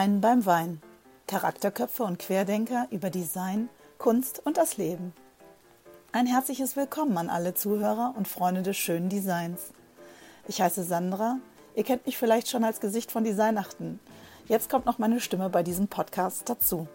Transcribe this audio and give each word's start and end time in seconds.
Design 0.00 0.22
beim 0.22 0.46
Wein. 0.46 0.80
Charakterköpfe 1.26 2.04
und 2.04 2.18
Querdenker 2.18 2.86
über 2.90 3.10
Design, 3.10 3.68
Kunst 3.98 4.40
und 4.46 4.56
das 4.56 4.78
Leben. 4.78 5.12
Ein 6.10 6.24
herzliches 6.24 6.74
Willkommen 6.74 7.18
an 7.18 7.28
alle 7.28 7.52
Zuhörer 7.52 8.14
und 8.16 8.26
Freunde 8.26 8.62
des 8.62 8.78
schönen 8.78 9.10
Designs. 9.10 9.72
Ich 10.48 10.62
heiße 10.62 10.84
Sandra. 10.84 11.36
Ihr 11.74 11.84
kennt 11.84 12.06
mich 12.06 12.16
vielleicht 12.16 12.48
schon 12.48 12.64
als 12.64 12.80
Gesicht 12.80 13.12
von 13.12 13.24
Designachten. 13.24 14.00
Jetzt 14.48 14.70
kommt 14.70 14.86
noch 14.86 14.98
meine 14.98 15.20
Stimme 15.20 15.50
bei 15.50 15.62
diesem 15.62 15.86
Podcast 15.86 16.48
dazu. 16.48 16.88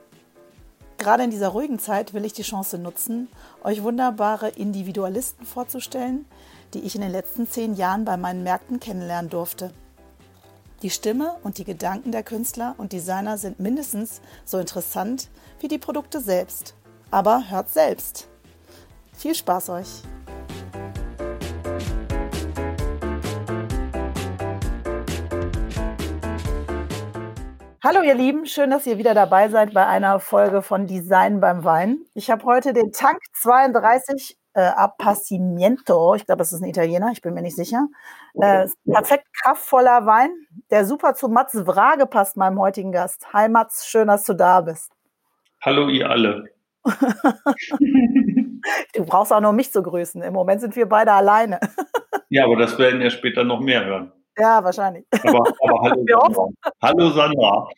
Gerade 0.97 1.25
in 1.25 1.29
dieser 1.29 1.49
ruhigen 1.49 1.77
Zeit 1.77 2.15
will 2.15 2.25
ich 2.25 2.33
die 2.33 2.41
Chance 2.41 2.79
nutzen, 2.79 3.27
euch 3.63 3.83
wunderbare 3.83 4.49
Individualisten 4.49 5.45
vorzustellen, 5.45 6.25
die 6.73 6.79
ich 6.79 6.95
in 6.95 7.01
den 7.01 7.11
letzten 7.11 7.47
zehn 7.47 7.75
Jahren 7.75 8.03
bei 8.03 8.17
meinen 8.17 8.41
Märkten 8.41 8.79
kennenlernen 8.79 9.29
durfte. 9.29 9.75
Die 10.81 10.89
Stimme 10.89 11.37
und 11.41 11.57
die 11.57 11.63
Gedanken 11.63 12.11
der 12.11 12.21
Künstler 12.21 12.75
und 12.77 12.91
Designer 12.91 13.37
sind 13.37 13.59
mindestens 13.59 14.21
so 14.43 14.59
interessant 14.59 15.29
wie 15.59 15.69
die 15.69 15.77
Produkte 15.77 16.19
selbst. 16.19 16.75
Aber 17.11 17.49
hört 17.49 17.69
selbst. 17.69 18.27
Viel 19.13 19.35
Spaß 19.35 19.69
euch! 19.69 20.03
Hallo 27.81 28.01
ihr 28.01 28.15
Lieben, 28.15 28.45
schön, 28.45 28.71
dass 28.71 28.85
ihr 28.85 28.97
wieder 28.97 29.13
dabei 29.13 29.47
seid 29.47 29.73
bei 29.73 29.85
einer 29.85 30.19
Folge 30.19 30.61
von 30.61 30.87
Design 30.87 31.39
beim 31.39 31.63
Wein. 31.63 31.99
Ich 32.15 32.29
habe 32.29 32.43
heute 32.43 32.73
den 32.73 32.91
Tank 32.91 33.19
32 33.41 34.37
äh, 34.55 34.61
Appassimento, 34.61 36.15
ich 36.15 36.25
glaube, 36.25 36.39
das 36.39 36.53
ist 36.53 36.61
ein 36.61 36.69
Italiener, 36.69 37.11
ich 37.11 37.21
bin 37.21 37.33
mir 37.33 37.41
nicht 37.41 37.57
sicher. 37.57 37.87
Äh, 38.35 38.67
perfekt 38.89 39.27
kraftvoller 39.43 40.05
Wein, 40.05 40.29
der 40.71 40.85
super 40.85 41.13
zu 41.13 41.27
Mats 41.27 41.53
Wrage 41.67 42.05
passt, 42.05 42.37
meinem 42.37 42.57
heutigen 42.57 42.93
Gast. 42.93 43.33
Hi 43.33 43.49
Mats, 43.49 43.85
schön, 43.85 44.07
dass 44.07 44.23
du 44.23 44.33
da 44.33 44.61
bist. 44.61 44.91
Hallo 45.61 45.89
ihr 45.89 46.09
alle. 46.09 46.45
du 48.93 49.05
brauchst 49.05 49.33
auch 49.33 49.41
nur 49.41 49.51
mich 49.51 49.73
zu 49.73 49.83
grüßen. 49.83 50.21
Im 50.21 50.33
Moment 50.33 50.61
sind 50.61 50.75
wir 50.75 50.87
beide 50.87 51.11
alleine. 51.11 51.59
ja, 52.29 52.45
aber 52.45 52.55
das 52.55 52.79
werden 52.79 53.01
ja 53.01 53.09
später 53.09 53.43
noch 53.43 53.59
mehr 53.59 53.83
hören. 53.83 54.13
Ja, 54.37 54.63
wahrscheinlich. 54.63 55.05
Aber, 55.23 55.43
aber 55.61 55.81
hallo, 55.81 56.05
Sandra. 56.09 56.47
hallo 56.81 57.09
Sandra. 57.09 57.69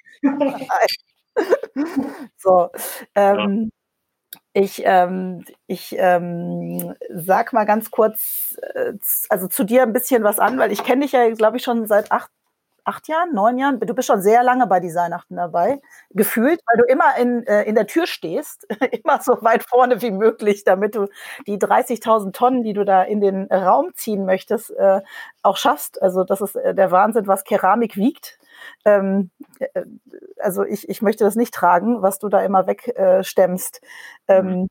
so, 2.38 2.70
ähm, 3.16 3.72
ich, 4.60 4.82
ähm, 4.86 5.44
ich 5.68 5.96
ähm, 6.00 6.96
sag 7.14 7.54
mal 7.54 7.66
ganz 7.66 7.92
kurz, 7.92 8.58
äh, 8.74 8.94
also 9.30 9.48
zu 9.48 9.64
dir 9.64 9.84
ein 9.84 9.94
bisschen 9.94 10.24
was 10.24 10.40
an, 10.40 10.58
weil 10.58 10.72
ich 10.72 10.84
kenne 10.84 11.04
dich 11.04 11.12
ja, 11.12 11.30
glaube 11.30 11.58
ich, 11.58 11.64
schon 11.64 11.86
seit 11.86 12.12
acht, 12.12 12.32
acht 12.84 13.08
Jahren, 13.08 13.34
neun 13.36 13.60
Jahren. 13.60 13.80
Du 13.80 13.94
bist 13.94 14.08
schon 14.08 14.22
sehr 14.22 14.42
lange 14.44 14.66
bei 14.66 14.80
Designachten 14.80 15.36
dabei, 15.36 15.80
gefühlt, 16.10 16.60
weil 16.66 16.78
du 16.78 16.92
immer 16.92 17.16
in, 17.20 17.46
äh, 17.46 17.64
in 17.64 17.76
der 17.76 17.86
Tür 17.86 18.08
stehst, 18.08 18.66
immer 18.92 19.22
so 19.22 19.38
weit 19.44 19.64
vorne 19.64 20.02
wie 20.02 20.12
möglich, 20.12 20.64
damit 20.64 20.96
du 20.96 21.08
die 21.46 21.60
30.000 21.60 22.32
Tonnen, 22.32 22.64
die 22.64 22.74
du 22.74 22.84
da 22.84 23.04
in 23.04 23.22
den 23.22 23.46
Raum 23.52 23.92
ziehen 23.94 24.26
möchtest, 24.26 24.72
äh, 24.72 25.02
auch 25.44 25.58
schaffst. 25.58 26.02
Also 26.02 26.24
das 26.24 26.42
ist 26.42 26.56
äh, 26.56 26.74
der 26.74 26.90
Wahnsinn, 26.92 27.28
was 27.28 27.44
Keramik 27.44 27.96
wiegt. 27.96 28.40
Ähm, 28.86 29.32
äh, 29.60 29.84
also 30.40 30.64
ich, 30.64 30.88
ich 30.90 31.02
möchte 31.02 31.24
das 31.24 31.36
nicht 31.36 31.54
tragen, 31.54 32.02
was 32.02 32.20
du 32.20 32.30
da 32.30 32.42
immer 32.42 32.68
wegstemmst. 32.68 33.82
Äh, 34.28 34.38
ähm, 34.38 34.68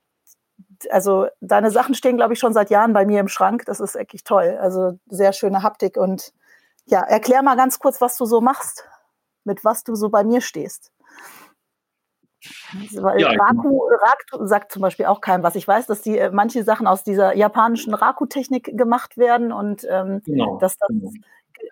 also 0.91 1.29
deine 1.41 1.71
Sachen 1.71 1.95
stehen, 1.95 2.17
glaube 2.17 2.35
ich, 2.35 2.39
schon 2.39 2.53
seit 2.53 2.71
Jahren 2.71 2.93
bei 2.93 3.07
mir 3.07 3.21
im 3.21 3.29
Schrank. 3.29 3.65
Das 3.67 3.81
ist 3.81 3.95
wirklich 3.95 4.25
toll. 4.25 4.59
Also 4.61 4.99
sehr 5.07 5.33
schöne 5.33 5.63
Haptik. 5.63 5.97
Und 5.97 6.33
ja, 6.87 7.01
erklär 7.01 7.43
mal 7.43 7.57
ganz 7.57 7.79
kurz, 7.79 8.01
was 8.01 8.17
du 8.17 8.27
so 8.27 8.41
machst, 8.41 8.89
mit 9.45 9.65
was 9.65 9.85
du 9.85 9.95
so 9.95 10.09
bei 10.09 10.25
mir 10.25 10.41
stehst. 10.41 10.93
Weil 12.93 13.21
ja, 13.21 13.31
Raku, 13.31 13.81
Raku 13.81 14.47
sagt 14.47 14.73
zum 14.73 14.83
Beispiel 14.83 15.07
auch 15.07 15.21
keinem 15.21 15.43
was. 15.43 15.57
Ich 15.57 15.67
weiß, 15.67 15.87
dass 15.87 16.03
die 16.03 16.19
äh, 16.19 16.31
manche 16.31 16.63
Sachen 16.65 16.87
aus 16.87 17.03
dieser 17.03 17.35
japanischen 17.35 17.95
Raku-Technik 17.95 18.77
gemacht 18.77 19.17
werden 19.17 19.53
und 19.53 19.87
ähm, 19.89 20.23
genau. 20.25 20.59
dass 20.59 20.77
das 20.79 20.89
genau. 20.89 21.11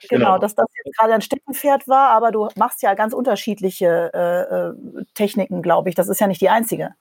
Genau, 0.09 0.25
genau, 0.25 0.39
dass 0.39 0.55
das 0.55 0.67
jetzt 0.85 0.97
gerade 0.97 1.15
ein 1.15 1.23
Steckenpferd 1.23 1.89
war, 1.89 2.11
aber 2.11 2.31
du 2.31 2.49
machst 2.57 2.83
ja 2.83 2.95
ganz 2.95 3.13
unterschiedliche 3.13 4.11
äh, 4.15 5.01
äh, 5.01 5.05
Techniken, 5.15 5.63
glaube 5.63 5.89
ich. 5.89 5.95
Das 5.95 6.09
ist 6.09 6.21
ja 6.21 6.27
nicht 6.27 6.41
die 6.41 6.51
einzige. 6.51 6.95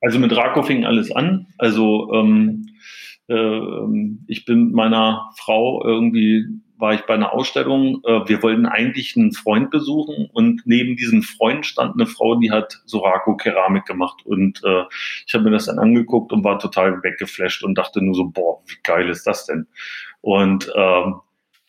Also 0.00 0.18
mit 0.18 0.34
Rako 0.36 0.62
fing 0.62 0.84
alles 0.84 1.10
an. 1.12 1.46
Also 1.58 2.12
ähm, 2.14 2.66
äh, 3.28 3.60
ich 4.26 4.44
bin 4.44 4.66
mit 4.66 4.74
meiner 4.74 5.30
Frau 5.36 5.84
irgendwie 5.84 6.46
war 6.78 6.94
ich 6.94 7.02
bei 7.02 7.14
einer 7.14 7.32
Ausstellung. 7.32 8.00
Äh, 8.04 8.28
wir 8.28 8.42
wollten 8.42 8.66
eigentlich 8.66 9.16
einen 9.16 9.32
Freund 9.32 9.70
besuchen 9.70 10.28
und 10.32 10.62
neben 10.64 10.96
diesem 10.96 11.22
Freund 11.22 11.66
stand 11.66 11.94
eine 11.94 12.06
Frau, 12.06 12.36
die 12.36 12.50
hat 12.50 12.80
Sorako 12.86 13.36
Keramik 13.36 13.84
gemacht 13.84 14.24
und 14.24 14.62
äh, 14.64 14.84
ich 15.26 15.34
habe 15.34 15.44
mir 15.44 15.50
das 15.50 15.66
dann 15.66 15.78
angeguckt 15.78 16.32
und 16.32 16.44
war 16.44 16.58
total 16.58 17.02
weggeflasht 17.02 17.64
und 17.64 17.76
dachte 17.76 18.02
nur 18.02 18.14
so, 18.14 18.24
boah, 18.28 18.62
wie 18.66 18.76
geil 18.82 19.08
ist 19.08 19.26
das 19.26 19.46
denn? 19.46 19.66
Und 20.20 20.72
ähm, 20.74 21.16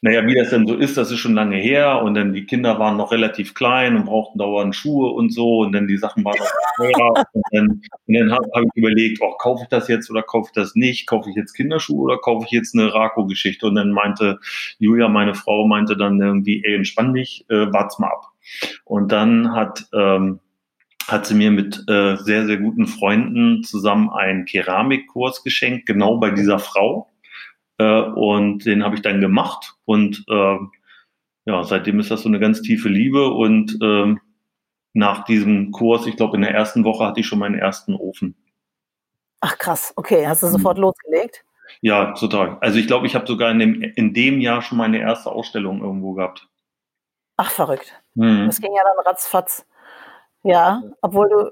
naja, 0.02 0.26
wie 0.26 0.36
das 0.36 0.52
denn 0.52 0.66
so 0.66 0.76
ist, 0.76 0.96
das 0.96 1.12
ist 1.12 1.20
schon 1.20 1.34
lange 1.34 1.58
her 1.58 2.02
und 2.02 2.14
dann 2.14 2.32
die 2.32 2.46
Kinder 2.46 2.80
waren 2.80 2.96
noch 2.96 3.12
relativ 3.12 3.54
klein 3.54 3.98
und 3.98 4.06
brauchten 4.06 4.40
dauernd 4.40 4.74
Schuhe 4.74 5.12
und 5.12 5.34
so 5.34 5.60
und 5.60 5.74
dann 5.74 5.88
die 5.88 5.98
Sachen 5.98 6.24
waren 6.24 6.38
noch 6.38 6.52
teuer 6.78 7.26
und 7.34 7.44
dann, 7.52 7.68
und 8.08 8.14
dann 8.14 8.32
habe 8.32 8.48
hab 8.56 8.64
ich 8.64 8.76
überlegt, 8.76 9.20
oh, 9.22 9.36
kaufe 9.38 9.64
ich 9.64 9.70
das 9.70 9.90
jetzt 9.90 10.10
oder 10.10 10.24
kaufe 10.24 10.52
ich 10.52 10.56
das 10.56 10.76
nicht? 10.76 11.06
Kaufe 11.06 11.30
ich 11.30 11.36
jetzt 11.36 11.54
Kinderschuhe 11.54 12.00
oder 12.00 12.18
kaufe 12.18 12.46
ich 12.46 12.52
jetzt 12.52 12.76
eine 12.76 12.94
Rako-Geschichte? 12.94 13.68
Und 13.68 13.76
dann 13.76 13.92
meinte 13.92 14.40
Julia, 14.78 15.10
meine 15.10 15.34
Frau, 15.34 15.68
meinte 15.68 15.98
dann 15.98 16.22
irgendwie, 16.22 16.64
ey, 16.64 16.76
entspann 16.76 17.14
dich, 17.14 17.46
äh, 17.50 17.72
wart's 17.74 18.00
mal 18.00 18.08
ab. 18.08 18.28
Und 18.86 19.12
dann 19.12 19.54
hat, 19.54 19.88
ähm, 19.94 20.40
hat 21.08 21.26
sie 21.26 21.36
mir 21.36 21.52
mit 21.52 21.84
äh, 21.90 22.16
sehr, 22.16 22.46
sehr 22.46 22.58
guten 22.58 22.88
Freunden 22.88 23.64
zusammen 23.64 24.10
einen 24.10 24.46
Keramikkurs 24.46 25.44
geschenkt, 25.44 25.86
genau 25.88 26.18
bei 26.18 26.31
dieser 26.31 26.60
Frau. 26.60 27.09
Äh, 27.79 28.01
und 28.01 28.66
den 28.66 28.84
habe 28.84 28.95
ich 28.95 29.01
dann 29.01 29.22
gemacht. 29.22 29.75
Und 29.85 30.23
äh, 30.29 30.57
ja, 31.45 31.63
seitdem 31.63 32.00
ist 32.00 32.12
das 32.12 32.22
so 32.22 32.29
eine 32.29 32.40
ganz 32.40 32.62
tiefe 32.62 32.90
Liebe. 32.90 33.29
Und 33.29 33.78
ähm, 33.81 34.19
nach 34.94 35.25
diesem 35.25 35.72
Kurs, 35.72 36.06
ich 36.06 36.18
glaube, 36.18 36.35
in 36.35 36.44
der 36.44 36.53
ersten 36.53 36.84
Woche 36.84 37.06
hatte 37.06 37.22
ich 37.22 37.28
schon 37.28 37.39
meinen 37.39 37.57
ersten 37.57 37.95
Ofen. 37.95 38.35
Ach 39.41 39.57
krass, 39.57 39.94
okay. 39.95 40.28
Hast 40.28 40.44
du 40.44 40.47
mhm. 40.47 40.51
sofort 40.51 40.78
mhm. 40.78 40.84
losgelegt? 40.84 41.44
Ja, 41.81 42.13
total. 42.13 42.57
Also 42.62 42.78
ich 42.78 42.88
glaube, 42.88 43.07
ich 43.07 43.16
habe 43.16 43.28
sogar 43.28 43.51
in 43.51 43.59
dem, 43.59 43.81
in 43.81 44.13
dem 44.13 44.41
Jahr 44.41 44.62
schon 44.62 44.78
meine 44.78 45.00
erste 45.00 45.31
Ausstellung 45.31 45.81
irgendwo 45.81 46.13
gehabt. 46.13 46.47
Ach, 47.38 47.51
verrückt. 47.51 47.94
Mhm. 48.16 48.47
Das 48.47 48.59
ging 48.59 48.73
ja 48.75 48.84
dann 48.84 49.06
ratzfatz. 49.06 49.66
Ja, 50.44 50.81
obwohl 51.01 51.29
du 51.29 51.51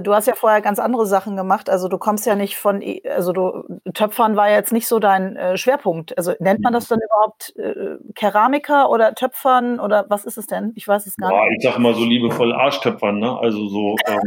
du 0.00 0.14
hast 0.14 0.26
ja 0.26 0.34
vorher 0.34 0.60
ganz 0.60 0.78
andere 0.78 1.06
Sachen 1.06 1.36
gemacht. 1.36 1.70
Also 1.70 1.88
du 1.88 1.98
kommst 1.98 2.26
ja 2.26 2.34
nicht 2.34 2.56
von, 2.56 2.82
also 3.08 3.32
du, 3.32 3.80
Töpfern 3.94 4.36
war 4.36 4.48
ja 4.48 4.56
jetzt 4.56 4.72
nicht 4.72 4.86
so 4.86 4.98
dein 4.98 5.36
äh, 5.36 5.56
Schwerpunkt. 5.56 6.16
Also 6.16 6.32
nennt 6.38 6.62
man 6.62 6.72
das 6.72 6.88
dann 6.88 7.00
überhaupt 7.00 7.54
äh, 7.56 7.96
Keramiker 8.14 8.90
oder 8.90 9.14
Töpfern 9.14 9.80
oder 9.80 10.06
was 10.08 10.24
ist 10.24 10.38
es 10.38 10.46
denn? 10.46 10.72
Ich 10.74 10.86
weiß 10.86 11.06
es 11.06 11.16
gar 11.16 11.32
ja, 11.32 11.44
nicht. 11.44 11.58
Ich 11.58 11.64
sag 11.64 11.78
mal 11.78 11.94
so 11.94 12.04
liebevoll 12.04 12.52
Arschtöpfern, 12.52 13.18
ne? 13.18 13.38
Also 13.38 13.68
so, 13.68 13.96
ähm, 14.06 14.20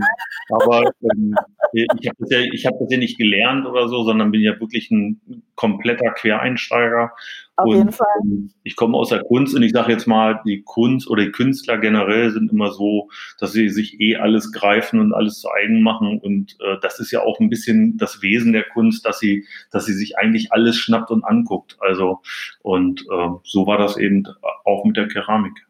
aber 0.49 0.91
ähm, 1.11 1.35
ich 1.73 2.07
habe 2.07 2.17
das, 2.19 2.29
ja, 2.29 2.69
hab 2.69 2.79
das 2.79 2.91
ja 2.91 2.97
nicht 2.97 3.17
gelernt 3.17 3.65
oder 3.65 3.87
so, 3.87 4.03
sondern 4.03 4.31
bin 4.31 4.41
ja 4.41 4.59
wirklich 4.59 4.91
ein 4.91 5.43
kompletter 5.55 6.11
Quereinsteiger 6.11 7.13
auf 7.55 7.67
und, 7.67 7.77
jeden 7.77 7.91
Fall. 7.91 8.07
Ähm, 8.23 8.51
ich 8.63 8.75
komme 8.75 8.97
aus 8.97 9.09
der 9.09 9.23
Kunst 9.23 9.55
und 9.55 9.63
ich 9.63 9.71
sage 9.71 9.91
jetzt 9.91 10.07
mal, 10.07 10.41
die 10.45 10.63
Kunst 10.63 11.09
oder 11.09 11.23
die 11.23 11.31
Künstler 11.31 11.77
generell 11.77 12.31
sind 12.31 12.51
immer 12.51 12.71
so, 12.71 13.09
dass 13.39 13.51
sie 13.53 13.69
sich 13.69 13.99
eh 13.99 14.15
alles 14.15 14.51
greifen 14.51 14.99
und 14.99 15.13
alles 15.13 15.39
zu 15.39 15.49
eigen 15.51 15.81
machen. 15.81 16.19
Und 16.19 16.57
äh, 16.61 16.77
das 16.81 16.99
ist 16.99 17.11
ja 17.11 17.21
auch 17.21 17.39
ein 17.39 17.49
bisschen 17.49 17.97
das 17.97 18.21
Wesen 18.21 18.53
der 18.53 18.63
Kunst, 18.63 19.05
dass 19.05 19.19
sie, 19.19 19.45
dass 19.71 19.85
sie 19.85 19.93
sich 19.93 20.17
eigentlich 20.17 20.51
alles 20.51 20.77
schnappt 20.77 21.11
und 21.11 21.23
anguckt. 21.23 21.77
Also, 21.79 22.21
und 22.61 23.01
äh, 23.01 23.29
so 23.43 23.67
war 23.67 23.77
das 23.77 23.97
eben 23.97 24.23
auch 24.65 24.83
mit 24.85 24.97
der 24.97 25.07
Keramik. 25.07 25.65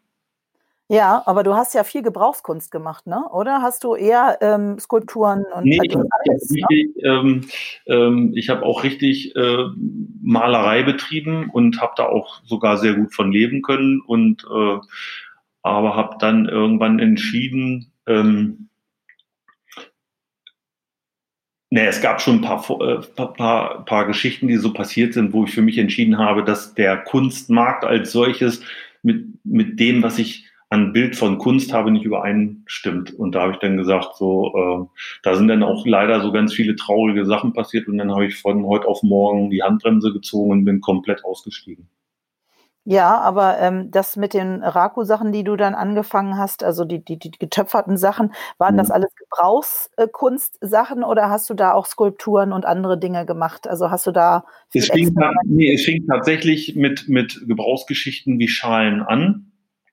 Ja, 0.94 1.24
aber 1.26 1.42
du 1.42 1.56
hast 1.56 1.74
ja 1.74 1.84
viel 1.84 2.04
Gebrauchskunst 2.04 2.70
gemacht, 2.70 3.08
ne? 3.08 3.24
Oder 3.32 3.64
hast 3.64 3.84
du 3.84 3.96
eher 3.96 4.38
ähm, 4.42 4.78
Skulpturen 4.78 5.44
und 5.56 5.64
nee, 5.64 5.80
ich, 5.82 5.96
alles, 5.96 6.52
ne? 6.52 6.94
ähm, 7.02 7.48
ähm, 7.88 8.32
ich 8.36 8.50
habe 8.50 8.62
auch 8.62 8.84
richtig 8.84 9.36
äh, 9.36 9.64
Malerei 10.22 10.84
betrieben 10.84 11.50
und 11.52 11.82
habe 11.82 11.94
da 11.98 12.06
auch 12.06 12.44
sogar 12.44 12.78
sehr 12.78 12.94
gut 12.94 13.12
von 13.12 13.32
leben 13.32 13.64
können 13.64 14.02
und 14.02 14.44
äh, 14.44 14.78
aber 15.64 15.96
habe 15.96 16.18
dann 16.20 16.48
irgendwann 16.48 17.00
entschieden, 17.00 17.92
ähm, 18.06 18.70
Nee, 21.72 21.88
es 21.88 22.02
gab 22.02 22.22
schon 22.22 22.36
ein 22.36 22.42
paar, 22.42 22.64
äh, 22.82 23.02
paar, 23.16 23.84
paar 23.84 24.06
Geschichten, 24.06 24.48
die 24.48 24.58
so 24.58 24.74
passiert 24.74 25.16
sind, 25.16 25.34
wo 25.34 25.46
ich 25.46 25.56
für 25.56 25.64
mich 25.64 25.80
entschieden 25.80 26.20
habe, 26.20 26.44
dass 26.44 26.76
der 26.76 26.98
Kunstmarkt 26.98 27.84
als 27.84 28.12
solches 28.12 28.62
mit, 29.02 29.44
mit 29.44 29.80
dem, 29.80 30.04
was 30.04 30.20
ich 30.20 30.53
an 30.74 30.92
Bild 30.92 31.16
von 31.16 31.38
Kunst 31.38 31.72
habe, 31.72 31.92
nicht 31.92 32.04
übereinstimmt. 32.04 33.14
Und 33.14 33.36
da 33.36 33.44
habe 33.44 33.54
ich 33.54 33.60
dann 33.60 33.78
gesagt, 33.78 34.16
so, 34.16 34.54
äh, 34.56 35.00
da 35.22 35.36
sind 35.36 35.48
dann 35.48 35.62
auch 35.62 35.86
leider 35.86 36.20
so 36.22 36.32
ganz 36.32 36.52
viele 36.52 36.76
traurige 36.76 37.26
Sachen 37.26 37.54
passiert 37.54 37.88
und 37.88 38.00
dann 38.00 38.12
habe 38.12 38.26
ich 38.26 38.42
von 38.42 38.66
heute 38.66 38.88
auf 38.88 39.04
morgen 39.04 39.52
die 39.52 39.62
Handbremse 39.62 40.12
gezogen 40.12 40.52
und 40.52 40.66
bin 40.66 40.82
komplett 40.82 41.24
ausgestiegen. 41.24 41.88
Ja, 42.86 43.18
aber 43.20 43.60
ähm, 43.60 43.92
das 43.92 44.18
mit 44.18 44.34
den 44.34 44.62
Raku-Sachen, 44.64 45.32
die 45.32 45.46
du 45.46 45.56
dann 45.56 45.76
angefangen 45.76 46.38
hast, 46.38 46.64
also 46.64 46.84
die, 46.84 47.06
die, 47.06 47.18
die 47.18 47.32
getöpferten 47.32 47.96
Sachen, 47.96 48.34
waren 48.58 48.74
mhm. 48.74 48.80
das 48.80 48.92
alles 48.92 49.12
Gebrauchskunstsachen 49.16 51.04
oder 51.04 51.30
hast 51.30 51.50
du 51.50 51.54
da 51.54 51.74
auch 51.74 51.86
Skulpturen 51.86 52.52
und 52.52 52.66
andere 52.66 53.00
Dinge 53.00 53.26
gemacht? 53.28 53.68
Also 53.68 53.90
hast 53.92 54.08
du 54.08 54.12
da. 54.12 54.44
Es 54.74 54.90
fing, 54.90 55.16
nee, 55.46 55.74
es 55.74 55.86
fing 55.86 56.06
tatsächlich 56.08 56.76
mit, 56.76 57.08
mit 57.08 57.46
Gebrauchsgeschichten 57.48 58.38
wie 58.40 58.50
Schalen 58.50 59.02
an. 59.02 59.52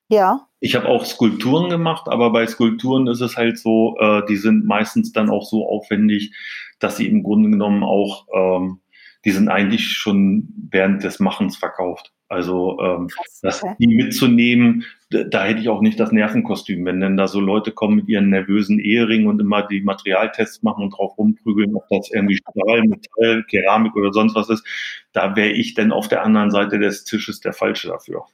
Ja. 0.08 0.48
Ich 0.60 0.76
habe 0.76 0.88
auch 0.88 1.06
Skulpturen 1.06 1.70
gemacht, 1.70 2.06
aber 2.08 2.30
bei 2.30 2.46
Skulpturen 2.46 3.06
ist 3.06 3.22
es 3.22 3.36
halt 3.36 3.58
so, 3.58 3.96
äh, 3.98 4.22
die 4.28 4.36
sind 4.36 4.66
meistens 4.66 5.12
dann 5.12 5.30
auch 5.30 5.44
so 5.44 5.66
aufwendig, 5.66 6.34
dass 6.78 6.98
sie 6.98 7.08
im 7.08 7.22
Grunde 7.22 7.50
genommen 7.50 7.82
auch, 7.82 8.26
ähm, 8.34 8.80
die 9.24 9.30
sind 9.30 9.48
eigentlich 9.48 9.88
schon 9.88 10.48
während 10.70 11.02
des 11.02 11.18
Machens 11.18 11.56
verkauft. 11.56 12.12
Also 12.30 12.78
ähm, 12.80 13.08
das 13.42 13.64
die 13.78 13.88
mitzunehmen, 13.88 14.84
da, 15.10 15.24
da 15.24 15.44
hätte 15.44 15.60
ich 15.60 15.68
auch 15.68 15.80
nicht 15.80 15.98
das 15.98 16.12
Nervenkostüm, 16.12 16.84
wenn 16.84 17.00
denn 17.00 17.16
da 17.16 17.26
so 17.26 17.40
Leute 17.40 17.72
kommen 17.72 17.96
mit 17.96 18.08
ihren 18.08 18.30
nervösen 18.30 18.78
Eheringen 18.78 19.26
und 19.26 19.40
immer 19.40 19.66
die 19.66 19.80
Materialtests 19.80 20.62
machen 20.62 20.84
und 20.84 20.90
drauf 20.90 21.18
rumprügeln, 21.18 21.74
ob 21.74 21.88
das 21.90 22.08
irgendwie 22.12 22.36
Stahl, 22.36 22.82
Metall, 22.82 23.44
Keramik 23.50 23.96
oder 23.96 24.12
sonst 24.12 24.36
was 24.36 24.48
ist, 24.48 24.64
da 25.12 25.34
wäre 25.34 25.50
ich 25.50 25.74
dann 25.74 25.90
auf 25.90 26.06
der 26.06 26.22
anderen 26.22 26.52
Seite 26.52 26.78
des 26.78 27.02
Tisches 27.02 27.40
der 27.40 27.52
Falsche 27.52 27.88
dafür. 27.88 28.26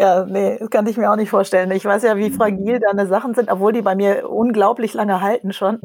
Ja, 0.00 0.24
nee, 0.24 0.56
das 0.58 0.70
kann 0.70 0.86
ich 0.86 0.96
mir 0.96 1.12
auch 1.12 1.16
nicht 1.16 1.28
vorstellen. 1.28 1.70
Ich 1.72 1.84
weiß 1.84 2.04
ja, 2.04 2.16
wie 2.16 2.30
fragil 2.30 2.80
deine 2.80 3.06
Sachen 3.06 3.34
sind, 3.34 3.50
obwohl 3.50 3.74
die 3.74 3.82
bei 3.82 3.94
mir 3.94 4.30
unglaublich 4.30 4.94
lange 4.94 5.20
halten 5.20 5.52
schon. 5.52 5.78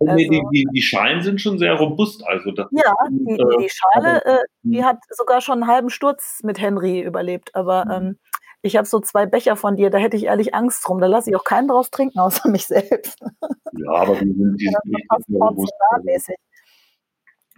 Also, 0.00 0.16
die, 0.16 0.42
die, 0.52 0.66
die, 0.74 0.82
Schalen 0.82 1.22
sind 1.22 1.40
schon 1.40 1.56
sehr 1.56 1.74
robust. 1.74 2.26
Also 2.26 2.50
das 2.50 2.66
ja, 2.72 2.92
die, 3.08 3.36
die, 3.36 3.62
die 3.62 3.70
Schale, 3.70 4.24
äh, 4.24 4.38
die 4.64 4.78
hm. 4.78 4.84
hat 4.84 4.96
sogar 5.10 5.40
schon 5.40 5.62
einen 5.62 5.70
halben 5.70 5.88
Sturz 5.88 6.40
mit 6.42 6.60
Henry 6.60 7.00
überlebt. 7.00 7.54
Aber 7.54 7.84
hm. 7.84 7.90
ähm, 7.92 8.18
ich 8.60 8.76
habe 8.76 8.88
so 8.88 8.98
zwei 8.98 9.26
Becher 9.26 9.54
von 9.54 9.76
dir, 9.76 9.90
da 9.90 9.98
hätte 9.98 10.16
ich 10.16 10.24
ehrlich 10.24 10.52
Angst 10.52 10.88
drum. 10.88 11.00
Da 11.00 11.06
lasse 11.06 11.30
ich 11.30 11.36
auch 11.36 11.44
keinen 11.44 11.68
draus 11.68 11.90
trinken, 11.90 12.18
außer 12.18 12.48
mich 12.48 12.66
selbst. 12.66 13.20
Ja, 13.20 13.92
aber 13.92 14.14
die 14.14 14.32
sind, 14.32 14.56
die 14.60 14.66
sind 14.66 14.84
nicht 14.84 15.06
sehr 15.28 15.38
robust. 15.38 15.72
Also. 15.92 16.32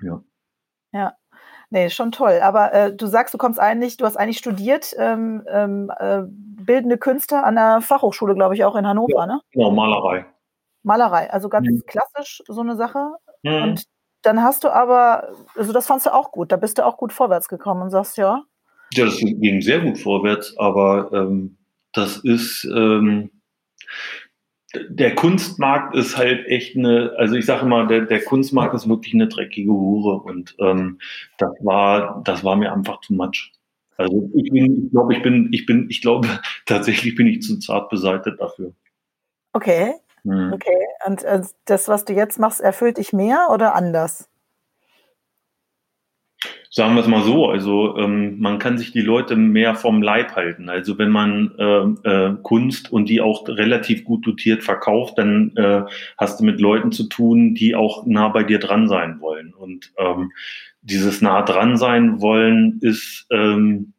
Ja. 0.02 0.22
Ja. 0.92 1.16
Nee, 1.72 1.88
schon 1.88 2.12
toll. 2.12 2.38
Aber 2.42 2.74
äh, 2.74 2.94
du 2.94 3.06
sagst, 3.06 3.32
du 3.32 3.38
kommst 3.38 3.58
eigentlich, 3.58 3.96
du 3.96 4.04
hast 4.04 4.16
eigentlich 4.16 4.36
studiert, 4.36 4.94
ähm, 4.98 5.42
ähm, 5.48 5.90
äh, 5.98 6.20
bildende 6.28 6.98
Künste 6.98 7.42
an 7.42 7.54
der 7.54 7.80
Fachhochschule, 7.80 8.34
glaube 8.34 8.54
ich, 8.54 8.62
auch 8.64 8.76
in 8.76 8.86
Hannover, 8.86 9.20
ja, 9.20 9.26
ne? 9.26 9.40
Genau, 9.52 9.70
Malerei. 9.70 10.26
Malerei, 10.82 11.30
also 11.30 11.48
ganz 11.48 11.66
mhm. 11.66 11.82
klassisch 11.86 12.42
so 12.46 12.60
eine 12.60 12.76
Sache. 12.76 13.12
Mhm. 13.42 13.62
Und 13.62 13.84
dann 14.20 14.42
hast 14.42 14.64
du 14.64 14.69
aber, 14.69 15.30
also 15.56 15.72
das 15.72 15.86
fandst 15.86 16.04
du 16.04 16.12
auch 16.12 16.30
gut, 16.30 16.52
da 16.52 16.56
bist 16.56 16.76
du 16.76 16.84
auch 16.84 16.98
gut 16.98 17.10
vorwärts 17.10 17.48
gekommen 17.48 17.80
und 17.80 17.88
sagst, 17.88 18.19
ja. 18.19 18.42
Ja, 18.92 19.06
das 19.06 19.16
ging 19.16 19.62
sehr 19.62 19.80
gut 19.80 19.96
vorwärts, 19.96 20.54
aber 20.58 21.10
ähm, 21.14 21.56
das 21.94 22.19
ist, 22.19 22.64
ähm, 22.64 23.30
der 24.88 25.14
Kunstmarkt 25.14 25.94
ist 25.94 26.16
halt 26.16 26.46
echt 26.46 26.76
eine, 26.76 27.12
also 27.19 27.34
ich 27.34 27.46
sage 27.46 27.66
mal, 27.66 27.86
der, 27.86 28.02
der 28.02 28.24
Kunstmarkt 28.24 28.74
ist 28.74 28.88
wirklich 28.88 29.14
eine 29.14 29.28
dreckige 29.28 29.70
Hure 29.70 30.22
und 30.22 30.54
ähm, 30.60 30.98
das 31.38 31.50
war, 31.60 32.22
das 32.24 32.42
war 32.42 32.56
mir 32.56 32.72
einfach 32.72 33.00
too 33.00 33.14
much. 33.14 33.52
Also 33.96 34.30
ich 34.34 34.50
bin, 34.50 34.86
ich 34.86 34.90
glaube, 34.90 35.14
ich 35.14 35.22
bin, 35.22 35.48
ich 35.52 35.66
bin, 35.66 35.86
ich 35.90 36.00
glaube, 36.00 36.28
tatsächlich 36.66 37.14
bin 37.14 37.26
ich 37.26 37.42
zu 37.42 37.58
zart 37.58 37.90
beseitigt 37.90 38.36
dafür. 38.40 38.72
Okay. 39.52 39.94
Hm. 40.24 40.52
Okay. 40.52 40.86
Und 41.06 41.24
äh, 41.24 41.42
das, 41.66 41.88
was 41.88 42.04
du 42.04 42.14
jetzt 42.14 42.38
machst, 42.38 42.60
erfüllt 42.60 42.98
dich 42.98 43.12
mehr 43.12 43.48
oder 43.52 43.74
anders? 43.74 44.28
Sagen 46.74 46.94
wir 46.94 47.02
es 47.02 47.06
mal 47.06 47.22
so, 47.22 47.50
also 47.50 47.98
ähm, 47.98 48.40
man 48.40 48.58
kann 48.58 48.78
sich 48.78 48.92
die 48.92 49.02
Leute 49.02 49.36
mehr 49.36 49.74
vom 49.74 50.00
Leib 50.00 50.34
halten. 50.36 50.70
Also 50.70 50.96
wenn 50.96 51.10
man 51.10 51.54
äh, 51.58 52.08
äh, 52.08 52.36
Kunst 52.42 52.90
und 52.90 53.10
die 53.10 53.20
auch 53.20 53.46
relativ 53.46 54.04
gut 54.04 54.26
dotiert 54.26 54.64
verkauft, 54.64 55.19
dann 55.19 55.54
äh, 55.56 55.82
hast 56.16 56.40
du 56.40 56.44
mit 56.44 56.62
Leuten 56.62 56.90
zu 56.90 57.10
tun, 57.10 57.54
die 57.54 57.74
auch 57.74 58.06
nah 58.06 58.30
bei 58.30 58.42
dir 58.42 58.58
dran 58.58 58.88
sein 58.88 59.20
wollen. 59.20 59.52
Und 59.52 59.92
ähm, 59.98 60.32
dieses 60.80 61.20
nah 61.20 61.42
dran 61.42 61.76
sein 61.76 62.22
wollen 62.22 62.78
ist, 62.80 63.26
ähm, 63.30 63.92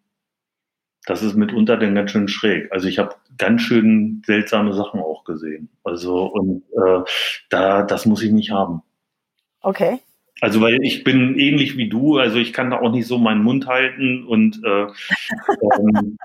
das 1.05 1.21
ist 1.21 1.35
mitunter 1.35 1.77
dann 1.77 1.93
ganz 1.93 2.09
schön 2.09 2.27
schräg. 2.27 2.71
Also 2.71 2.87
ich 2.87 2.97
habe 2.97 3.13
ganz 3.37 3.61
schön 3.61 4.23
seltsame 4.25 4.73
Sachen 4.73 4.99
auch 4.99 5.25
gesehen. 5.25 5.69
Also 5.83 6.25
und 6.25 6.63
äh, 6.71 7.03
da, 7.51 7.83
das 7.83 8.07
muss 8.07 8.23
ich 8.23 8.31
nicht 8.31 8.49
haben. 8.49 8.81
Okay. 9.61 9.99
Also 10.41 10.61
weil 10.61 10.83
ich 10.83 11.03
bin 11.03 11.37
ähnlich 11.37 11.77
wie 11.77 11.89
du, 11.89 12.17
also 12.17 12.37
ich 12.37 12.53
kann 12.53 12.71
da 12.71 12.79
auch 12.79 12.91
nicht 12.91 13.07
so 13.07 13.17
meinen 13.17 13.43
Mund 13.43 13.67
halten 13.67 14.25
und 14.25 14.61
äh, 14.63 14.83
ähm, 15.79 16.17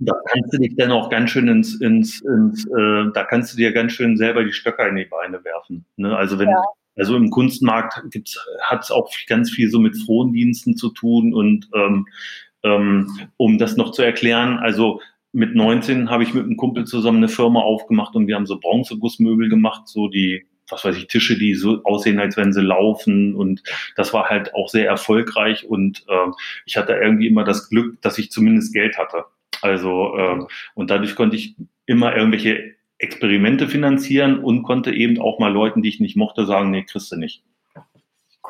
da 0.00 0.14
kannst 0.26 0.52
du 0.52 0.58
dich 0.58 0.76
dann 0.76 0.92
auch 0.92 1.10
ganz 1.10 1.30
schön 1.30 1.48
ins, 1.48 1.80
ins, 1.80 2.20
ins 2.20 2.66
äh, 2.66 3.10
da 3.12 3.24
kannst 3.24 3.52
du 3.52 3.56
dir 3.56 3.72
ganz 3.72 3.92
schön 3.92 4.16
selber 4.16 4.44
die 4.44 4.52
Stöcker 4.52 4.88
in 4.88 4.96
die 4.96 5.04
Beine 5.04 5.44
werfen. 5.44 5.84
Ne? 5.96 6.16
Also 6.16 6.38
wenn, 6.38 6.48
ja. 6.48 6.62
also 6.96 7.16
im 7.16 7.30
Kunstmarkt 7.30 8.02
gibt's, 8.10 8.38
hat 8.62 8.82
es 8.82 8.90
auch 8.90 9.10
ganz 9.26 9.50
viel 9.50 9.68
so 9.70 9.78
mit 9.78 9.96
Frondiensten 9.96 10.76
zu 10.76 10.90
tun 10.90 11.34
und 11.34 11.68
ähm, 11.74 12.06
ähm, 12.62 13.28
um 13.36 13.58
das 13.58 13.76
noch 13.76 13.92
zu 13.92 14.02
erklären, 14.02 14.58
also 14.58 15.00
mit 15.32 15.54
19 15.54 16.10
habe 16.10 16.22
ich 16.22 16.32
mit 16.32 16.44
einem 16.44 16.56
Kumpel 16.56 16.84
zusammen 16.84 17.18
eine 17.18 17.28
Firma 17.28 17.60
aufgemacht 17.60 18.14
und 18.14 18.26
wir 18.26 18.36
haben 18.36 18.46
so 18.46 18.58
Bronzegussmöbel 18.58 19.48
gemacht, 19.48 19.88
so 19.88 20.08
die 20.08 20.46
was 20.68 20.84
weiß 20.84 20.96
ich, 20.96 21.06
Tische, 21.06 21.38
die 21.38 21.54
so 21.54 21.82
aussehen, 21.84 22.18
als 22.18 22.36
wenn 22.36 22.52
sie 22.52 22.62
laufen. 22.62 23.34
Und 23.34 23.62
das 23.96 24.12
war 24.12 24.28
halt 24.28 24.54
auch 24.54 24.68
sehr 24.68 24.86
erfolgreich. 24.86 25.66
Und 25.66 26.04
äh, 26.08 26.30
ich 26.64 26.76
hatte 26.76 26.94
irgendwie 26.94 27.26
immer 27.26 27.44
das 27.44 27.68
Glück, 27.68 28.00
dass 28.02 28.18
ich 28.18 28.30
zumindest 28.30 28.72
Geld 28.72 28.98
hatte. 28.98 29.24
Also, 29.62 30.16
äh, 30.16 30.46
und 30.74 30.90
dadurch 30.90 31.14
konnte 31.14 31.36
ich 31.36 31.56
immer 31.86 32.16
irgendwelche 32.16 32.74
Experimente 32.98 33.68
finanzieren 33.68 34.38
und 34.38 34.62
konnte 34.62 34.92
eben 34.92 35.20
auch 35.20 35.38
mal 35.38 35.52
Leuten, 35.52 35.82
die 35.82 35.88
ich 35.88 36.00
nicht 36.00 36.16
mochte, 36.16 36.46
sagen, 36.46 36.70
nee, 36.70 36.84
kriegst 36.84 37.12
du 37.12 37.16
nicht. 37.16 37.42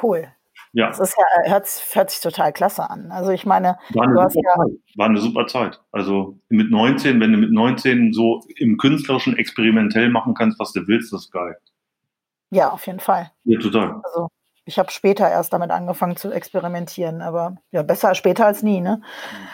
Cool. 0.02 0.28
Ja. 0.72 0.88
Das 0.88 0.98
ist 0.98 1.14
ja, 1.16 1.50
hört, 1.50 1.68
hört 1.92 2.10
sich 2.10 2.20
total 2.20 2.52
klasse 2.52 2.90
an. 2.90 3.12
Also 3.12 3.30
ich 3.30 3.46
meine, 3.46 3.78
war 3.90 4.08
eine, 4.08 4.28
super 4.28 4.40
ja 4.42 4.54
Zeit. 4.56 4.72
war 4.96 5.06
eine 5.08 5.20
super 5.20 5.46
Zeit. 5.46 5.80
Also 5.92 6.36
mit 6.48 6.70
19, 6.70 7.20
wenn 7.20 7.30
du 7.30 7.38
mit 7.38 7.52
19 7.52 8.12
so 8.12 8.42
im 8.56 8.76
künstlerischen 8.76 9.36
experimentell 9.36 10.10
machen 10.10 10.34
kannst, 10.34 10.58
was 10.58 10.72
du 10.72 10.86
willst, 10.88 11.12
das 11.12 11.26
ist 11.26 11.30
geil. 11.30 11.56
Ja, 12.54 12.70
auf 12.70 12.86
jeden 12.86 13.00
Fall. 13.00 13.32
Ja, 13.42 13.58
total. 13.58 14.00
Also 14.04 14.28
ich 14.64 14.78
habe 14.78 14.92
später 14.92 15.28
erst 15.28 15.52
damit 15.52 15.72
angefangen 15.72 16.16
zu 16.16 16.30
experimentieren, 16.30 17.20
aber 17.20 17.56
ja, 17.72 17.82
besser 17.82 18.14
später 18.14 18.46
als 18.46 18.62
nie, 18.62 18.80
ne? 18.80 19.02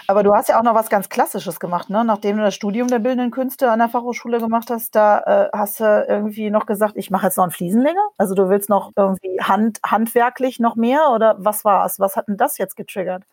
Aber 0.06 0.22
du 0.22 0.34
hast 0.34 0.50
ja 0.50 0.58
auch 0.58 0.62
noch 0.62 0.74
was 0.74 0.90
ganz 0.90 1.08
Klassisches 1.08 1.58
gemacht, 1.60 1.88
ne? 1.88 2.04
Nachdem 2.04 2.36
du 2.36 2.42
das 2.42 2.54
Studium 2.54 2.88
der 2.88 2.98
Bildenden 2.98 3.30
Künste 3.30 3.70
an 3.70 3.78
der 3.78 3.88
Fachhochschule 3.88 4.38
gemacht 4.38 4.68
hast, 4.68 4.94
da 4.94 5.20
äh, 5.20 5.56
hast 5.56 5.80
du 5.80 6.06
irgendwie 6.06 6.50
noch 6.50 6.66
gesagt, 6.66 6.98
ich 6.98 7.10
mache 7.10 7.26
jetzt 7.26 7.38
noch 7.38 7.44
einen 7.44 7.52
Fliesenleger? 7.52 8.06
Also 8.18 8.34
du 8.34 8.50
willst 8.50 8.68
noch 8.68 8.92
irgendwie 8.94 9.40
hand, 9.40 9.80
handwerklich 9.82 10.60
noch 10.60 10.76
mehr 10.76 11.10
oder 11.10 11.36
was 11.38 11.64
war 11.64 11.86
es? 11.86 11.98
Was 11.98 12.16
hat 12.16 12.28
denn 12.28 12.36
das 12.36 12.58
jetzt 12.58 12.76
getriggert? 12.76 13.24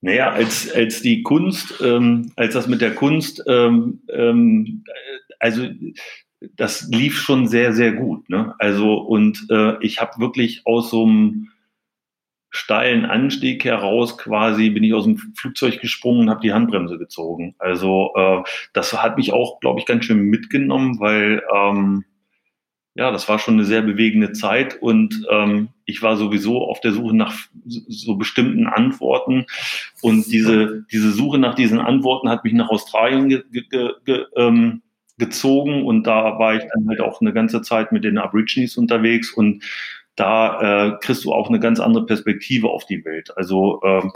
Naja, 0.00 0.32
als, 0.32 0.68
als 0.74 1.00
die 1.00 1.22
Kunst, 1.22 1.80
ähm, 1.80 2.32
als 2.34 2.54
das 2.54 2.66
mit 2.66 2.80
der 2.80 2.96
Kunst, 2.96 3.40
ähm, 3.46 4.02
ähm, 4.12 4.82
also 5.38 5.62
das 6.56 6.88
lief 6.88 7.18
schon 7.18 7.46
sehr, 7.46 7.72
sehr 7.72 7.92
gut. 7.92 8.28
Ne? 8.28 8.54
Also, 8.58 8.94
und 8.94 9.46
äh, 9.50 9.76
ich 9.80 10.00
habe 10.00 10.18
wirklich 10.18 10.62
aus 10.64 10.90
so 10.90 11.04
einem 11.04 11.48
steilen 12.52 13.06
Anstieg 13.06 13.64
heraus 13.64 14.18
quasi 14.18 14.68
bin 14.68 14.84
ich 14.84 14.92
aus 14.92 15.04
dem 15.04 15.16
Flugzeug 15.16 15.80
gesprungen 15.80 16.20
und 16.20 16.30
habe 16.30 16.42
die 16.42 16.52
Handbremse 16.52 16.98
gezogen. 16.98 17.54
Also 17.58 18.12
äh, 18.14 18.42
das 18.74 18.92
hat 18.92 19.16
mich 19.16 19.32
auch, 19.32 19.58
glaube 19.60 19.80
ich, 19.80 19.86
ganz 19.86 20.04
schön 20.04 20.20
mitgenommen, 20.20 21.00
weil 21.00 21.42
ähm, 21.54 22.04
ja, 22.94 23.10
das 23.10 23.26
war 23.26 23.38
schon 23.38 23.54
eine 23.54 23.64
sehr 23.64 23.80
bewegende 23.80 24.32
Zeit 24.32 24.80
und 24.82 25.26
ähm, 25.30 25.70
ich 25.86 26.02
war 26.02 26.18
sowieso 26.18 26.62
auf 26.62 26.80
der 26.80 26.92
Suche 26.92 27.16
nach 27.16 27.34
so 27.64 28.16
bestimmten 28.16 28.66
Antworten 28.66 29.46
und 30.02 30.30
diese 30.30 30.84
diese 30.92 31.10
Suche 31.10 31.38
nach 31.38 31.54
diesen 31.54 31.78
Antworten 31.78 32.28
hat 32.28 32.44
mich 32.44 32.52
nach 32.52 32.68
Australien 32.68 33.30
ge, 33.30 33.44
ge, 33.50 33.92
ge, 34.04 34.26
ähm, 34.36 34.82
gezogen 35.18 35.84
und 35.84 36.06
da 36.06 36.38
war 36.38 36.54
ich 36.54 36.64
dann 36.74 36.88
halt 36.88 37.00
auch 37.00 37.20
eine 37.20 37.32
ganze 37.32 37.62
Zeit 37.62 37.92
mit 37.92 38.04
den 38.04 38.18
Aborigines 38.18 38.76
unterwegs 38.76 39.32
und 39.32 39.62
da 40.16 40.88
äh, 40.88 40.98
kriegst 41.00 41.24
du 41.24 41.32
auch 41.32 41.48
eine 41.48 41.60
ganz 41.60 41.80
andere 41.80 42.06
Perspektive 42.06 42.68
auf 42.68 42.86
die 42.86 43.04
Welt. 43.04 43.36
Also 43.36 43.80
ähm, 43.84 44.12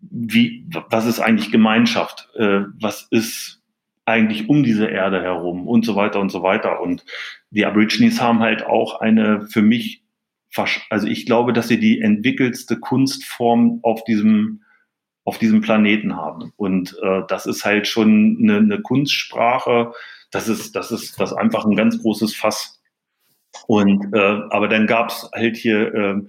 wie, 0.00 0.66
was 0.90 1.06
ist 1.06 1.20
eigentlich 1.20 1.50
Gemeinschaft? 1.50 2.28
Äh, 2.36 2.62
was 2.80 3.06
ist 3.10 3.62
eigentlich 4.06 4.48
um 4.48 4.62
diese 4.62 4.86
Erde 4.86 5.22
herum 5.22 5.66
und 5.66 5.84
so 5.84 5.96
weiter 5.96 6.20
und 6.20 6.30
so 6.30 6.42
weiter. 6.42 6.80
Und 6.80 7.04
die 7.50 7.64
Aborigines 7.64 8.20
haben 8.20 8.40
halt 8.40 8.66
auch 8.66 9.00
eine 9.00 9.46
für 9.46 9.62
mich, 9.62 10.04
also 10.90 11.06
ich 11.06 11.26
glaube, 11.26 11.52
dass 11.52 11.68
sie 11.68 11.80
die 11.80 12.00
entwickelste 12.00 12.78
Kunstform 12.78 13.80
auf 13.82 14.04
diesem 14.04 14.63
auf 15.24 15.38
diesem 15.38 15.60
Planeten 15.60 16.16
haben. 16.16 16.52
Und 16.56 16.96
äh, 17.02 17.22
das 17.28 17.46
ist 17.46 17.64
halt 17.64 17.88
schon 17.88 18.38
eine, 18.40 18.58
eine 18.58 18.82
Kunstsprache. 18.82 19.92
Das 20.30 20.48
ist, 20.48 20.76
das 20.76 20.90
ist 20.90 21.18
das 21.18 21.32
ist 21.32 21.36
einfach 21.36 21.64
ein 21.64 21.76
ganz 21.76 22.00
großes 22.00 22.36
Fass. 22.36 22.80
Und 23.66 24.14
äh, 24.14 24.40
aber 24.50 24.68
dann 24.68 24.86
gab's 24.86 25.28
halt 25.34 25.56
hier 25.56 25.94
äh, 25.94 26.20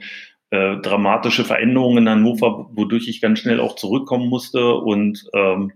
äh, 0.51 0.77
dramatische 0.81 1.43
Veränderungen 1.43 1.99
in 1.99 2.09
Hannover, 2.09 2.69
wodurch 2.71 3.07
ich 3.07 3.21
ganz 3.21 3.39
schnell 3.39 3.59
auch 3.59 3.75
zurückkommen 3.75 4.29
musste 4.29 4.75
und 4.75 5.25
ähm, 5.33 5.73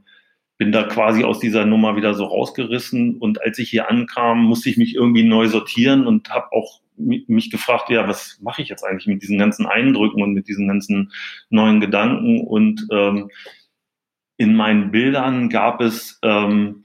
bin 0.58 0.72
da 0.72 0.84
quasi 0.84 1.24
aus 1.24 1.40
dieser 1.40 1.66
Nummer 1.66 1.96
wieder 1.96 2.14
so 2.14 2.26
rausgerissen. 2.26 3.18
Und 3.18 3.42
als 3.42 3.58
ich 3.60 3.70
hier 3.70 3.90
ankam, 3.90 4.44
musste 4.44 4.70
ich 4.70 4.78
mich 4.78 4.94
irgendwie 4.94 5.24
neu 5.24 5.48
sortieren 5.48 6.06
und 6.06 6.30
habe 6.30 6.52
auch 6.52 6.82
mich 7.00 7.50
gefragt, 7.50 7.90
ja, 7.90 8.08
was 8.08 8.40
mache 8.42 8.62
ich 8.62 8.70
jetzt 8.70 8.84
eigentlich 8.84 9.08
mit 9.08 9.22
diesen 9.22 9.38
ganzen 9.38 9.66
Eindrücken 9.66 10.22
und 10.22 10.34
mit 10.34 10.48
diesen 10.48 10.68
ganzen 10.68 11.12
neuen 11.50 11.80
Gedanken? 11.80 12.42
Und 12.42 12.88
ähm, 12.92 13.30
in 14.38 14.56
meinen 14.56 14.92
Bildern 14.92 15.50
gab 15.50 15.82
es 15.82 16.20
ähm, 16.24 16.84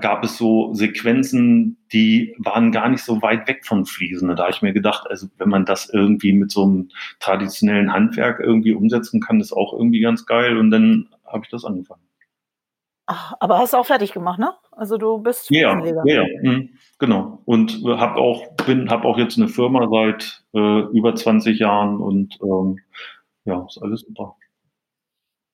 gab 0.00 0.24
es 0.24 0.36
so 0.36 0.74
Sequenzen, 0.74 1.78
die 1.92 2.34
waren 2.38 2.72
gar 2.72 2.88
nicht 2.88 3.04
so 3.04 3.22
weit 3.22 3.46
weg 3.46 3.64
von 3.64 3.86
Fliesen. 3.86 4.28
Da 4.28 4.42
habe 4.42 4.52
ich 4.52 4.62
mir 4.62 4.72
gedacht, 4.72 5.06
also 5.08 5.28
wenn 5.38 5.48
man 5.48 5.64
das 5.64 5.88
irgendwie 5.88 6.32
mit 6.32 6.50
so 6.50 6.64
einem 6.64 6.88
traditionellen 7.20 7.92
Handwerk 7.92 8.40
irgendwie 8.40 8.72
umsetzen 8.72 9.20
kann, 9.20 9.40
ist 9.40 9.52
auch 9.52 9.72
irgendwie 9.72 10.00
ganz 10.00 10.26
geil. 10.26 10.56
Und 10.56 10.70
dann 10.70 11.08
habe 11.24 11.44
ich 11.44 11.50
das 11.50 11.64
angefangen. 11.64 12.02
Ach, 13.12 13.34
aber 13.40 13.58
hast 13.58 13.72
du 13.72 13.76
auch 13.76 13.86
fertig 13.86 14.12
gemacht, 14.12 14.38
ne? 14.38 14.54
Also 14.70 14.96
du 14.96 15.18
bist 15.18 15.50
ja, 15.50 15.76
ja, 15.84 16.04
ja, 16.04 16.24
mhm, 16.42 16.68
genau. 17.00 17.42
Und 17.44 17.82
habe 17.84 18.20
auch 18.20 18.52
bin 18.66 18.88
habe 18.88 19.08
auch 19.08 19.18
jetzt 19.18 19.36
eine 19.36 19.48
Firma 19.48 19.88
seit 19.90 20.44
äh, 20.54 20.82
über 20.96 21.16
20 21.16 21.58
Jahren 21.58 21.96
und 21.96 22.38
ähm, 22.40 22.78
ja, 23.44 23.66
ist 23.68 23.82
alles 23.82 24.02
super. 24.02 24.36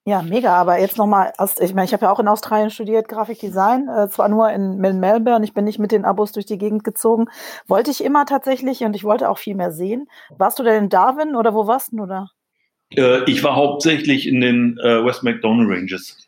Ja, 0.05 0.21
mega. 0.21 0.55
Aber 0.55 0.79
jetzt 0.79 0.99
nochmal, 0.99 1.33
ich 1.59 1.73
meine, 1.73 1.87
ich 1.87 1.95
habe 1.95 2.05
ja 2.05 2.13
auch 2.13 2.21
in 2.21 2.29
Australien 2.29 2.69
studiert, 2.69 3.09
Grafikdesign, 3.09 3.89
äh, 3.89 4.11
zwar 4.11 4.29
nur 4.29 4.51
in, 4.51 4.85
in 4.85 5.01
Melbourne, 5.01 5.43
ich 5.43 5.55
bin 5.55 5.65
nicht 5.65 5.79
mit 5.79 5.93
den 5.93 6.05
Abos 6.05 6.33
durch 6.33 6.45
die 6.45 6.59
Gegend 6.59 6.85
gezogen. 6.85 7.25
Wollte 7.67 7.91
ich 7.91 8.05
immer 8.05 8.27
tatsächlich 8.27 8.83
und 8.83 8.95
ich 8.95 9.03
wollte 9.03 9.31
auch 9.31 9.39
viel 9.39 9.55
mehr 9.55 9.73
sehen. 9.73 10.09
Warst 10.37 10.59
du 10.59 10.63
denn 10.63 10.85
in 10.85 10.89
Darwin 10.91 11.35
oder 11.35 11.55
wo 11.55 11.67
warst 11.67 11.93
du 11.93 12.05
da? 12.05 12.29
Äh, 12.95 13.25
ich 13.25 13.43
war 13.43 13.57
hauptsächlich 13.57 14.29
in 14.29 14.43
den 14.43 14.79
äh, 14.85 15.03
West 15.03 15.23
McDonald 15.23 15.71
Ranges. 15.71 16.26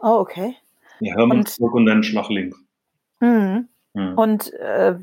Oh, 0.00 0.18
okay. 0.20 0.56
Ja, 1.00 1.14
Hermannsburg 1.16 1.72
und, 1.72 1.82
und 1.82 1.86
dann 1.86 2.02
Schlag 2.02 2.28
links. 2.28 2.58
Mhm. 3.20 3.68
Mhm. 3.94 4.14
Und 4.14 4.52
äh, 4.54 4.96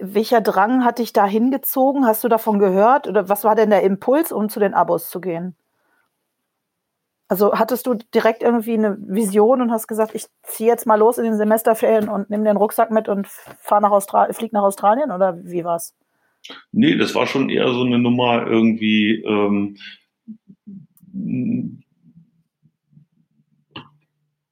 welcher 0.00 0.40
Drang 0.40 0.84
hat 0.84 0.98
dich 0.98 1.12
da 1.12 1.26
hingezogen? 1.26 2.06
Hast 2.06 2.24
du 2.24 2.28
davon 2.28 2.58
gehört? 2.58 3.06
Oder 3.06 3.28
was 3.28 3.44
war 3.44 3.54
denn 3.54 3.70
der 3.70 3.82
Impuls, 3.82 4.32
um 4.32 4.48
zu 4.48 4.60
den 4.60 4.74
Abos 4.74 5.10
zu 5.10 5.20
gehen? 5.20 5.56
Also 7.28 7.54
hattest 7.54 7.86
du 7.86 7.94
direkt 8.14 8.42
irgendwie 8.42 8.74
eine 8.74 8.96
Vision 9.00 9.60
und 9.60 9.72
hast 9.72 9.88
gesagt, 9.88 10.14
ich 10.14 10.26
ziehe 10.42 10.70
jetzt 10.70 10.86
mal 10.86 10.96
los 10.96 11.18
in 11.18 11.24
den 11.24 11.36
Semesterferien 11.36 12.08
und 12.08 12.30
nehme 12.30 12.44
den 12.44 12.56
Rucksack 12.56 12.92
mit 12.92 13.08
und 13.08 13.26
fahre 13.26 13.82
nach 13.82 13.90
Australien, 13.90 14.32
flieg 14.34 14.52
nach 14.52 14.62
Australien 14.62 15.10
oder 15.10 15.36
wie 15.44 15.64
war's? 15.64 15.94
Nee, 16.70 16.96
das 16.96 17.16
war 17.16 17.26
schon 17.26 17.50
eher 17.50 17.68
so 17.72 17.82
eine 17.82 17.98
Nummer 17.98 18.46
irgendwie. 18.46 19.24
Ähm, 19.24 19.76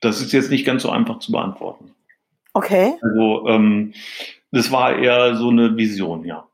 das 0.05 0.21
ist 0.21 0.33
jetzt 0.33 0.51
nicht 0.51 0.65
ganz 0.65 0.83
so 0.83 0.91
einfach 0.91 1.19
zu 1.19 1.33
beantworten. 1.33 1.95
Okay. 2.53 2.95
Also 3.03 3.49
ähm, 3.49 3.93
das 4.53 4.71
war 4.71 4.97
eher 4.97 5.35
so 5.35 5.49
eine 5.49 5.77
Vision, 5.77 6.25
ja. 6.25 6.47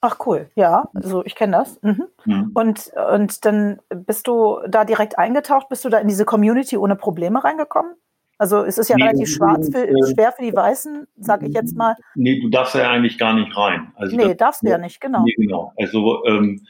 Ach 0.00 0.18
cool, 0.26 0.50
ja, 0.54 0.90
also 0.92 1.24
ich 1.24 1.34
kenne 1.34 1.56
das. 1.56 1.80
Mhm. 1.82 2.04
Mhm. 2.26 2.50
Und, 2.52 2.92
und 3.14 3.44
dann 3.46 3.80
bist 3.88 4.26
du 4.26 4.58
da 4.68 4.84
direkt 4.84 5.18
eingetaucht, 5.18 5.70
bist 5.70 5.84
du 5.84 5.88
da 5.88 5.98
in 5.98 6.08
diese 6.08 6.26
Community 6.26 6.76
ohne 6.76 6.94
Probleme 6.94 7.42
reingekommen? 7.42 7.94
Also 8.36 8.64
es 8.64 8.76
ist 8.78 8.88
ja 8.88 8.96
nee, 8.96 9.04
relativ 9.04 9.30
schwarz 9.30 9.70
für, 9.70 9.86
äh, 9.86 10.12
schwer 10.12 10.32
für 10.32 10.42
die 10.42 10.54
Weißen, 10.54 11.06
sage 11.16 11.46
ich 11.46 11.54
jetzt 11.54 11.76
mal. 11.76 11.96
Nee, 12.14 12.40
du 12.40 12.50
darfst 12.50 12.74
ja 12.74 12.90
eigentlich 12.90 13.16
gar 13.16 13.32
nicht 13.32 13.56
rein. 13.56 13.92
Also 13.94 14.16
nee, 14.16 14.28
das, 14.28 14.36
darfst 14.36 14.62
du 14.62 14.68
ja 14.68 14.78
nicht, 14.78 15.00
genau. 15.00 15.22
Nee, 15.24 15.34
genau. 15.38 15.72
Also 15.78 16.24
ähm, 16.26 16.66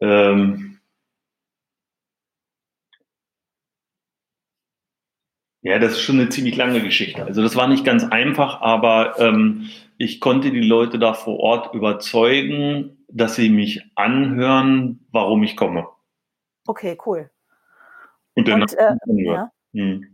ähm, 0.00 0.71
Ja, 5.62 5.78
das 5.78 5.92
ist 5.92 6.02
schon 6.02 6.18
eine 6.18 6.28
ziemlich 6.28 6.56
lange 6.56 6.82
Geschichte. 6.82 7.24
Also 7.24 7.40
das 7.40 7.54
war 7.54 7.68
nicht 7.68 7.84
ganz 7.84 8.04
einfach, 8.04 8.60
aber 8.60 9.18
ähm, 9.20 9.70
ich 9.96 10.20
konnte 10.20 10.50
die 10.50 10.60
Leute 10.60 10.98
da 10.98 11.14
vor 11.14 11.38
Ort 11.38 11.72
überzeugen, 11.74 13.04
dass 13.08 13.36
sie 13.36 13.48
mich 13.48 13.82
anhören, 13.94 15.06
warum 15.12 15.44
ich 15.44 15.56
komme. 15.56 15.86
Okay, 16.66 16.98
cool. 17.06 17.30
Und 18.34 18.48
dann 18.48 18.62
Und, 18.62 18.74
äh, 18.76 18.94
ja. 19.06 19.50
Hm. 19.72 20.11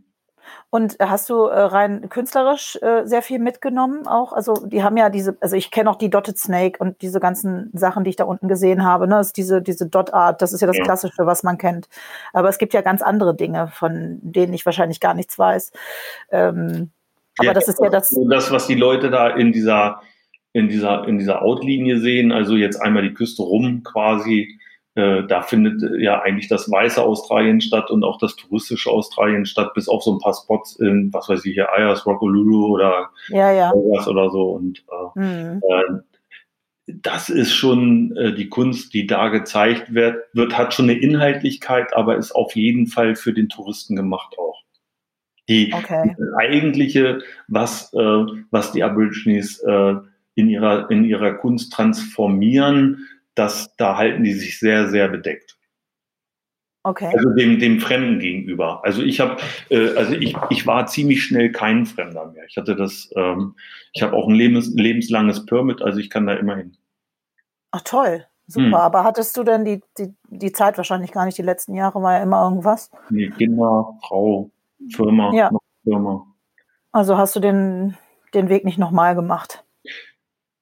Und 0.71 0.97
hast 0.99 1.29
du 1.29 1.45
äh, 1.45 1.59
rein 1.59 2.09
künstlerisch 2.09 2.77
äh, 2.81 3.03
sehr 3.05 3.23
viel 3.23 3.39
mitgenommen 3.39 4.05
auch? 4.05 4.33
Also 4.33 4.53
die 4.53 4.83
haben 4.83 4.97
ja 4.97 5.09
diese, 5.09 5.35
also 5.41 5.55
ich 5.55 5.71
kenne 5.71 5.89
auch 5.89 5.95
die 5.95 6.11
Dotted 6.11 6.37
Snake 6.37 6.77
und 6.79 7.01
diese 7.01 7.19
ganzen 7.19 7.71
Sachen, 7.73 8.03
die 8.03 8.11
ich 8.11 8.15
da 8.15 8.25
unten 8.25 8.47
gesehen 8.47 8.85
habe. 8.85 9.07
Ne? 9.07 9.15
Das 9.15 9.27
ist 9.27 9.37
diese, 9.37 9.61
diese 9.63 9.87
Dot 9.87 10.13
Art, 10.13 10.41
das 10.41 10.53
ist 10.53 10.61
ja 10.61 10.67
das 10.67 10.77
ja. 10.77 10.83
Klassische, 10.83 11.25
was 11.25 11.41
man 11.41 11.57
kennt. 11.57 11.89
Aber 12.33 12.49
es 12.49 12.59
gibt 12.59 12.73
ja 12.73 12.81
ganz 12.81 13.01
andere 13.01 13.35
Dinge, 13.35 13.67
von 13.67 14.19
denen 14.21 14.53
ich 14.53 14.65
wahrscheinlich 14.65 14.99
gar 14.99 15.15
nichts 15.15 15.39
weiß. 15.39 15.71
Ähm, 16.31 16.91
aber 17.39 17.47
ja, 17.47 17.53
das 17.53 17.67
ist 17.67 17.79
ja 17.79 17.89
das. 17.89 18.15
Das, 18.29 18.51
was 18.51 18.67
die 18.67 18.75
Leute 18.75 19.09
da 19.09 19.29
in 19.29 19.51
dieser, 19.51 20.01
in 20.53 20.67
dieser, 20.67 21.07
in 21.07 21.17
dieser 21.17 21.41
Outlinie 21.41 21.99
sehen, 21.99 22.31
also 22.31 22.55
jetzt 22.55 22.77
einmal 22.81 23.01
die 23.01 23.13
Küste 23.13 23.41
rum 23.41 23.81
quasi, 23.83 24.58
äh, 24.95 25.23
da 25.27 25.41
findet 25.41 25.83
äh, 25.83 26.01
ja 26.03 26.21
eigentlich 26.21 26.47
das 26.47 26.69
weiße 26.69 27.01
Australien 27.01 27.61
statt 27.61 27.91
und 27.91 28.03
auch 28.03 28.17
das 28.17 28.35
touristische 28.35 28.89
Australien 28.89 29.45
statt, 29.45 29.73
bis 29.75 29.87
auf 29.87 30.03
so 30.03 30.13
ein 30.13 30.19
paar 30.19 30.33
Spots 30.33 30.75
in, 30.77 31.13
was 31.13 31.29
weiß 31.29 31.45
ich 31.45 31.53
hier, 31.53 31.71
Ayers, 31.71 32.05
Rockolulu 32.05 32.65
oder 32.73 33.09
ja, 33.29 33.51
ja. 33.51 33.71
oder 33.71 34.29
so. 34.31 34.51
Und 34.51 34.83
äh, 35.15 35.19
mhm. 35.19 35.61
äh, 35.61 36.93
das 37.01 37.29
ist 37.29 37.53
schon 37.53 38.17
äh, 38.17 38.33
die 38.33 38.49
Kunst, 38.49 38.95
die 38.95 39.05
da 39.05 39.29
gezeigt 39.29 39.93
wird, 39.93 40.17
wird, 40.33 40.57
hat 40.57 40.73
schon 40.73 40.89
eine 40.89 40.99
Inhaltlichkeit, 40.99 41.95
aber 41.95 42.17
ist 42.17 42.31
auf 42.31 42.55
jeden 42.55 42.87
Fall 42.87 43.15
für 43.15 43.31
den 43.31 43.47
Touristen 43.47 43.95
gemacht 43.95 44.35
auch. 44.39 44.63
Die, 45.47 45.71
okay. 45.73 46.15
die 46.17 46.23
eigentliche, 46.37 47.21
was, 47.47 47.91
was 47.91 48.71
die 48.71 48.83
Aborigines 48.83 49.59
in, 50.35 50.47
ihrer, 50.47 50.91
in 50.91 51.03
ihrer 51.03 51.33
Kunst 51.33 51.73
transformieren, 51.73 53.07
das, 53.39 53.75
da 53.77 53.97
halten 53.97 54.23
die 54.23 54.33
sich 54.33 54.59
sehr, 54.59 54.89
sehr 54.89 55.07
bedeckt. 55.07 55.57
Okay. 56.83 57.11
Also 57.13 57.29
dem, 57.31 57.59
dem 57.59 57.79
Fremden 57.79 58.19
gegenüber. 58.19 58.83
Also 58.83 59.01
ich 59.01 59.19
habe, 59.19 59.37
äh, 59.69 59.95
also 59.95 60.13
ich, 60.13 60.35
ich 60.49 60.65
war 60.65 60.87
ziemlich 60.87 61.23
schnell 61.23 61.51
kein 61.51 61.85
Fremder 61.85 62.31
mehr. 62.31 62.45
Ich 62.47 62.57
hatte 62.57 62.75
das, 62.75 63.09
ähm, 63.15 63.55
ich 63.93 64.01
habe 64.01 64.15
auch 64.15 64.27
ein 64.27 64.35
lebens, 64.35 64.73
lebenslanges 64.73 65.45
Permit, 65.45 65.81
also 65.81 65.99
ich 65.99 66.09
kann 66.09 66.25
da 66.25 66.33
immerhin. 66.33 66.77
Ach 67.71 67.81
toll, 67.81 68.25
super. 68.47 68.65
Hm. 68.65 68.73
Aber 68.73 69.03
hattest 69.03 69.35
du 69.35 69.43
denn 69.43 69.65
die, 69.65 69.81
die, 69.97 70.13
die 70.29 70.51
Zeit 70.51 70.77
wahrscheinlich 70.77 71.11
gar 71.11 71.25
nicht, 71.25 71.37
die 71.37 71.43
letzten 71.43 71.75
Jahre 71.75 72.01
war 72.01 72.13
ja 72.13 72.23
immer 72.23 72.43
irgendwas? 72.43 72.89
Nee, 73.09 73.29
Kinder, 73.29 73.97
Frau, 74.01 74.49
Firma, 74.93 75.33
ja. 75.33 75.51
Firma. 75.83 76.25
Also 76.91 77.17
hast 77.17 77.35
du 77.35 77.39
den, 77.39 77.97
den 78.33 78.49
Weg 78.49 78.63
nicht 78.63 78.77
nochmal 78.77 79.15
gemacht? 79.15 79.65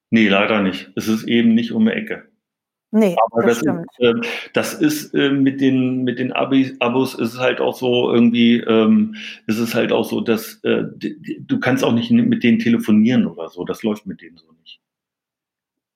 Nee, 0.10 0.28
leider 0.28 0.62
nicht. 0.62 0.92
Es 0.96 1.08
ist 1.08 1.26
eben 1.26 1.54
nicht 1.54 1.72
um 1.72 1.86
die 1.86 1.92
Ecke. 1.92 2.28
Nee, 2.92 3.18
aber 3.32 3.46
das, 3.46 3.62
das 3.62 3.76
ist, 3.76 4.00
äh, 4.00 4.14
das 4.54 4.74
ist 4.74 5.14
äh, 5.14 5.30
mit 5.30 5.60
den 5.60 6.04
mit 6.04 6.20
den 6.20 6.32
Abis, 6.32 6.74
Abos 6.80 7.16
ist 7.16 7.34
es 7.34 7.40
halt 7.40 7.60
auch 7.60 7.76
so 7.76 8.14
irgendwie 8.14 8.62
ähm, 8.62 9.16
ist 9.46 9.60
es 9.60 9.76
halt 9.76 9.92
auch 9.92 10.06
so, 10.06 10.22
dass 10.22 10.64
äh, 10.64 10.86
du 10.94 11.60
kannst 11.60 11.84
auch 11.84 11.92
nicht 11.92 12.12
mit 12.12 12.44
denen 12.44 12.60
telefonieren 12.60 13.28
oder 13.28 13.50
so. 13.50 13.66
Das 13.66 13.84
läuft 13.84 14.06
mit 14.06 14.22
denen 14.22 14.38
so 14.38 14.46
nicht. 14.62 14.80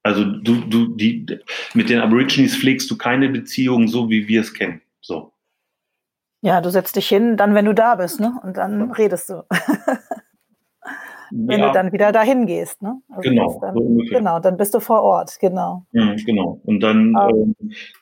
Also 0.03 0.25
du 0.25 0.55
du 0.67 0.87
die 0.95 1.25
mit 1.73 1.89
den 1.89 1.99
Aborigines 1.99 2.57
pflegst 2.57 2.91
du 2.91 2.97
keine 2.97 3.29
Beziehung 3.29 3.87
so 3.87 4.09
wie 4.09 4.27
wir 4.27 4.41
es 4.41 4.53
kennen. 4.53 4.81
So. 4.99 5.31
Ja, 6.41 6.59
du 6.59 6.71
setzt 6.71 6.95
dich 6.97 7.07
hin, 7.07 7.37
dann 7.37 7.55
wenn 7.55 7.65
du 7.65 7.73
da 7.73 7.95
bist, 7.95 8.19
ne? 8.19 8.33
Und 8.43 8.57
dann 8.57 8.91
redest 8.91 9.29
du. 9.29 9.43
wenn 11.31 11.59
ja. 11.59 11.67
du 11.67 11.73
dann 11.73 11.91
wieder 11.91 12.11
dahin 12.11 12.45
gehst. 12.45 12.81
Ne? 12.81 13.01
Also 13.09 13.29
genau, 13.29 13.59
dann, 13.61 13.75
so 13.75 13.97
genau, 14.09 14.39
dann 14.39 14.57
bist 14.57 14.73
du 14.73 14.79
vor 14.79 15.01
Ort, 15.01 15.37
genau. 15.39 15.85
Mhm, 15.91 16.17
genau. 16.25 16.59
Und 16.63 16.81
dann, 16.81 17.15
ähm, 17.15 17.55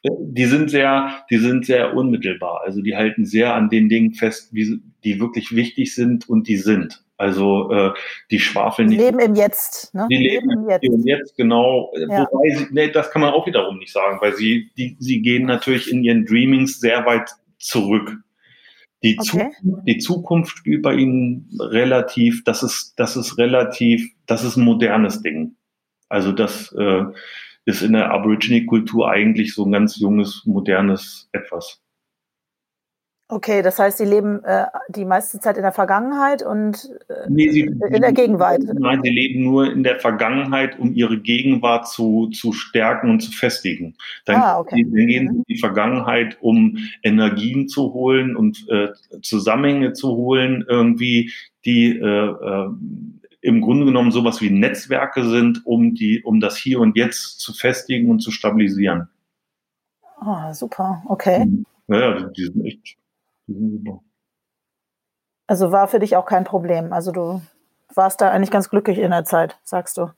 die 0.03 0.45
sind 0.45 0.69
sehr, 0.69 1.09
die 1.29 1.37
sind 1.37 1.65
sehr 1.65 1.95
unmittelbar. 1.95 2.61
Also 2.65 2.81
die 2.81 2.95
halten 2.95 3.25
sehr 3.25 3.53
an 3.53 3.69
den 3.69 3.89
Dingen 3.89 4.13
fest, 4.13 4.53
wie, 4.53 4.81
die 5.03 5.19
wirklich 5.19 5.55
wichtig 5.55 5.95
sind 5.95 6.27
und 6.29 6.47
die 6.47 6.57
sind. 6.57 7.03
Also 7.17 7.69
äh, 7.71 7.91
die 8.31 8.39
schwafeln 8.39 8.87
nicht. 8.87 9.01
Die 9.01 9.03
leben 9.03 9.19
im 9.19 9.35
Jetzt. 9.35 9.93
Ne? 9.93 10.07
Die 10.09 10.15
leben, 10.15 10.49
leben 10.49 10.63
im 10.63 10.69
Jetzt. 10.69 10.83
Im 10.83 11.05
Jetzt, 11.05 11.35
genau. 11.35 11.91
Ja. 11.95 12.25
Wobei 12.31 12.55
sie, 12.55 12.67
nee, 12.71 12.89
das 12.89 13.11
kann 13.11 13.21
man 13.21 13.33
auch 13.33 13.45
wiederum 13.45 13.77
nicht 13.77 13.91
sagen, 13.91 14.19
weil 14.21 14.35
sie, 14.35 14.71
die, 14.77 14.95
sie 14.99 15.21
gehen 15.21 15.45
natürlich 15.45 15.91
in 15.91 16.01
ihren 16.03 16.25
Dreamings 16.25 16.79
sehr 16.79 17.05
weit 17.05 17.29
zurück. 17.57 18.19
Die, 19.03 19.17
okay. 19.17 19.51
Zukunft, 19.59 19.87
die 19.87 19.97
Zukunft 19.97 20.63
bei 20.81 20.93
ihnen 20.95 21.49
relativ, 21.59 22.43
das 22.43 22.63
ist, 22.63 22.93
das 22.97 23.15
ist 23.15 23.37
relativ, 23.37 24.11
das 24.25 24.43
ist 24.43 24.57
ein 24.57 24.65
modernes 24.65 25.21
Ding. 25.21 25.55
Also 26.09 26.31
das 26.31 26.73
äh, 26.77 27.03
ist 27.65 27.81
in 27.81 27.93
der 27.93 28.11
Aborigine-Kultur 28.11 29.09
eigentlich 29.09 29.53
so 29.53 29.65
ein 29.65 29.71
ganz 29.71 29.97
junges, 29.99 30.43
modernes 30.45 31.29
Etwas. 31.31 31.81
Okay, 33.31 33.61
das 33.61 33.77
heißt, 33.77 33.99
Sie 33.99 34.05
leben 34.05 34.43
äh, 34.43 34.65
die 34.87 35.05
meiste 35.05 35.39
Zeit 35.39 35.55
in 35.55 35.61
der 35.61 35.71
Vergangenheit 35.71 36.41
und 36.41 36.89
äh, 37.09 37.29
nee, 37.29 37.51
sie, 37.51 37.61
in 37.61 38.01
der 38.01 38.11
Gegenwart. 38.11 38.63
Nein, 38.73 39.01
Sie 39.03 39.09
leben 39.11 39.43
nur 39.43 39.71
in 39.71 39.83
der 39.83 39.99
Vergangenheit, 39.99 40.79
um 40.79 40.95
Ihre 40.95 41.19
Gegenwart 41.21 41.87
zu, 41.87 42.29
zu 42.29 42.53
stärken 42.53 43.11
und 43.11 43.19
zu 43.19 43.31
festigen. 43.31 43.95
Dann, 44.25 44.41
ah, 44.41 44.59
okay. 44.59 44.81
dann 44.81 45.05
gehen 45.05 45.27
Sie 45.29 45.37
in 45.37 45.43
die 45.47 45.59
Vergangenheit, 45.59 46.39
um 46.41 46.79
Energien 47.03 47.67
zu 47.67 47.93
holen 47.93 48.35
und 48.35 48.67
äh, 48.67 48.89
Zusammenhänge 49.21 49.93
zu 49.93 50.09
holen, 50.09 50.65
irgendwie, 50.67 51.31
die 51.65 51.99
äh, 51.99 52.03
äh, 52.03 52.69
im 53.41 53.61
Grunde 53.61 53.85
genommen 53.85 54.11
sowas 54.11 54.41
wie 54.41 54.49
Netzwerke 54.49 55.23
sind, 55.23 55.67
um 55.67 55.93
die, 55.93 56.23
um 56.23 56.39
das 56.39 56.57
Hier 56.57 56.79
und 56.79 56.97
Jetzt 56.97 57.39
zu 57.39 57.53
festigen 57.53 58.09
und 58.09 58.21
zu 58.21 58.31
stabilisieren. 58.31 59.07
Ah, 60.17 60.51
super, 60.51 61.03
okay. 61.07 61.47
Ja, 61.87 62.21
die 62.21 62.43
sind 62.43 62.65
echt 62.65 62.98
gegenüber. 63.53 64.01
Also 65.47 65.71
war 65.71 65.87
für 65.87 65.99
dich 65.99 66.15
auch 66.15 66.25
kein 66.25 66.43
Problem. 66.43 66.93
Also 66.93 67.11
du 67.11 67.41
warst 67.95 68.21
da 68.21 68.29
eigentlich 68.29 68.51
ganz 68.51 68.69
glücklich 68.69 68.99
in 68.99 69.11
der 69.11 69.25
Zeit, 69.25 69.57
sagst 69.63 69.97
du. 69.97 70.11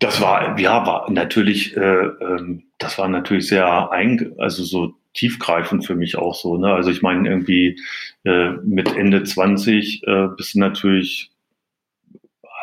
Das 0.00 0.20
war, 0.20 0.58
ja, 0.58 0.86
war 0.86 1.10
natürlich, 1.10 1.76
äh, 1.76 1.80
ähm, 1.80 2.64
das 2.78 2.98
war 2.98 3.08
natürlich 3.08 3.48
sehr, 3.48 3.90
ein, 3.90 4.34
also 4.38 4.64
so 4.64 4.94
tiefgreifend 5.14 5.86
für 5.86 5.94
mich 5.94 6.16
auch 6.16 6.34
so. 6.34 6.56
Ne? 6.56 6.72
Also 6.72 6.90
ich 6.90 7.02
meine, 7.02 7.28
irgendwie 7.28 7.80
äh, 8.24 8.50
mit 8.64 8.94
Ende 8.96 9.22
20 9.22 10.02
äh, 10.06 10.28
bist 10.36 10.54
du 10.54 10.58
natürlich, 10.58 11.30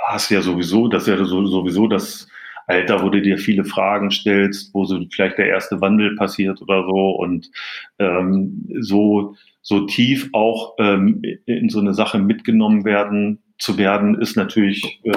hast 0.08 0.30
ja 0.30 0.41
sowieso, 0.41 0.88
das 0.88 1.03
ist 1.03 1.20
ja 1.20 1.25
sowieso 1.25 1.88
das 1.88 2.27
Alter, 2.72 3.04
wo 3.04 3.10
du 3.10 3.22
dir 3.22 3.38
viele 3.38 3.66
Fragen 3.66 4.12
stellst, 4.12 4.74
wo 4.74 4.86
so 4.86 5.00
vielleicht 5.12 5.38
der 5.38 5.48
erste 5.48 5.82
Wandel 5.82 6.16
passiert 6.16 6.62
oder 6.62 6.84
so 6.86 7.12
und 7.12 7.51
ähm, 8.00 8.66
so 8.80 9.36
so 9.62 9.86
tief 9.86 10.30
auch 10.34 10.75
ähm, 10.80 11.22
in 11.46 11.70
so 11.70 11.80
eine 11.80 11.94
Sache 11.94 12.18
mitgenommen 12.18 12.86
werden 12.86 13.44
zu 13.60 13.78
werden, 13.78 14.20
ist 14.20 14.38
natürlich 14.38 15.01
äh, 15.04 15.12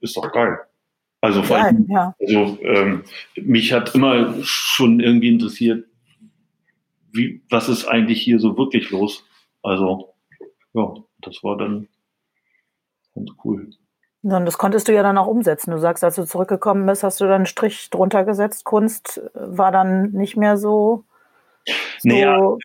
ist 0.00 0.16
doch 0.16 0.32
geil. 0.32 0.58
Also, 1.22 1.42
vor 1.42 1.58
allem, 1.58 1.86
ja. 1.90 2.14
also 2.18 2.58
ähm, 2.62 3.02
mich 3.36 3.72
hat 3.72 3.94
immer 3.94 4.34
schon 4.42 5.00
irgendwie 5.00 5.28
interessiert, 5.28 5.86
wie, 7.12 7.42
was 7.50 7.68
ist 7.68 7.84
eigentlich 7.84 8.22
hier 8.22 8.38
so 8.38 8.56
wirklich 8.56 8.90
los? 8.90 9.24
Also, 9.62 10.14
ja, 10.72 10.94
das 11.20 11.42
war 11.42 11.58
dann 11.58 11.88
ganz 13.14 13.30
cool. 13.44 13.70
Und 14.22 14.44
das 14.44 14.58
konntest 14.58 14.88
du 14.88 14.92
ja 14.92 15.02
dann 15.02 15.16
auch 15.18 15.26
umsetzen. 15.26 15.70
Du 15.70 15.78
sagst, 15.78 16.04
als 16.04 16.16
du 16.16 16.24
zurückgekommen 16.24 16.84
bist, 16.86 17.02
hast 17.02 17.20
du 17.20 17.24
dann 17.24 17.34
einen 17.34 17.46
Strich 17.46 17.88
drunter 17.90 18.24
gesetzt. 18.24 18.64
Kunst 18.64 19.22
war 19.34 19.72
dann 19.72 20.10
nicht 20.12 20.36
mehr 20.36 20.56
so 20.56 21.04
so. 21.98 22.08
Naja, 22.08 22.56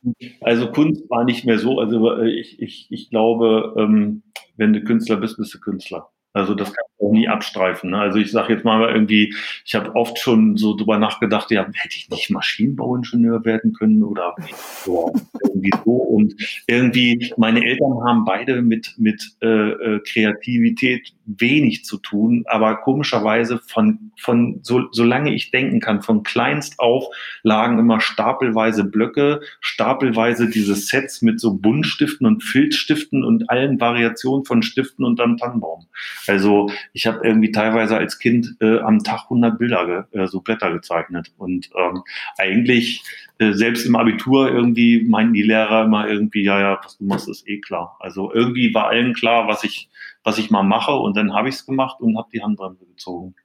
also 0.41 0.71
Kunst 0.71 1.09
war 1.09 1.23
nicht 1.25 1.45
mehr 1.45 1.59
so. 1.59 1.79
Also 1.79 2.17
äh, 2.17 2.29
ich, 2.29 2.61
ich, 2.61 2.87
ich 2.89 3.09
glaube, 3.09 3.73
ähm, 3.77 4.23
wenn 4.57 4.73
du 4.73 4.81
Künstler 4.81 5.17
bist, 5.17 5.37
bist 5.37 5.53
du 5.53 5.59
Künstler. 5.59 6.09
Also 6.33 6.53
das 6.53 6.73
kann 6.73 6.83
ich 6.85 7.05
auch 7.05 7.11
nie 7.11 7.29
abstreifen. 7.29 7.91
Ne? 7.91 7.97
Also 7.97 8.19
ich 8.19 8.29
sage 8.29 8.53
jetzt 8.53 8.65
mal 8.65 8.89
irgendwie, 8.89 9.33
ich 9.63 9.73
habe 9.73 9.95
oft 9.95 10.19
schon 10.19 10.57
so 10.57 10.75
drüber 10.75 10.97
nachgedacht, 10.97 11.49
ja, 11.49 11.65
hätte 11.65 11.95
ich 11.95 12.09
nicht 12.09 12.29
Maschinenbauingenieur 12.29 13.45
werden 13.45 13.71
können 13.71 14.03
oder 14.03 14.35
so, 14.83 15.13
irgendwie 15.41 15.71
so. 15.85 15.91
Und 15.91 16.35
irgendwie, 16.67 17.31
meine 17.37 17.63
Eltern 17.63 18.03
haben 18.05 18.25
beide 18.25 18.61
mit, 18.61 18.95
mit 18.97 19.37
äh, 19.41 19.47
äh, 19.47 19.99
Kreativität 20.01 21.13
wenig 21.25 21.85
zu 21.85 21.97
tun, 21.97 22.45
aber 22.47 22.77
komischerweise 22.77 23.59
von, 23.59 24.11
von 24.19 24.59
so, 24.61 24.83
solange 24.91 25.33
ich 25.33 25.51
denken 25.51 25.79
kann, 25.79 26.01
von 26.01 26.23
kleinst 26.23 26.79
auf 26.79 27.05
lagen 27.43 27.79
immer 27.79 27.99
stapelweise 27.99 28.83
Blöcke, 28.83 29.41
stapelweise 29.59 30.49
diese 30.49 30.75
Sets 30.75 31.21
mit 31.21 31.39
so 31.39 31.55
Buntstiften 31.55 32.27
und 32.27 32.43
Filzstiften 32.43 33.23
und 33.23 33.49
allen 33.49 33.79
Variationen 33.79 34.45
von 34.45 34.61
Stiften 34.61 35.05
und 35.05 35.19
dann 35.19 35.37
Tannenbaum. 35.37 35.87
Also 36.27 36.69
ich 36.93 37.07
habe 37.07 37.25
irgendwie 37.25 37.51
teilweise 37.51 37.97
als 37.97 38.19
Kind 38.19 38.55
äh, 38.59 38.79
am 38.79 39.03
Tag 39.03 39.23
100 39.23 39.57
Bilder, 39.57 40.07
äh, 40.11 40.27
so 40.27 40.41
Blätter 40.41 40.71
gezeichnet. 40.71 41.31
Und 41.37 41.69
ähm, 41.75 42.03
eigentlich 42.37 43.03
äh, 43.37 43.53
selbst 43.53 43.85
im 43.85 43.95
Abitur 43.95 44.49
irgendwie 44.49 45.03
meinten 45.03 45.33
die 45.33 45.43
Lehrer 45.43 45.85
immer 45.85 46.07
irgendwie, 46.07 46.43
ja, 46.43 46.59
ja, 46.59 46.79
was 46.83 46.97
du 46.97 47.05
machst, 47.05 47.27
ist 47.27 47.47
eh 47.47 47.59
klar. 47.59 47.97
Also 47.99 48.31
irgendwie 48.33 48.73
war 48.73 48.87
allen 48.87 49.13
klar, 49.13 49.47
was 49.47 49.63
ich, 49.63 49.89
was 50.23 50.37
ich 50.37 50.51
mal 50.51 50.63
mache. 50.63 50.93
Und 50.93 51.17
dann 51.17 51.33
habe 51.33 51.49
ich 51.49 51.55
es 51.55 51.65
gemacht 51.65 51.99
und 51.99 52.17
habe 52.17 52.29
die 52.33 52.41
Handbremse 52.41 52.85
gezogen. 52.85 53.35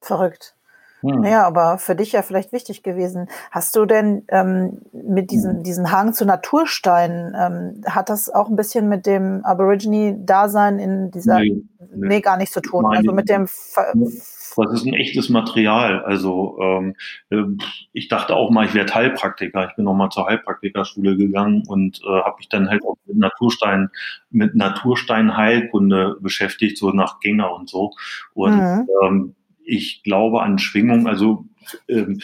Verrückt. 0.00 0.57
Hm. 1.00 1.20
Naja, 1.20 1.46
aber 1.46 1.78
für 1.78 1.94
dich 1.94 2.12
ja 2.12 2.22
vielleicht 2.22 2.52
wichtig 2.52 2.82
gewesen. 2.82 3.28
Hast 3.50 3.76
du 3.76 3.84
denn 3.84 4.24
ähm, 4.28 4.80
mit 4.92 5.30
diesem 5.30 5.58
hm. 5.58 5.62
diesen 5.62 5.92
Hang 5.92 6.12
zu 6.12 6.24
Natursteinen, 6.24 7.34
ähm, 7.38 7.82
hat 7.86 8.08
das 8.08 8.28
auch 8.28 8.48
ein 8.48 8.56
bisschen 8.56 8.88
mit 8.88 9.06
dem 9.06 9.44
Aborigine-Dasein 9.44 10.78
in 10.78 11.10
dieser, 11.10 11.38
nee, 11.40 11.62
nee. 11.94 12.08
nee, 12.08 12.20
gar 12.20 12.36
nichts 12.36 12.54
zu 12.54 12.60
tun? 12.60 12.86
Also 12.86 13.12
mit 13.12 13.28
dem 13.28 13.46
Ver 13.46 13.92
das 14.64 14.80
ist 14.80 14.86
ein 14.86 14.94
echtes 14.94 15.28
Material. 15.28 16.02
Also 16.02 16.58
ähm, 16.60 16.94
äh, 17.30 17.44
ich 17.92 18.08
dachte 18.08 18.34
auch 18.34 18.50
mal, 18.50 18.66
ich 18.66 18.74
werde 18.74 18.94
Heilpraktiker. 18.94 19.68
Ich 19.68 19.76
bin 19.76 19.84
noch 19.84 19.94
mal 19.94 20.10
zur 20.10 20.26
Heilpraktikerschule 20.26 21.16
gegangen 21.16 21.64
und 21.66 22.00
äh, 22.04 22.22
habe 22.22 22.36
mich 22.38 22.48
dann 22.48 22.68
halt 22.68 22.82
auch 22.84 22.96
mit 23.06 23.18
Naturstein, 23.18 23.90
mit 24.30 24.54
Natursteinheilkunde 24.54 26.16
beschäftigt, 26.20 26.78
so 26.78 26.90
nach 26.90 27.20
Gänger 27.20 27.54
und 27.54 27.68
so. 27.68 27.92
Und 28.34 28.56
mhm. 28.56 28.86
ähm, 29.02 29.34
ich 29.68 30.02
glaube 30.02 30.42
an 30.42 30.58
Schwingung, 30.58 31.06
also 31.06 31.46
ähm, 31.88 32.20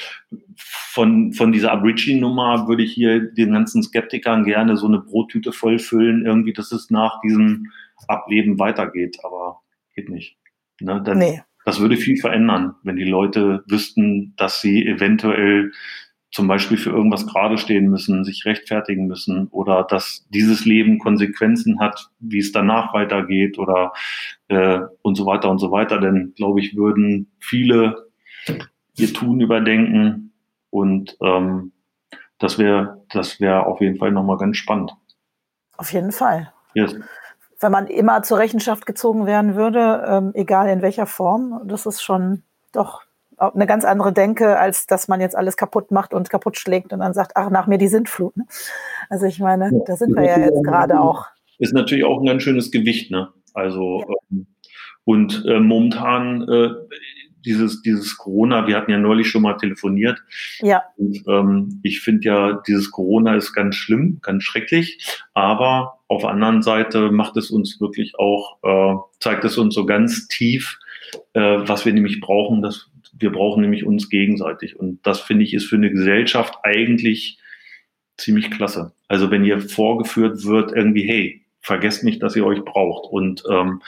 von, 0.57 1.33
von 1.33 1.53
dieser 1.53 1.73
Aborigine-Nummer 1.73 2.67
würde 2.67 2.83
ich 2.83 2.93
hier 2.93 3.21
den 3.21 3.53
ganzen 3.53 3.83
Skeptikern 3.83 4.45
gerne 4.45 4.77
so 4.77 4.87
eine 4.87 5.01
Brottüte 5.01 5.53
vollfüllen, 5.53 6.25
irgendwie, 6.25 6.55
dass 6.55 6.73
es 6.73 6.91
nach 6.91 7.21
diesem 7.21 7.71
Ableben 8.09 8.59
weitergeht, 8.59 9.19
aber 9.23 9.61
geht 9.95 10.09
nicht. 10.09 10.39
Ne? 10.81 11.03
Dann, 11.05 11.19
nee. 11.19 11.43
Das 11.65 11.81
würde 11.81 11.97
viel 11.97 12.17
verändern, 12.19 12.75
wenn 12.83 12.97
die 12.97 13.05
Leute 13.05 13.65
wüssten, 13.69 14.35
dass 14.37 14.61
sie 14.61 14.87
eventuell 14.87 15.73
zum 16.35 16.49
Beispiel 16.49 16.77
für 16.77 16.91
irgendwas 16.91 17.29
gerade 17.29 17.59
stehen 17.59 17.89
müssen, 17.89 18.25
sich 18.25 18.45
rechtfertigen 18.45 19.07
müssen 19.07 19.47
oder 19.53 19.85
dass 19.85 20.27
dieses 20.31 20.65
Leben 20.65 20.99
Konsequenzen 20.99 21.79
hat, 21.79 22.11
wie 22.19 22.41
es 22.41 22.51
danach 22.51 22.93
weitergeht 22.93 23.57
oder 23.57 23.93
äh, 24.49 24.81
und 25.03 25.15
so 25.15 25.27
weiter 25.27 25.49
und 25.49 25.59
so 25.59 25.71
weiter. 25.71 26.01
Denn 26.01 26.33
glaube 26.35 26.59
ich, 26.59 26.75
würden 26.77 27.31
viele 27.39 28.09
ihr 28.97 29.15
Tun 29.15 29.41
überdenken 29.41 30.33
und 30.71 31.17
ähm, 31.23 31.71
das 32.41 32.59
wäre 32.59 33.05
das 33.11 33.39
wäre 33.39 33.67
auf 33.67 33.81
jeden 33.81 33.99
Fall 33.99 34.11
nochmal 34.11 34.39
ganz 34.39 34.57
spannend. 34.57 34.93
Auf 35.77 35.93
jeden 35.93 36.11
Fall. 36.11 36.53
Yes. 36.75 36.97
Wenn 37.61 37.71
man 37.71 37.87
immer 37.87 38.25
zur 38.25 38.39
Rechenschaft 38.39 38.87
gezogen 38.87 39.27
werden 39.27 39.55
würde, 39.55 40.05
ähm, 40.09 40.33
egal 40.35 40.69
in 40.69 40.83
welcher 40.83 41.07
Form, 41.07 41.61
das 41.67 41.87
ist 41.87 42.03
schon 42.03 42.43
doch 42.73 43.03
eine 43.39 43.67
ganz 43.67 43.85
andere 43.85 44.13
Denke, 44.13 44.59
als 44.59 44.87
dass 44.87 45.09
man 45.09 45.21
jetzt 45.21 45.37
alles 45.37 45.57
kaputt 45.57 45.91
macht 45.91 46.15
und 46.15 46.31
kaputt 46.31 46.59
schlägt 46.59 46.93
und 46.93 47.01
dann 47.01 47.15
sagt, 47.15 47.33
ach, 47.35 47.51
nach 47.51 47.67
mir 47.67 47.79
die 47.79 47.89
Sintflut. 47.89 48.37
Ne? 48.37 48.45
Also 49.11 49.27
ich 49.27 49.41
meine, 49.41 49.71
ja, 49.73 49.79
da 49.87 49.97
sind 49.97 50.15
wir 50.15 50.25
ja 50.25 50.39
jetzt 50.39 50.63
gerade 50.65 51.01
auch. 51.01 51.27
Ist 51.59 51.75
natürlich 51.75 52.05
auch 52.05 52.21
ein 52.21 52.27
ganz 52.27 52.43
schönes 52.43 52.71
Gewicht, 52.71 53.11
ne? 53.11 53.29
Also 53.53 54.01
ja. 54.01 54.15
ähm, 54.31 54.47
und 55.05 55.45
äh, 55.47 55.61
momentan 55.61 56.49
äh, 56.49 56.71
dieses, 57.45 57.83
dieses 57.83 58.17
Corona, 58.17 58.67
wir 58.67 58.77
hatten 58.77 58.91
ja 58.91 58.99
neulich 58.99 59.29
schon 59.29 59.43
mal 59.43 59.55
telefoniert. 59.55 60.23
Ja. 60.61 60.83
Und, 60.97 61.23
ähm, 61.29 61.81
ich 61.83 62.01
finde 62.01 62.27
ja, 62.27 62.63
dieses 62.67 62.91
Corona 62.91 63.37
ist 63.37 63.53
ganz 63.53 63.77
schlimm, 63.77 64.19
ganz 64.23 64.45
schrecklich, 64.45 64.99
aber 65.35 66.01
auf 66.09 66.23
der 66.23 66.31
anderen 66.31 66.63
Seite 66.63 67.11
macht 67.11 67.37
es 67.37 67.51
uns 67.51 67.81
wirklich 67.81 68.15
auch, 68.19 68.59
äh, 68.63 68.97
zeigt 69.21 69.45
es 69.45 69.59
uns 69.59 69.75
so 69.75 69.85
ganz 69.85 70.27
tief, 70.29 70.79
äh, 71.35 71.41
was 71.41 71.85
wir 71.85 71.93
nämlich 71.93 72.21
brauchen, 72.21 72.63
dass 72.63 72.91
wir 73.17 73.33
brauchen 73.33 73.63
nämlich 73.63 73.87
uns 73.87 74.09
gegenseitig. 74.09 74.79
Und 74.79 75.07
das 75.07 75.21
finde 75.21 75.45
ich 75.45 75.55
ist 75.55 75.67
für 75.67 75.77
eine 75.77 75.91
Gesellschaft 75.91 76.59
eigentlich 76.63 77.39
ziemlich 78.17 78.51
klasse. 78.51 78.93
Also 79.09 79.31
wenn 79.31 79.45
ihr 79.45 79.61
vorgeführt 79.61 80.45
wird, 80.45 80.73
irgendwie, 80.73 81.03
hey, 81.03 81.47
vergesst 81.61 82.05
nicht, 82.05 82.23
dass 82.23 82.37
ihr 82.37 82.47
euch 82.47 82.65
braucht. 82.65 83.11
Und 83.11 83.43
ähm, 83.51 83.83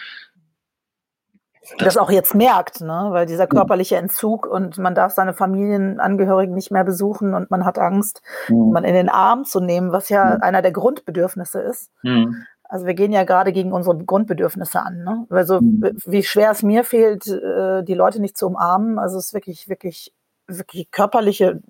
das, 1.78 1.94
das 1.94 1.96
auch 1.96 2.10
jetzt 2.10 2.34
merkt, 2.34 2.80
ne? 2.80 3.08
weil 3.10 3.26
dieser 3.26 3.46
körperliche 3.48 3.96
Entzug 3.96 4.46
und 4.46 4.78
man 4.78 4.94
darf 4.94 5.12
seine 5.12 5.34
Familienangehörigen 5.34 6.54
nicht 6.54 6.70
mehr 6.70 6.84
besuchen 6.84 7.34
und 7.34 7.50
man 7.50 7.64
hat 7.64 7.78
Angst, 7.78 8.22
mhm. 8.48 8.70
man 8.70 8.84
in 8.84 8.94
den 8.94 9.08
Arm 9.08 9.44
zu 9.44 9.60
nehmen, 9.60 9.90
was 9.90 10.08
ja 10.08 10.36
mhm. 10.36 10.42
einer 10.42 10.62
der 10.62 10.72
Grundbedürfnisse 10.72 11.60
ist. 11.60 11.90
Mhm. 12.02 12.44
Also 12.68 12.86
wir 12.86 12.94
gehen 12.94 13.12
ja 13.12 13.24
gerade 13.24 13.52
gegen 13.52 13.72
unsere 13.72 13.96
Grundbedürfnisse 13.96 14.80
an. 14.80 15.02
Ne? 15.04 15.26
Also 15.30 15.60
wie 15.60 16.22
schwer 16.22 16.50
es 16.50 16.62
mir 16.62 16.84
fehlt, 16.84 17.26
äh, 17.26 17.82
die 17.84 17.94
Leute 17.94 18.20
nicht 18.20 18.36
zu 18.36 18.46
umarmen. 18.46 18.98
Also 18.98 19.18
es 19.18 19.26
ist 19.26 19.34
wirklich, 19.34 19.68
wirklich, 19.68 20.12
wirklich 20.46 20.90
körperliche, 20.90 21.60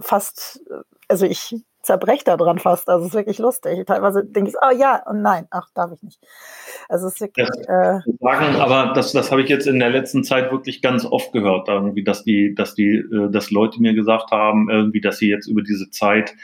fast, 0.00 0.62
also 1.08 1.26
ich 1.26 1.56
zerbreche 1.82 2.24
da 2.24 2.36
dran 2.36 2.58
fast. 2.58 2.88
Also 2.88 3.02
es 3.04 3.08
ist 3.10 3.14
wirklich 3.14 3.38
lustig. 3.38 3.86
Teilweise 3.86 4.24
denke 4.24 4.50
ich, 4.50 4.56
oh 4.62 4.74
ja 4.76 5.02
und 5.06 5.20
nein, 5.20 5.46
ach, 5.50 5.68
darf 5.74 5.90
ich 5.92 6.02
nicht. 6.02 6.20
Also 6.88 7.08
es 7.08 7.14
ist 7.14 7.20
wirklich, 7.20 7.48
das, 7.48 7.66
äh, 7.66 8.00
sagen, 8.20 8.56
aber 8.56 8.92
das, 8.94 9.12
das 9.12 9.30
habe 9.30 9.42
ich 9.42 9.48
jetzt 9.48 9.66
in 9.66 9.78
der 9.78 9.90
letzten 9.90 10.22
Zeit 10.22 10.52
wirklich 10.52 10.80
ganz 10.80 11.04
oft 11.04 11.32
gehört, 11.32 11.68
irgendwie, 11.68 12.04
dass 12.04 12.22
die, 12.24 12.54
dass 12.54 12.74
die, 12.74 12.96
äh, 12.96 13.30
dass 13.30 13.50
Leute 13.50 13.80
mir 13.80 13.94
gesagt 13.94 14.30
haben, 14.30 14.70
irgendwie, 14.70 15.00
dass 15.00 15.18
sie 15.18 15.28
jetzt 15.28 15.48
über 15.48 15.62
diese 15.62 15.90
Zeit 15.90 16.34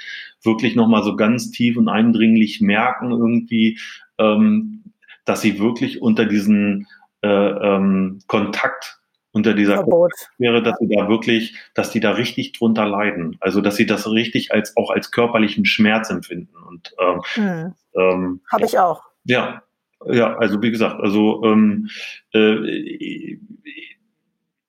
wirklich 0.42 0.74
nochmal 0.74 1.02
so 1.04 1.16
ganz 1.16 1.50
tief 1.50 1.76
und 1.76 1.88
eindringlich 1.88 2.60
merken, 2.60 3.10
irgendwie, 3.12 3.78
ähm, 4.18 4.84
dass 5.24 5.40
sie 5.40 5.60
wirklich 5.60 6.02
unter 6.02 6.26
diesen 6.26 6.86
äh, 7.22 7.28
ähm, 7.28 8.20
Kontakt 8.26 8.97
unter 9.38 9.54
dieser 9.54 9.76
Verbot. 9.76 10.12
wäre, 10.38 10.62
dass 10.62 10.78
sie 10.78 10.88
da 10.88 11.08
wirklich, 11.08 11.56
dass 11.74 11.90
die 11.90 12.00
da 12.00 12.12
richtig 12.12 12.52
drunter 12.52 12.86
leiden. 12.86 13.36
Also 13.40 13.60
dass 13.60 13.76
sie 13.76 13.86
das 13.86 14.10
richtig 14.10 14.52
als 14.52 14.76
auch 14.76 14.90
als 14.90 15.10
körperlichen 15.10 15.64
Schmerz 15.64 16.10
empfinden. 16.10 16.54
Und 16.68 16.94
ähm, 16.98 17.22
hm. 17.34 17.74
ähm, 17.94 18.40
habe 18.52 18.64
ich 18.64 18.78
auch. 18.78 19.02
Ja, 19.24 19.62
ja, 20.06 20.36
also 20.36 20.62
wie 20.62 20.70
gesagt, 20.70 21.00
also 21.00 21.42
ähm, 21.44 21.88
äh, 22.32 23.38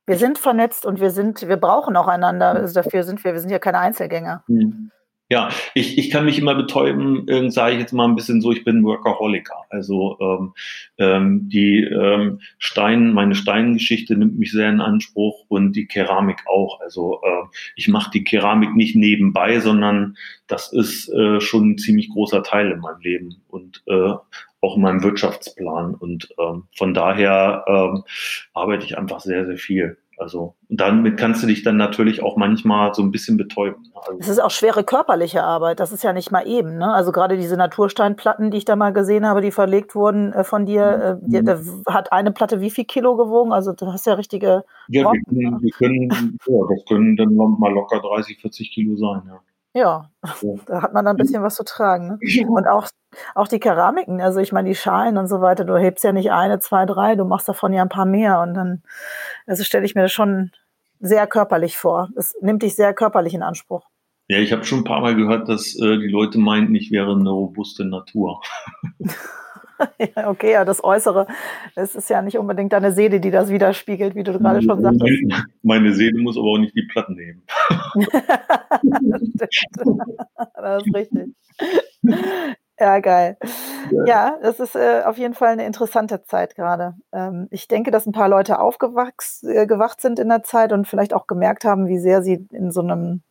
wir 0.05 0.17
sind 0.17 0.39
vernetzt 0.39 0.85
und 0.85 0.99
wir 0.99 1.11
sind, 1.11 1.47
wir 1.47 1.57
brauchen 1.57 1.95
auch 1.95 2.07
einander. 2.07 2.51
Also 2.51 2.73
dafür 2.73 3.03
sind 3.03 3.23
wir, 3.23 3.33
wir 3.33 3.39
sind 3.39 3.51
ja 3.51 3.59
keine 3.59 3.79
Einzelgänger. 3.79 4.43
Hm. 4.47 4.91
Ja, 5.31 5.49
ich, 5.75 5.99
ich 5.99 6.09
kann 6.09 6.25
mich 6.25 6.39
immer 6.39 6.55
betäuben, 6.55 7.27
äh, 7.27 7.51
sage 7.51 7.73
ich 7.73 7.79
jetzt 7.79 7.93
mal 7.93 8.05
ein 8.05 8.15
bisschen 8.15 8.41
so, 8.41 8.51
ich 8.51 8.63
bin 8.63 8.83
Workaholiker. 8.83 9.63
Also 9.69 10.17
ähm, 10.19 10.53
ähm, 10.97 11.49
die 11.49 11.83
ähm, 11.83 12.41
Stein, 12.57 13.13
meine 13.13 13.35
Steingeschichte 13.35 14.15
nimmt 14.15 14.39
mich 14.39 14.51
sehr 14.51 14.69
in 14.69 14.81
Anspruch 14.81 15.45
und 15.47 15.73
die 15.73 15.85
Keramik 15.85 16.39
auch. 16.47 16.81
Also 16.81 17.21
äh, 17.23 17.45
ich 17.75 17.87
mache 17.87 18.09
die 18.09 18.23
Keramik 18.23 18.75
nicht 18.75 18.95
nebenbei, 18.95 19.59
sondern 19.59 20.17
das 20.47 20.73
ist 20.73 21.09
äh, 21.09 21.39
schon 21.39 21.71
ein 21.71 21.77
ziemlich 21.77 22.09
großer 22.09 22.41
Teil 22.41 22.71
in 22.71 22.79
meinem 22.79 23.01
Leben 23.01 23.35
und 23.49 23.83
äh, 23.85 24.13
auch 24.61 24.75
in 24.75 24.81
meinem 24.81 25.03
Wirtschaftsplan. 25.03 25.93
Und 25.93 26.29
ähm, 26.39 26.63
von 26.75 26.95
daher 26.95 27.65
ähm, 27.67 28.03
arbeite 28.55 28.83
ich 28.83 28.97
einfach 28.97 29.19
sehr, 29.19 29.45
sehr 29.45 29.57
viel. 29.57 29.97
Also 30.19 30.55
damit 30.67 31.17
kannst 31.17 31.41
du 31.41 31.47
dich 31.47 31.63
dann 31.63 31.77
natürlich 31.77 32.21
auch 32.21 32.35
manchmal 32.35 32.93
so 32.93 33.01
ein 33.01 33.09
bisschen 33.09 33.37
betäuben. 33.37 33.81
Ne? 33.83 33.89
Also, 33.95 34.19
es 34.19 34.27
ist 34.27 34.39
auch 34.39 34.51
schwere 34.51 34.83
körperliche 34.83 35.43
Arbeit, 35.43 35.79
das 35.79 35.91
ist 35.91 36.03
ja 36.03 36.11
nicht 36.11 36.31
mal 36.31 36.45
eben. 36.45 36.77
Ne? 36.77 36.93
Also 36.93 37.11
gerade 37.11 37.37
diese 37.37 37.55
Natursteinplatten, 37.55 38.51
die 38.51 38.57
ich 38.57 38.65
da 38.65 38.75
mal 38.75 38.91
gesehen 38.91 39.25
habe, 39.25 39.41
die 39.41 39.51
verlegt 39.51 39.95
wurden 39.95 40.33
äh, 40.33 40.43
von 40.43 40.65
dir, 40.65 41.19
äh, 41.23 41.25
die, 41.25 41.43
da 41.43 41.59
hat 41.87 42.11
eine 42.11 42.31
Platte 42.31 42.59
wie 42.59 42.69
viel 42.69 42.85
Kilo 42.85 43.15
gewogen? 43.15 43.53
Also 43.53 43.71
du 43.73 43.87
hast 43.87 44.05
ja 44.05 44.15
richtige. 44.15 44.63
Ja, 44.89 45.11
die 45.11 45.23
können, 45.23 45.59
die 45.59 45.71
können, 45.71 46.37
ja, 46.45 46.59
das 46.69 46.85
können 46.85 47.15
dann 47.15 47.35
mal 47.35 47.71
locker 47.71 48.01
30, 48.01 48.39
40 48.39 48.71
Kilo 48.71 48.97
sein, 48.97 49.23
ja. 49.27 49.39
Ja, 49.79 50.09
da 50.65 50.81
hat 50.81 50.93
man 50.93 51.05
dann 51.05 51.15
ein 51.15 51.17
bisschen 51.17 51.41
was 51.41 51.55
zu 51.55 51.63
tragen. 51.63 52.19
Ne? 52.19 52.47
Und 52.47 52.67
auch, 52.67 52.87
auch 53.33 53.47
die 53.47 53.59
Keramiken, 53.59 54.19
also 54.21 54.39
ich 54.39 54.51
meine, 54.51 54.67
die 54.67 54.75
Schalen 54.75 55.17
und 55.17 55.27
so 55.27 55.39
weiter, 55.39 55.63
du 55.63 55.77
hebst 55.77 56.03
ja 56.03 56.11
nicht 56.11 56.31
eine, 56.31 56.59
zwei, 56.59 56.85
drei, 56.85 57.15
du 57.15 57.23
machst 57.23 57.47
davon 57.47 57.71
ja 57.71 57.81
ein 57.81 57.89
paar 57.89 58.05
mehr. 58.05 58.41
Und 58.41 58.53
dann, 58.53 58.83
also 59.47 59.63
stelle 59.63 59.85
ich 59.85 59.95
mir 59.95 60.01
das 60.01 60.11
schon 60.11 60.51
sehr 60.99 61.27
körperlich 61.27 61.77
vor. 61.77 62.09
Es 62.17 62.35
nimmt 62.41 62.61
dich 62.61 62.75
sehr 62.75 62.93
körperlich 62.93 63.33
in 63.33 63.41
Anspruch. 63.43 63.87
Ja, 64.27 64.37
ich 64.37 64.51
habe 64.51 64.65
schon 64.65 64.79
ein 64.79 64.83
paar 64.83 65.01
Mal 65.01 65.15
gehört, 65.15 65.47
dass 65.47 65.75
äh, 65.79 65.97
die 65.97 66.09
Leute 66.09 66.37
meinten, 66.37 66.75
ich 66.75 66.91
wäre 66.91 67.13
eine 67.13 67.29
robuste 67.29 67.85
Natur. 67.85 68.41
ja, 70.15 70.29
okay, 70.29 70.51
ja, 70.51 70.65
das 70.65 70.83
Äußere, 70.83 71.27
es 71.75 71.95
ist 71.95 72.09
ja 72.09 72.21
nicht 72.21 72.37
unbedingt 72.37 72.73
deine 72.73 72.91
Seele, 72.91 73.19
die 73.19 73.31
das 73.31 73.49
widerspiegelt, 73.49 74.15
wie 74.15 74.23
du 74.23 74.37
gerade 74.37 74.61
schon 74.61 74.81
sagtest. 74.81 75.23
Meine 75.63 75.93
Seele 75.93 76.21
muss 76.21 76.37
aber 76.37 76.47
auch 76.47 76.57
nicht 76.57 76.75
die 76.75 76.87
Platten 76.91 77.15
nehmen. 77.15 77.43
das 80.55 80.83
ist 80.83 80.95
richtig. 80.95 81.33
Ja, 82.79 82.99
geil. 82.99 83.37
Ja, 84.05 84.37
das 84.41 84.59
ist 84.61 84.75
äh, 84.75 85.01
auf 85.05 85.17
jeden 85.17 85.33
Fall 85.33 85.49
eine 85.49 85.65
interessante 85.65 86.23
Zeit 86.23 86.55
gerade. 86.55 86.95
Ähm, 87.11 87.47
ich 87.51 87.67
denke, 87.67 87.91
dass 87.91 88.05
ein 88.05 88.13
paar 88.13 88.29
Leute 88.29 88.59
aufgewacht 88.59 89.21
äh, 89.43 90.01
sind 90.01 90.19
in 90.19 90.29
der 90.29 90.43
Zeit 90.43 90.71
und 90.71 90.87
vielleicht 90.87 91.13
auch 91.13 91.27
gemerkt 91.27 91.65
haben, 91.65 91.87
wie 91.87 91.99
sehr 91.99 92.21
sie 92.21 92.47
in 92.51 92.71
so 92.71 92.81
einem 92.81 93.23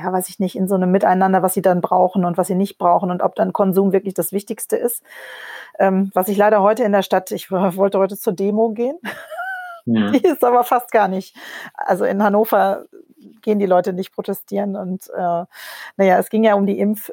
ja, 0.00 0.12
weiß 0.12 0.28
ich 0.28 0.38
nicht, 0.38 0.56
in 0.56 0.68
so 0.68 0.74
einem 0.74 0.90
Miteinander, 0.90 1.42
was 1.42 1.54
sie 1.54 1.62
dann 1.62 1.80
brauchen 1.80 2.24
und 2.24 2.38
was 2.38 2.46
sie 2.46 2.54
nicht 2.54 2.78
brauchen 2.78 3.10
und 3.10 3.22
ob 3.22 3.34
dann 3.34 3.52
Konsum 3.52 3.92
wirklich 3.92 4.14
das 4.14 4.32
Wichtigste 4.32 4.76
ist. 4.76 5.02
Ähm, 5.78 6.10
was 6.14 6.28
ich 6.28 6.36
leider 6.36 6.62
heute 6.62 6.84
in 6.84 6.92
der 6.92 7.02
Stadt, 7.02 7.30
ich 7.30 7.50
wollte 7.50 7.98
heute 7.98 8.16
zur 8.16 8.32
Demo 8.32 8.70
gehen. 8.70 8.98
Ja. 9.84 10.10
Die 10.12 10.24
ist 10.24 10.44
aber 10.44 10.64
fast 10.64 10.90
gar 10.90 11.08
nicht. 11.08 11.36
Also 11.74 12.04
in 12.04 12.22
Hannover 12.22 12.84
gehen 13.42 13.58
die 13.58 13.66
Leute 13.66 13.92
nicht 13.92 14.12
protestieren 14.12 14.76
und 14.76 15.08
äh, 15.10 15.44
naja, 15.96 16.18
es 16.18 16.30
ging 16.30 16.44
ja 16.44 16.54
um 16.54 16.66
die 16.66 16.78
Impf 16.78 17.12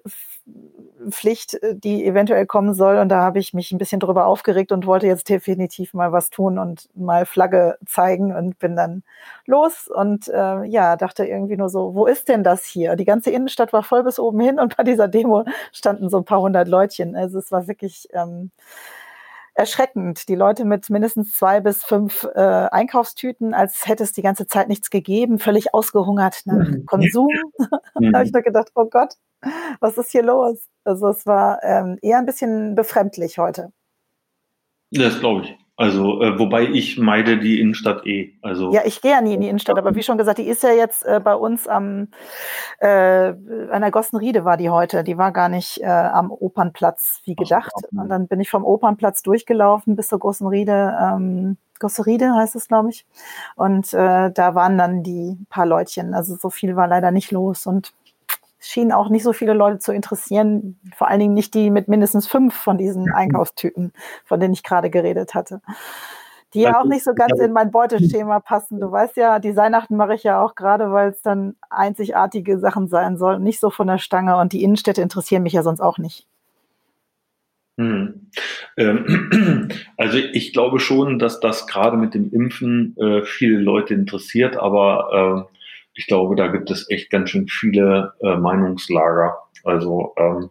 Pflicht, 1.10 1.56
äh, 1.56 1.76
die 1.76 2.06
eventuell 2.06 2.46
kommen 2.46 2.74
soll. 2.74 2.98
Und 2.98 3.10
da 3.10 3.22
habe 3.22 3.40
ich 3.40 3.54
mich 3.54 3.72
ein 3.72 3.78
bisschen 3.78 4.00
drüber 4.00 4.26
aufgeregt 4.28 4.72
und 4.72 4.86
wollte 4.86 5.08
jetzt 5.08 5.30
definitiv 5.30 5.94
mal 5.94 6.12
was 6.12 6.30
tun 6.30 6.58
und 6.60 6.90
mal 6.96 7.26
Flagge 7.26 7.78
zeigen 7.86 8.36
und 8.36 8.60
bin 8.60 8.76
dann 8.76 9.04
los 9.46 9.88
und 9.88 10.28
äh, 10.30 10.64
ja, 10.66 10.96
dachte 10.96 11.26
irgendwie 11.26 11.58
nur 11.58 11.70
so, 11.70 11.96
wo 11.96 12.06
ist 12.06 12.30
denn 12.30 12.44
das 12.44 12.66
hier? 12.66 12.96
Die 12.96 13.06
ganze 13.06 13.32
Innenstadt 13.32 13.74
war 13.74 13.84
voll 13.84 14.04
bis 14.04 14.20
oben 14.20 14.40
hin 14.40 14.60
und 14.60 14.78
bei 14.78 14.84
dieser 14.84 15.08
Demo 15.08 15.46
standen 15.72 16.10
so 16.10 16.18
ein 16.18 16.26
paar 16.26 16.42
hundert 16.42 16.68
Leutchen. 16.68 17.16
Also 17.16 17.40
es 17.40 17.52
war 17.52 17.68
wirklich 17.68 18.08
ähm, 18.14 18.52
erschreckend. 19.58 20.30
Die 20.30 20.36
Leute 20.36 20.66
mit 20.66 20.90
mindestens 20.90 21.32
zwei 21.32 21.60
bis 21.60 21.84
fünf 21.84 22.28
äh, 22.36 22.40
Einkaufstüten, 22.40 23.54
als 23.54 23.88
hätte 23.88 24.04
es 24.04 24.14
die 24.14 24.22
ganze 24.22 24.48
Zeit 24.48 24.68
nichts 24.68 24.90
gegeben, 24.90 25.40
völlig 25.40 25.74
ausgehungert 25.74 26.42
nach 26.46 26.68
mhm. 26.68 26.86
Konsum. 26.86 27.30
da 27.58 28.12
habe 28.14 28.26
ich 28.26 28.32
nur 28.32 28.44
gedacht, 28.44 28.72
oh 28.76 28.86
Gott, 28.86 29.16
was 29.80 29.98
ist 29.98 30.12
hier 30.12 30.24
los? 30.24 30.68
Also 30.84 31.08
es 31.08 31.26
war 31.26 31.64
ähm, 31.64 31.98
eher 32.02 32.20
ein 32.20 32.26
bisschen 32.26 32.76
befremdlich 32.76 33.38
heute. 33.38 33.72
Das 34.92 35.20
glaube 35.20 35.44
ich. 35.46 35.67
Also, 35.80 36.24
äh, 36.24 36.40
wobei 36.40 36.64
ich 36.64 36.98
meide 36.98 37.38
die 37.38 37.62
Innenstadt 37.62 38.04
eh. 38.08 38.34
Also, 38.42 38.74
ja, 38.74 38.82
ich 38.84 39.00
gehe 39.00 39.12
ja 39.12 39.22
nie 39.22 39.36
in 39.36 39.42
die 39.42 39.48
Innenstadt, 39.48 39.78
aber 39.78 39.94
wie 39.94 40.02
schon 40.02 40.18
gesagt, 40.18 40.40
die 40.40 40.48
ist 40.48 40.64
ja 40.64 40.72
jetzt 40.72 41.06
äh, 41.06 41.22
bei 41.24 41.36
uns 41.36 41.68
am 41.68 42.08
äh, 42.80 42.88
an 42.88 43.82
der 43.82 43.92
Gossenriede 43.92 44.44
war 44.44 44.58
die 44.58 44.72
heute. 44.72 45.04
Die 45.04 45.20
war 45.20 45.32
gar 45.32 45.50
nicht 45.50 45.80
äh, 45.82 45.86
am 45.86 46.32
Opernplatz 46.32 47.22
wie 47.26 47.36
gedacht. 47.36 47.72
Und 47.92 48.10
dann 48.10 48.28
bin 48.28 48.40
ich 48.40 48.50
vom 48.50 48.66
Opernplatz 48.66 49.22
durchgelaufen 49.22 49.96
bis 49.96 50.08
zur 50.08 50.18
Gossenriede. 50.18 50.98
Ähm, 51.00 51.58
Gosseride 51.80 52.34
heißt 52.34 52.56
es, 52.56 52.68
glaube 52.68 52.90
ich. 52.90 53.06
Und 53.56 53.94
äh, 53.94 54.32
da 54.32 54.56
waren 54.56 54.80
dann 54.80 55.04
die 55.04 55.38
paar 55.52 55.68
Leutchen. 55.68 56.16
Also 56.16 56.36
so 56.38 56.50
viel 56.50 56.76
war 56.76 56.88
leider 56.88 57.12
nicht 57.12 57.30
los. 57.30 57.68
Und 57.68 57.94
schienen 58.60 58.92
auch 58.92 59.10
nicht 59.10 59.24
so 59.24 59.34
viele 59.34 59.54
Leute 59.54 59.80
zu 59.80 59.92
interessieren, 59.92 60.80
vor 60.96 61.08
allen 61.08 61.20
Dingen 61.20 61.34
nicht 61.34 61.54
die 61.54 61.70
mit 61.70 61.88
mindestens 61.88 62.28
fünf 62.28 62.56
von 62.56 62.78
diesen 62.78 63.12
Einkaufstypen, 63.12 63.94
von 64.26 64.40
denen 64.40 64.54
ich 64.54 64.64
gerade 64.64 64.90
geredet 64.90 65.36
hatte. 65.36 65.62
Die 66.54 66.62
ja 66.62 66.80
auch 66.80 66.86
nicht 66.86 67.04
so 67.04 67.14
ganz 67.14 67.40
in 67.40 67.52
mein 67.52 67.72
Beuteschema 67.72 68.40
passen. 68.46 68.80
Du 68.80 68.92
weißt 68.92 69.18
ja, 69.18 69.40
die 69.40 69.56
Weihnachten 69.56 69.98
mache 69.98 70.16
ich 70.16 70.24
ja 70.24 70.42
auch 70.42 70.56
gerade, 70.56 70.92
weil 70.92 71.10
es 71.10 71.22
dann 71.22 71.56
einzigartige 71.70 72.58
Sachen 72.58 72.88
sein 72.88 73.18
sollen, 73.18 73.44
nicht 73.44 73.60
so 73.60 73.70
von 73.70 73.88
der 73.88 73.98
Stange. 73.98 74.38
Und 74.38 74.54
die 74.54 74.64
Innenstädte 74.64 75.02
interessieren 75.02 75.44
mich 75.44 75.54
ja 75.54 75.62
sonst 75.62 75.82
auch 75.82 75.98
nicht. 75.98 76.26
Hm. 77.78 78.32
Ähm, 78.78 79.70
also 79.98 80.18
ich 80.18 80.54
glaube 80.54 80.80
schon, 80.80 81.20
dass 81.20 81.40
das 81.40 81.68
gerade 81.68 81.98
mit 81.98 82.14
dem 82.14 82.32
Impfen 82.32 82.96
äh, 82.98 83.24
viele 83.24 83.60
Leute 83.60 83.94
interessiert, 83.94 84.58
aber 84.58 85.48
äh, 85.50 85.57
ich 85.98 86.06
glaube, 86.06 86.36
da 86.36 86.48
gibt 86.48 86.70
es 86.70 86.90
echt 86.92 87.10
ganz 87.10 87.32
schön 87.32 87.48
viele 87.48 88.14
äh, 88.22 88.38
Meinungslager. 88.38 89.36
Also 89.64 90.14
ähm, 90.18 90.50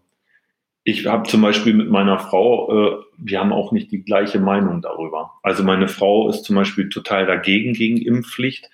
ich 0.82 1.06
habe 1.06 1.28
zum 1.28 1.40
Beispiel 1.40 1.72
mit 1.72 1.88
meiner 1.88 2.18
Frau, 2.18 2.70
äh, 2.70 2.96
wir 3.16 3.38
haben 3.38 3.52
auch 3.52 3.70
nicht 3.70 3.92
die 3.92 4.02
gleiche 4.02 4.40
Meinung 4.40 4.82
darüber. 4.82 5.34
Also 5.44 5.62
meine 5.62 5.86
Frau 5.86 6.28
ist 6.28 6.42
zum 6.42 6.56
Beispiel 6.56 6.88
total 6.88 7.26
dagegen 7.26 7.74
gegen 7.74 7.96
Impfpflicht 7.96 8.68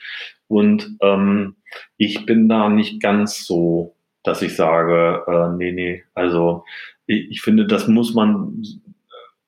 und 0.49 0.97
ähm, 1.03 1.57
ich 1.99 2.25
bin 2.25 2.49
da 2.49 2.71
nicht 2.71 3.03
ganz 3.03 3.45
so, 3.45 3.95
dass 4.23 4.41
ich 4.41 4.57
sage, 4.57 5.25
äh, 5.27 5.55
nee, 5.57 5.73
nee. 5.73 6.05
Also 6.15 6.65
ich, 7.07 7.31
ich 7.31 7.43
finde, 7.43 7.67
das 7.67 7.87
muss 7.87 8.15
man 8.15 8.63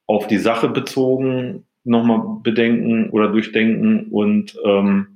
auf 0.06 0.26
die 0.26 0.38
Sache 0.38 0.68
bezogen 0.68 1.64
nochmal 1.84 2.40
bedenken 2.42 3.08
oder 3.10 3.28
durchdenken 3.28 4.08
und 4.10 4.56
ähm, 4.64 5.14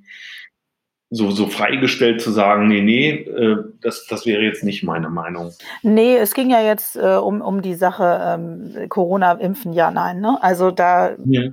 so, 1.10 1.30
so 1.30 1.46
freigestellt 1.46 2.20
zu 2.20 2.30
sagen, 2.30 2.68
nee, 2.68 2.82
nee, 2.82 3.10
äh, 3.10 3.56
das, 3.80 4.06
das 4.06 4.26
wäre 4.26 4.42
jetzt 4.42 4.62
nicht 4.62 4.82
meine 4.82 5.08
Meinung. 5.08 5.52
Nee, 5.82 6.16
es 6.16 6.34
ging 6.34 6.50
ja 6.50 6.60
jetzt 6.60 6.96
äh, 6.96 7.16
um, 7.16 7.40
um 7.40 7.62
die 7.62 7.74
Sache 7.74 8.20
ähm, 8.22 8.88
Corona-Impfen, 8.88 9.72
ja, 9.72 9.90
nein. 9.90 10.20
Ne? 10.20 10.38
Also 10.42 10.70
da, 10.70 11.16
ja. 11.24 11.48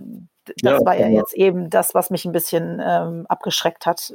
das 0.45 0.79
ja, 0.79 0.85
war 0.85 0.97
ja 0.97 1.07
jetzt 1.07 1.33
eben 1.33 1.69
das, 1.69 1.95
was 1.95 2.09
mich 2.09 2.25
ein 2.25 2.33
bisschen 2.33 2.81
ähm, 2.85 3.25
abgeschreckt 3.29 3.85
hat 3.85 4.13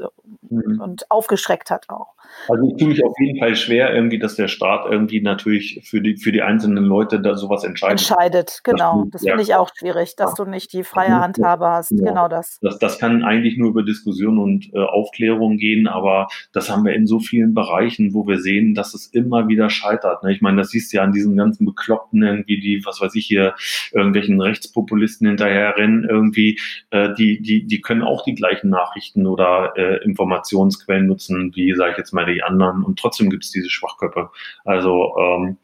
mhm. 0.48 0.80
und 0.80 1.10
aufgeschreckt 1.10 1.70
hat 1.70 1.88
auch. 1.88 2.14
Also 2.48 2.68
ich 2.68 2.76
tue 2.76 2.88
mich 2.88 3.04
auf 3.04 3.14
jeden 3.18 3.38
Fall 3.38 3.54
schwer, 3.56 3.94
irgendwie, 3.94 4.18
dass 4.18 4.36
der 4.36 4.48
Staat 4.48 4.86
irgendwie 4.90 5.20
natürlich 5.20 5.80
für 5.84 6.00
die, 6.00 6.16
für 6.16 6.32
die 6.32 6.42
einzelnen 6.42 6.84
Leute 6.84 7.20
da 7.20 7.36
sowas 7.36 7.64
entscheidet. 7.64 8.00
Entscheidet, 8.00 8.60
genau. 8.64 9.04
Das, 9.04 9.22
das 9.22 9.22
finde 9.22 9.42
ich 9.42 9.54
auch 9.54 9.70
schwierig, 9.78 10.16
dass 10.16 10.34
du 10.34 10.44
nicht 10.44 10.72
die 10.72 10.84
freie 10.84 11.20
Handhabe 11.20 11.68
hast. 11.68 11.90
Genau, 11.90 12.04
genau 12.04 12.28
das. 12.28 12.58
das. 12.60 12.78
Das 12.78 12.98
kann 12.98 13.24
eigentlich 13.24 13.56
nur 13.56 13.70
über 13.70 13.82
Diskussion 13.82 14.38
und 14.38 14.72
äh, 14.74 14.78
Aufklärung 14.78 15.56
gehen, 15.58 15.86
aber 15.86 16.28
das 16.52 16.70
haben 16.70 16.84
wir 16.84 16.94
in 16.94 17.06
so 17.06 17.20
vielen 17.20 17.54
Bereichen, 17.54 18.14
wo 18.14 18.26
wir 18.26 18.38
sehen, 18.38 18.74
dass 18.74 18.94
es 18.94 19.06
immer 19.06 19.48
wieder 19.48 19.70
scheitert. 19.70 20.22
Ne? 20.22 20.32
Ich 20.32 20.40
meine, 20.40 20.58
das 20.58 20.70
siehst 20.70 20.92
du 20.92 20.98
ja 20.98 21.02
an 21.02 21.12
diesen 21.12 21.36
ganzen 21.36 21.64
Bekloppten 21.64 22.22
irgendwie, 22.22 22.60
die, 22.60 22.84
was 22.84 23.00
weiß 23.00 23.14
ich 23.14 23.26
hier, 23.26 23.54
irgendwelchen 23.92 24.40
Rechtspopulisten 24.40 25.26
hinterher 25.26 25.76
rennen, 25.76 26.04
irgendwie, 26.04 26.58
äh, 26.90 27.14
die, 27.14 27.40
die, 27.40 27.66
die 27.66 27.80
können 27.80 28.02
auch 28.02 28.24
die 28.24 28.34
gleichen 28.34 28.70
Nachrichten 28.70 29.26
oder 29.26 29.72
äh, 29.76 30.02
Informationsquellen 30.04 31.06
nutzen, 31.06 31.52
wie, 31.54 31.74
sage 31.74 31.92
ich 31.92 31.98
jetzt 31.98 32.12
mal, 32.12 32.19
die 32.26 32.42
anderen. 32.42 32.84
Und 32.84 32.98
trotzdem 32.98 33.30
gibt 33.30 33.44
es 33.44 33.50
diese 33.50 33.70
Schwachköpfe. 33.70 34.30
Also 34.64 35.14
ähm, 35.18 35.58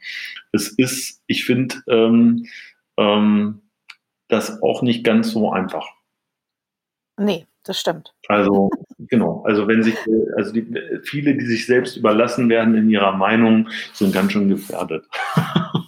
es 0.52 0.68
ist, 0.70 1.22
ich 1.26 1.44
finde, 1.44 1.76
ähm, 1.88 2.46
ähm, 2.96 3.62
das 4.28 4.62
auch 4.62 4.82
nicht 4.82 5.04
ganz 5.04 5.30
so 5.30 5.50
einfach. 5.50 5.86
Nee, 7.18 7.46
das 7.64 7.80
stimmt. 7.80 8.14
Also, 8.28 8.70
genau. 8.98 9.42
Also, 9.46 9.66
wenn 9.68 9.82
sich, 9.82 9.96
also 10.36 10.52
die, 10.52 10.66
viele, 11.02 11.36
die 11.36 11.46
sich 11.46 11.66
selbst 11.66 11.96
überlassen 11.96 12.48
werden 12.48 12.74
in 12.74 12.90
ihrer 12.90 13.12
Meinung, 13.12 13.68
sind 13.92 14.12
ganz 14.12 14.32
schön 14.32 14.48
gefährdet. 14.48 15.06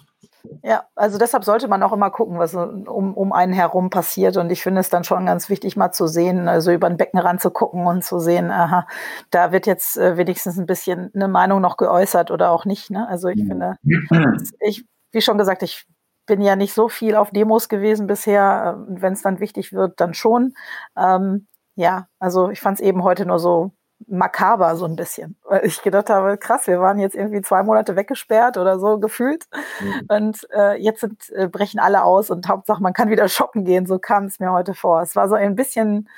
Ja, 0.63 0.83
also 0.95 1.17
deshalb 1.17 1.43
sollte 1.43 1.67
man 1.67 1.83
auch 1.83 1.91
immer 1.91 2.09
gucken, 2.11 2.39
was 2.39 2.53
um, 2.55 3.13
um 3.13 3.33
einen 3.33 3.53
herum 3.53 3.89
passiert. 3.89 4.37
Und 4.37 4.51
ich 4.51 4.63
finde 4.63 4.81
es 4.81 4.89
dann 4.89 5.03
schon 5.03 5.25
ganz 5.25 5.49
wichtig, 5.49 5.75
mal 5.75 5.91
zu 5.91 6.07
sehen, 6.07 6.47
also 6.47 6.71
über 6.71 6.87
den 6.89 6.97
Beckenrand 6.97 7.41
zu 7.41 7.51
gucken 7.51 7.85
und 7.85 8.03
zu 8.03 8.19
sehen, 8.19 8.51
aha, 8.51 8.87
da 9.31 9.51
wird 9.51 9.67
jetzt 9.67 9.97
äh, 9.97 10.17
wenigstens 10.17 10.57
ein 10.57 10.65
bisschen 10.65 11.11
eine 11.13 11.27
Meinung 11.27 11.61
noch 11.61 11.77
geäußert 11.77 12.31
oder 12.31 12.51
auch 12.51 12.65
nicht. 12.65 12.89
Ne? 12.89 13.07
Also 13.07 13.27
ich 13.27 13.43
finde, 13.45 13.75
ich, 14.59 14.85
wie 15.11 15.21
schon 15.21 15.37
gesagt, 15.37 15.63
ich 15.63 15.85
bin 16.25 16.41
ja 16.41 16.55
nicht 16.55 16.73
so 16.73 16.89
viel 16.89 17.15
auf 17.15 17.31
Demos 17.31 17.69
gewesen 17.69 18.07
bisher. 18.07 18.85
Wenn 18.87 19.13
es 19.13 19.21
dann 19.21 19.39
wichtig 19.39 19.73
wird, 19.73 19.99
dann 19.99 20.13
schon. 20.13 20.53
Ähm, 20.97 21.47
ja, 21.75 22.07
also 22.19 22.49
ich 22.49 22.61
fand 22.61 22.79
es 22.79 22.85
eben 22.85 23.03
heute 23.03 23.25
nur 23.25 23.39
so 23.39 23.71
makaber 24.07 24.75
so 24.75 24.85
ein 24.85 24.95
bisschen. 24.95 25.35
Weil 25.43 25.65
ich 25.65 25.81
gedacht 25.81 26.09
habe, 26.09 26.37
krass, 26.37 26.67
wir 26.67 26.79
waren 26.79 26.99
jetzt 26.99 27.15
irgendwie 27.15 27.41
zwei 27.41 27.63
Monate 27.63 27.95
weggesperrt 27.95 28.57
oder 28.57 28.79
so 28.79 28.99
gefühlt. 28.99 29.45
Mhm. 29.81 30.01
Und 30.07 30.47
äh, 30.51 30.81
jetzt 30.81 31.01
sind, 31.01 31.29
äh, 31.31 31.47
brechen 31.47 31.79
alle 31.79 32.03
aus 32.03 32.29
und 32.29 32.47
Hauptsache, 32.47 32.81
man 32.81 32.93
kann 32.93 33.09
wieder 33.09 33.27
shoppen 33.27 33.65
gehen. 33.65 33.85
So 33.85 33.99
kam 33.99 34.25
es 34.25 34.39
mir 34.39 34.51
heute 34.51 34.73
vor. 34.73 35.01
Es 35.01 35.15
war 35.15 35.27
so 35.27 35.35
ein 35.35 35.55
bisschen, 35.55 36.09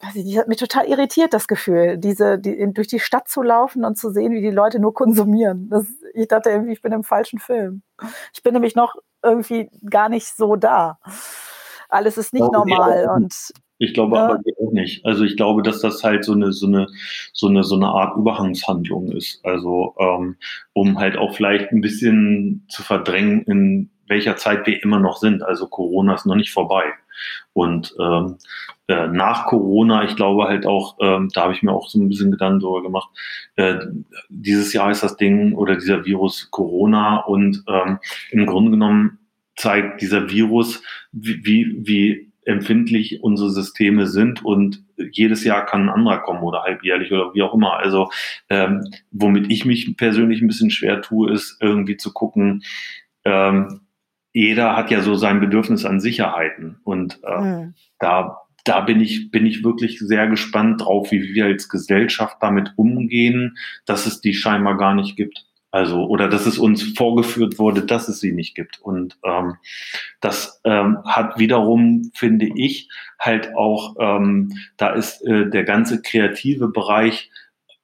weiß 0.00 0.16
ich 0.16 0.24
nicht, 0.24 0.38
hat 0.38 0.48
mich 0.48 0.58
total 0.58 0.86
irritiert, 0.86 1.34
das 1.34 1.46
Gefühl, 1.46 1.98
diese, 1.98 2.38
die, 2.38 2.72
durch 2.72 2.88
die 2.88 3.00
Stadt 3.00 3.28
zu 3.28 3.42
laufen 3.42 3.84
und 3.84 3.96
zu 3.96 4.10
sehen, 4.10 4.32
wie 4.32 4.40
die 4.40 4.50
Leute 4.50 4.78
nur 4.78 4.94
konsumieren. 4.94 5.68
Das, 5.70 5.86
ich 6.14 6.28
dachte 6.28 6.50
irgendwie, 6.50 6.72
ich 6.72 6.82
bin 6.82 6.92
im 6.92 7.04
falschen 7.04 7.38
Film. 7.38 7.82
Ich 8.32 8.42
bin 8.42 8.54
nämlich 8.54 8.74
noch 8.74 8.96
irgendwie 9.22 9.70
gar 9.88 10.08
nicht 10.08 10.36
so 10.36 10.56
da. 10.56 10.98
Alles 11.88 12.16
ist 12.16 12.32
nicht 12.32 12.50
normal 12.50 13.08
und 13.14 13.52
ich 13.82 13.94
glaube 13.94 14.16
ja. 14.16 14.24
aber 14.24 14.38
auch 14.60 14.72
nicht. 14.72 15.04
Also 15.04 15.24
ich 15.24 15.36
glaube, 15.36 15.62
dass 15.62 15.80
das 15.80 16.04
halt 16.04 16.24
so 16.24 16.32
eine, 16.32 16.52
so 16.52 16.66
eine, 16.66 16.86
so 17.32 17.48
eine, 17.48 17.64
so 17.64 17.74
eine 17.74 17.88
Art 17.88 18.16
Überhangshandlung 18.16 19.10
ist. 19.10 19.44
Also 19.44 19.94
um, 19.96 20.06
ähm, 20.06 20.36
um 20.72 20.98
halt 20.98 21.16
auch 21.16 21.34
vielleicht 21.34 21.72
ein 21.72 21.80
bisschen 21.80 22.64
zu 22.68 22.84
verdrängen, 22.84 23.42
in 23.42 23.90
welcher 24.06 24.36
Zeit 24.36 24.66
wir 24.66 24.80
immer 24.84 25.00
noch 25.00 25.16
sind. 25.16 25.42
Also 25.42 25.66
Corona 25.66 26.14
ist 26.14 26.26
noch 26.26 26.36
nicht 26.36 26.52
vorbei. 26.52 26.84
Und 27.54 27.94
ähm, 27.98 28.36
äh, 28.86 29.08
nach 29.08 29.46
Corona, 29.46 30.04
ich 30.04 30.14
glaube 30.14 30.44
halt 30.44 30.64
auch, 30.64 30.96
ähm, 31.00 31.28
da 31.34 31.42
habe 31.42 31.52
ich 31.52 31.62
mir 31.64 31.72
auch 31.72 31.88
so 31.88 31.98
ein 31.98 32.08
bisschen 32.08 32.30
Gedanken 32.30 32.60
darüber 32.60 32.82
gemacht, 32.84 33.10
äh, 33.56 33.78
dieses 34.28 34.72
Jahr 34.72 34.92
ist 34.92 35.02
das 35.02 35.16
Ding 35.16 35.54
oder 35.54 35.74
dieser 35.74 36.04
Virus 36.04 36.50
Corona 36.52 37.18
und 37.18 37.64
ähm, 37.66 37.98
im 38.30 38.46
Grunde 38.46 38.70
genommen 38.70 39.18
zeigt 39.56 40.00
dieser 40.00 40.30
Virus, 40.30 40.82
wie, 41.10 41.44
wie, 41.44 41.76
wie 41.86 42.31
empfindlich 42.44 43.22
unsere 43.22 43.50
Systeme 43.50 44.06
sind 44.06 44.44
und 44.44 44.84
jedes 44.96 45.44
Jahr 45.44 45.64
kann 45.64 45.82
ein 45.82 45.88
anderer 45.88 46.18
kommen 46.18 46.42
oder 46.42 46.62
halbjährlich 46.62 47.12
oder 47.12 47.34
wie 47.34 47.42
auch 47.42 47.54
immer. 47.54 47.78
Also 47.78 48.10
ähm, 48.48 48.82
womit 49.10 49.50
ich 49.50 49.64
mich 49.64 49.96
persönlich 49.96 50.40
ein 50.42 50.48
bisschen 50.48 50.70
schwer 50.70 51.02
tue, 51.02 51.30
ist 51.32 51.58
irgendwie 51.60 51.96
zu 51.96 52.12
gucken, 52.12 52.62
ähm, 53.24 53.80
jeder 54.32 54.76
hat 54.76 54.90
ja 54.90 55.02
so 55.02 55.14
sein 55.14 55.40
Bedürfnis 55.40 55.84
an 55.84 56.00
Sicherheiten 56.00 56.80
und 56.84 57.20
äh, 57.22 57.40
mhm. 57.40 57.74
da 57.98 58.38
da 58.64 58.80
bin 58.80 59.00
ich, 59.00 59.30
bin 59.30 59.44
ich 59.44 59.64
wirklich 59.64 59.98
sehr 59.98 60.28
gespannt 60.28 60.82
drauf, 60.82 61.10
wie 61.10 61.34
wir 61.34 61.46
als 61.46 61.68
Gesellschaft 61.68 62.36
damit 62.40 62.72
umgehen, 62.76 63.56
dass 63.86 64.06
es 64.06 64.20
die 64.20 64.34
scheinbar 64.34 64.76
gar 64.76 64.94
nicht 64.94 65.16
gibt. 65.16 65.46
Also, 65.72 66.04
oder 66.04 66.28
dass 66.28 66.44
es 66.44 66.58
uns 66.58 66.82
vorgeführt 66.82 67.58
wurde, 67.58 67.80
dass 67.86 68.06
es 68.06 68.20
sie 68.20 68.32
nicht 68.32 68.54
gibt. 68.54 68.80
Und 68.82 69.16
ähm, 69.24 69.56
das 70.20 70.60
ähm, 70.64 70.98
hat 71.06 71.38
wiederum, 71.38 72.10
finde 72.14 72.46
ich, 72.54 72.90
halt 73.18 73.54
auch, 73.56 73.96
ähm, 73.98 74.52
da 74.76 74.90
ist 74.90 75.22
äh, 75.22 75.48
der 75.48 75.64
ganze 75.64 76.02
kreative 76.02 76.68
Bereich 76.68 77.30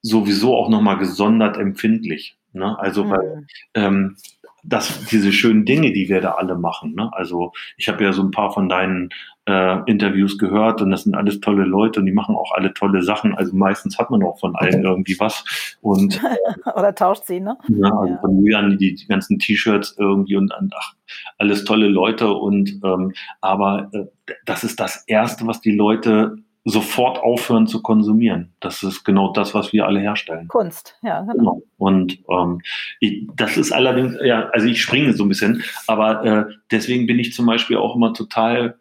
sowieso 0.03 0.55
auch 0.55 0.69
nochmal 0.69 0.99
gesondert 0.99 1.57
empfindlich. 1.57 2.37
Ne? 2.53 2.77
Also, 2.77 3.05
mhm. 3.05 3.09
weil 3.09 3.47
ähm, 3.73 4.17
das, 4.63 5.05
diese 5.05 5.31
schönen 5.31 5.65
Dinge, 5.65 5.91
die 5.93 6.09
wir 6.09 6.21
da 6.21 6.31
alle 6.31 6.55
machen. 6.55 6.95
Ne? 6.95 7.09
Also 7.13 7.51
ich 7.77 7.87
habe 7.87 8.03
ja 8.03 8.13
so 8.13 8.21
ein 8.21 8.31
paar 8.31 8.51
von 8.51 8.69
deinen 8.69 9.09
äh, 9.45 9.79
Interviews 9.89 10.37
gehört 10.37 10.81
und 10.81 10.91
das 10.91 11.03
sind 11.03 11.15
alles 11.15 11.39
tolle 11.39 11.63
Leute 11.63 11.99
und 11.99 12.05
die 12.05 12.11
machen 12.11 12.35
auch 12.35 12.51
alle 12.53 12.73
tolle 12.73 13.01
Sachen. 13.01 13.35
Also 13.35 13.55
meistens 13.55 13.97
hat 13.97 14.11
man 14.11 14.23
auch 14.23 14.39
von 14.39 14.55
allen 14.55 14.83
irgendwie 14.83 15.19
was. 15.19 15.77
Und, 15.81 16.21
Oder 16.75 16.93
tauscht 16.93 17.23
sie, 17.25 17.39
ne? 17.39 17.57
Ja, 17.67 17.89
also 17.89 18.13
ja. 18.13 18.19
von 18.19 18.37
Julian 18.37 18.77
die, 18.77 18.95
die 18.95 19.07
ganzen 19.07 19.39
T-Shirts 19.39 19.95
irgendwie 19.97 20.35
und 20.35 20.53
ach, 20.75 20.93
alles 21.37 21.63
tolle 21.63 21.87
Leute. 21.87 22.31
Und 22.31 22.79
ähm, 22.83 23.13
aber 23.41 23.89
äh, 23.93 24.33
das 24.45 24.63
ist 24.63 24.79
das 24.79 25.03
Erste, 25.07 25.47
was 25.47 25.61
die 25.61 25.75
Leute 25.75 26.37
sofort 26.69 27.19
aufhören 27.19 27.67
zu 27.67 27.81
konsumieren. 27.81 28.53
Das 28.59 28.83
ist 28.83 29.03
genau 29.03 29.33
das, 29.33 29.53
was 29.53 29.73
wir 29.73 29.85
alle 29.85 29.99
herstellen. 29.99 30.47
Kunst, 30.47 30.97
ja, 31.01 31.21
genau. 31.21 31.33
genau. 31.33 31.63
Und 31.77 32.19
ähm, 32.29 32.61
ich, 32.99 33.27
das 33.35 33.57
ist 33.57 33.71
allerdings, 33.71 34.15
ja, 34.23 34.49
also 34.49 34.67
ich 34.67 34.81
springe 34.81 35.13
so 35.13 35.23
ein 35.23 35.29
bisschen, 35.29 35.63
aber 35.87 36.25
äh, 36.25 36.45
deswegen 36.71 37.07
bin 37.07 37.19
ich 37.19 37.33
zum 37.33 37.45
Beispiel 37.45 37.77
auch 37.77 37.95
immer 37.95 38.13
total, 38.13 38.79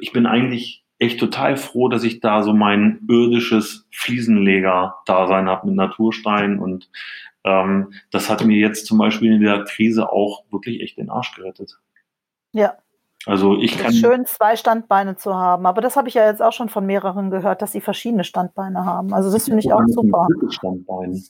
ich 0.00 0.12
bin 0.12 0.26
eigentlich 0.26 0.84
echt 0.98 1.20
total 1.20 1.56
froh, 1.56 1.88
dass 1.88 2.04
ich 2.04 2.20
da 2.20 2.42
so 2.42 2.54
mein 2.54 3.00
irdisches 3.08 3.86
Fliesenleger-Dasein 3.92 5.48
habe 5.48 5.66
mit 5.66 5.76
Naturstein 5.76 6.58
und 6.58 6.90
ähm, 7.44 7.92
das 8.10 8.28
hat 8.28 8.44
mir 8.44 8.58
jetzt 8.58 8.86
zum 8.86 8.98
Beispiel 8.98 9.32
in 9.32 9.42
der 9.42 9.64
Krise 9.64 10.10
auch 10.10 10.44
wirklich 10.50 10.80
echt 10.80 10.98
den 10.98 11.10
Arsch 11.10 11.34
gerettet. 11.34 11.78
Ja, 12.52 12.76
also 13.26 13.56
ich 13.58 13.76
kann. 13.76 13.88
Es 13.88 13.96
ist 13.96 14.00
schön, 14.00 14.24
zwei 14.24 14.56
Standbeine 14.56 15.16
zu 15.16 15.34
haben. 15.34 15.66
Aber 15.66 15.80
das 15.80 15.96
habe 15.96 16.08
ich 16.08 16.14
ja 16.14 16.26
jetzt 16.26 16.40
auch 16.40 16.52
schon 16.52 16.68
von 16.68 16.86
mehreren 16.86 17.30
gehört, 17.30 17.60
dass 17.60 17.72
sie 17.72 17.80
verschiedene 17.80 18.24
Standbeine 18.24 18.84
haben. 18.84 19.12
Also 19.12 19.32
das 19.32 19.44
finde 19.44 19.60
ich 19.60 19.72
auch 19.72 19.82
super. 19.88 20.28
Standbein. 20.48 21.22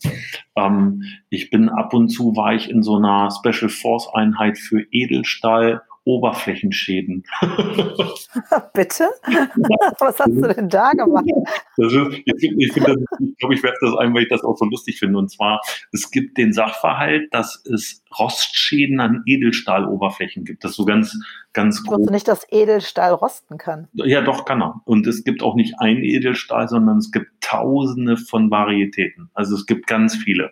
Ähm, 0.57 1.03
ich 1.31 1.51
bin 1.51 1.71
ab 1.71 1.95
und 1.95 2.09
zu 2.09 2.37
war 2.37 2.55
ich 2.55 2.71
in 2.71 2.83
so 2.83 2.97
einer 2.97 3.31
Special 3.31 3.71
Force 3.71 4.09
Einheit 4.13 4.59
für 4.59 4.85
Edelstahl 4.91 5.83
Oberflächenschäden. 6.07 7.25
Bitte? 8.73 9.09
Was 9.99 10.21
hast 10.21 10.29
du 10.29 10.55
denn 10.55 10.69
da 10.69 10.93
gemacht? 10.93 11.25
Ist, 11.77 11.95
ich, 12.25 12.35
finde, 12.39 12.65
ich 12.65 12.73
glaube, 13.39 13.55
ich 13.55 13.63
werfe 13.63 13.79
das 13.81 13.97
ein, 13.99 14.15
weil 14.15 14.23
ich 14.23 14.29
das 14.29 14.45
auch 14.45 14.57
so 14.57 14.67
lustig 14.67 15.01
finde. 15.01 15.19
Und 15.19 15.31
zwar, 15.31 15.61
es 15.93 16.11
gibt 16.13 16.39
den 16.39 16.53
Sachverhalt, 16.53 17.35
dass 17.35 17.65
es 17.67 18.05
Rostschäden 18.19 19.01
an 19.01 19.23
Edelstahloberflächen 19.27 20.45
gibt. 20.45 20.65
Das 20.65 20.73
ist 20.73 20.77
so 20.77 20.85
ganz, 20.85 21.19
ganz 21.53 21.83
grob. 21.83 22.01
Ich 22.05 22.11
nicht, 22.11 22.29
dass 22.29 22.47
Edelstahl 22.51 23.13
rosten 23.13 23.59
kann. 23.59 23.89
Ja, 23.93 24.21
doch, 24.21 24.45
kann 24.45 24.63
er. 24.63 24.81
Und 24.85 25.07
es 25.07 25.25
gibt 25.25 25.43
auch 25.43 25.55
nicht 25.55 25.75
ein 25.79 26.03
Edelstahl, 26.03 26.69
sondern 26.69 26.99
es 26.99 27.11
gibt 27.13 27.29
tausende 27.41 28.17
von 28.17 28.51
Varietäten. 28.51 29.31
Also 29.35 29.55
es 29.55 29.67
gibt 29.67 29.87
ganz 29.87 30.17
viele. 30.17 30.51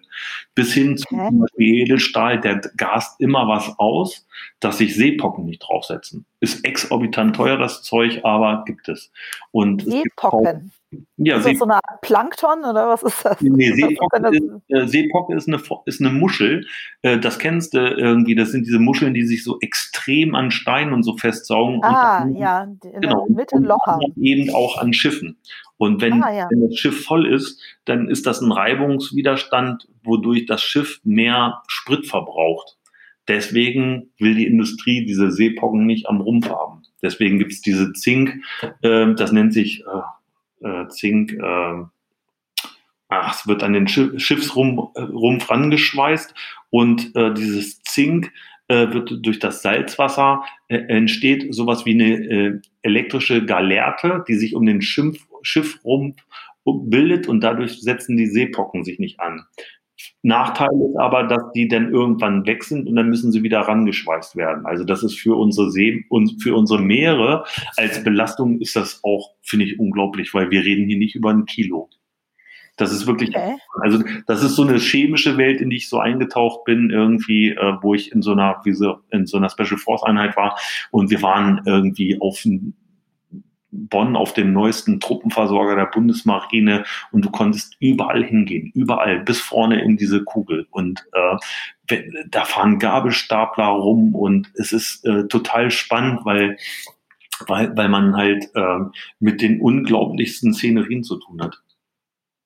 Bis 0.55 0.73
hin 0.73 0.97
zu 0.97 1.07
okay. 1.11 1.29
zum 1.29 1.39
Beispiel 1.41 1.75
Edelstahl, 1.83 2.41
der 2.41 2.61
gast 2.77 3.21
immer 3.21 3.49
was 3.49 3.79
aus, 3.79 4.27
dass 4.61 4.79
sich 4.79 4.95
Seepocken 4.95 5.45
nicht 5.45 5.61
draufsetzen. 5.61 6.27
Ist 6.41 6.65
exorbitant 6.65 7.35
teuer, 7.37 7.57
das 7.57 7.83
Zeug, 7.83 8.21
aber 8.25 8.65
gibt 8.67 8.89
es. 8.89 9.11
Und 9.51 9.83
Seepocken? 9.83 10.71
Ja, 11.17 11.37
ist 11.37 11.47
das 11.47 11.59
so 11.59 11.65
eine 11.65 11.75
Art 11.75 12.01
Plankton 12.03 12.65
oder 12.65 12.89
was 12.89 13.03
ist 13.03 13.25
das? 13.25 13.41
Nee, 13.41 13.73
Seepocke 13.73 14.29
ist, 14.29 14.43
äh, 14.69 14.87
Seepocke 14.87 15.35
ist, 15.35 15.49
eine, 15.49 15.61
ist 15.87 16.01
eine 16.01 16.11
Muschel. 16.11 16.67
Äh, 17.03 17.19
das 17.19 17.39
kennst 17.39 17.75
du 17.75 17.79
irgendwie. 17.79 18.35
Das 18.35 18.51
sind 18.51 18.67
diese 18.67 18.79
Muscheln, 18.79 19.15
die 19.15 19.27
sich 19.27 19.45
so 19.45 19.59
extrem 19.61 20.35
an 20.35 20.51
Steinen 20.51 20.93
und 20.93 21.03
so 21.03 21.17
festsaugen. 21.17 21.83
Ah, 21.83 22.25
und, 22.25 22.37
ja, 22.37 22.65
in 22.65 22.79
genau, 23.01 23.27
der 23.27 23.37
Mitte 23.37 23.59
Loch 23.59 23.87
haben. 23.87 24.01
Eben 24.17 24.51
auch 24.55 24.79
an 24.79 24.93
Schiffen. 24.93 25.39
Und 25.77 26.01
wenn, 26.01 26.23
ah, 26.23 26.33
ja. 26.33 26.49
wenn 26.51 26.69
das 26.69 26.77
Schiff 26.77 27.05
voll 27.05 27.27
ist, 27.27 27.61
dann 27.85 28.09
ist 28.09 28.27
das 28.27 28.41
ein 28.41 28.53
Reibungswiderstand, 28.53 29.89
wodurch 30.03 30.47
das 30.47 30.63
Schiff 30.63 31.01
mehr 31.05 31.63
Sprit 31.67 32.07
verbraucht. 32.07 32.77
Deswegen 33.29 34.11
will 34.19 34.35
die 34.35 34.47
Industrie 34.47 35.05
diese 35.07 35.31
Seepocken 35.31 35.87
nicht 35.87 36.07
am 36.09 36.21
Rumpf 36.21 36.51
haben. 36.51 36.83
Deswegen 37.03 37.39
gibt 37.39 37.53
es 37.53 37.63
diese 37.63 37.93
Zink, 37.93 38.43
äh, 38.83 39.15
das 39.15 39.33
nennt 39.33 39.53
sich, 39.53 39.81
äh, 39.81 40.01
äh, 40.63 40.89
Zink, 40.89 41.33
äh, 41.33 41.85
ach, 43.09 43.35
es 43.35 43.47
wird 43.47 43.63
an 43.63 43.73
den 43.73 43.89
Schiffsrumpf 43.89 44.91
äh, 44.95 45.03
rangeschweißt 45.53 46.35
und 46.71 47.15
äh, 47.17 47.33
dieses 47.35 47.83
Zink 47.83 48.33
äh, 48.69 48.93
wird 48.93 49.13
durch 49.21 49.39
das 49.39 49.63
Salzwasser 49.63 50.43
äh, 50.69 50.79
entsteht 50.89 51.55
sowas 51.55 51.85
wie 51.85 51.93
eine 51.93 52.15
äh, 52.15 52.61
elektrische 52.83 53.45
Galerte, 53.45 54.25
die 54.27 54.37
sich 54.37 54.55
um 54.55 54.65
den 54.65 54.81
Schimpf, 54.81 55.19
Schiffrumpf 55.43 56.17
bildet 56.65 57.29
und 57.29 57.43
dadurch 57.43 57.81
setzen 57.83 58.17
die 58.17 58.27
Seepocken 58.27 58.85
sich 58.85 58.99
nicht 58.99 59.21
an. 59.21 59.45
Nachteil 60.25 60.71
ist 60.89 60.97
aber, 60.97 61.25
dass 61.25 61.53
die 61.53 61.69
dann 61.69 61.91
irgendwann 61.93 62.47
weg 62.47 62.65
sind 62.65 62.89
und 62.89 62.97
dann 62.97 63.11
müssen 63.11 63.31
sie 63.31 63.43
wieder 63.43 63.61
rangeschweißt 63.61 64.37
werden. 64.37 64.65
Also 64.65 64.83
das 64.83 65.03
ist 65.03 65.19
für 65.19 65.37
unsere 65.37 65.71
See 65.71 66.07
und 66.09 66.43
für 66.43 66.57
unsere 66.57 66.81
Meere 66.81 67.45
als 67.77 68.03
Belastung 68.03 68.59
ist 68.59 68.75
das 68.75 69.01
auch, 69.05 69.35
finde 69.43 69.67
ich, 69.67 69.79
unglaublich, 69.79 70.33
weil 70.33 70.51
wir 70.51 70.65
reden 70.65 70.89
hier 70.89 70.97
nicht 70.97 71.15
über 71.15 71.29
ein 71.29 71.45
Kilo. 71.45 71.91
Das 72.79 72.91
ist 72.91 73.07
wirklich, 73.07 73.37
okay. 73.37 73.57
also 73.83 74.03
das 74.27 74.43
ist 74.43 74.57
so 74.57 74.63
eine 74.63 74.79
chemische 74.79 75.37
Welt, 75.37 75.61
in 75.61 75.69
die 75.69 75.77
ich 75.77 75.91
so 75.91 75.99
eingetaucht 75.99 76.65
bin, 76.65 76.89
irgendwie, 76.89 77.51
äh, 77.51 77.75
wo 77.83 77.95
ich 77.95 78.11
in 78.11 78.23
so 78.23 78.33
einer, 78.33 78.63
wie 78.65 78.73
so, 78.73 78.97
in 79.11 79.27
so 79.27 79.37
einer 79.37 79.51
Special 79.51 79.77
Force 79.77 80.03
Einheit 80.05 80.39
war 80.39 80.59
und 80.91 81.11
wir 81.11 81.21
waren 81.21 81.61
irgendwie 81.67 82.19
auf 82.19 82.45
Bonn 83.75 84.17
auf 84.17 84.33
dem 84.33 84.53
neuesten 84.53 85.01
Truppenversorger 85.01 85.77
der 85.77 85.87
Bundesmarine 85.87 86.85
und 87.13 87.25
du 87.25 87.31
konntest 87.31 87.77
überall 87.81 88.25
hingehen, 88.25 88.71
überall 88.75 89.21
bis 89.21 89.41
vorne 89.41 89.83
in 89.83 89.97
diese 89.97 90.25
Kugel 90.25 90.67
und 90.71 91.05
äh, 91.13 92.03
da 92.29 92.45
fahren 92.45 92.79
Gabelstapler 92.79 93.67
rum 93.67 94.15
und 94.15 94.51
es 94.55 94.73
ist 94.73 95.05
äh, 95.05 95.27
total 95.29 95.71
spannend, 95.71 96.21
weil 96.25 96.57
weil, 97.47 97.77
weil 97.77 97.89
man 97.89 98.17
halt 98.17 98.45
äh, 98.55 98.79
mit 99.19 99.41
den 99.43 99.61
unglaublichsten 99.61 100.55
Szenerien 100.55 101.03
zu 101.03 101.17
tun 101.19 101.43
hat. 101.43 101.63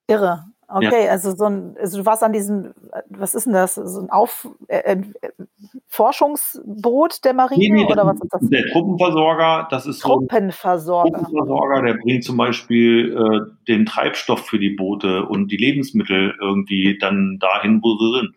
Irre. 0.09 0.47
Okay, 0.71 1.07
ja. 1.07 1.13
also 1.13 1.35
so 1.35 1.47
ein, 1.47 1.77
also 1.81 1.99
du 1.99 2.05
warst 2.05 2.23
an 2.23 2.35
diesem, 2.35 2.75
was 3.09 3.35
ist 3.35 3.47
denn 3.47 3.55
das? 3.55 3.77
So 3.77 4.01
ein 4.01 4.11
Auf 4.11 4.49
äh, 4.69 4.97
äh 4.97 5.03
Forschungsboot 5.87 7.25
der 7.25 7.33
Marine 7.33 7.75
nee, 7.75 7.85
nee, 7.85 7.91
oder 7.91 8.07
was 8.07 8.21
ist 8.21 8.29
das? 8.31 8.49
Der 8.51 8.67
Truppenversorger, 8.73 9.69
das 9.71 9.87
ist 9.87 10.01
Truppenversorger. 10.01 11.11
So 11.11 11.25
Truppenversorger, 11.25 11.83
der 11.83 11.95
bringt 11.95 12.23
zum 12.23 12.37
Beispiel 12.37 13.17
äh, 13.17 13.51
den 13.67 13.87
Treibstoff 13.87 14.47
für 14.47 14.59
die 14.59 14.71
Boote 14.77 15.25
und 15.25 15.51
die 15.51 15.57
Lebensmittel 15.57 16.35
irgendwie 16.39 16.99
dann 16.99 17.39
dahin, 17.41 17.81
wo 17.83 17.97
sie 17.97 18.21
sind. 18.21 18.35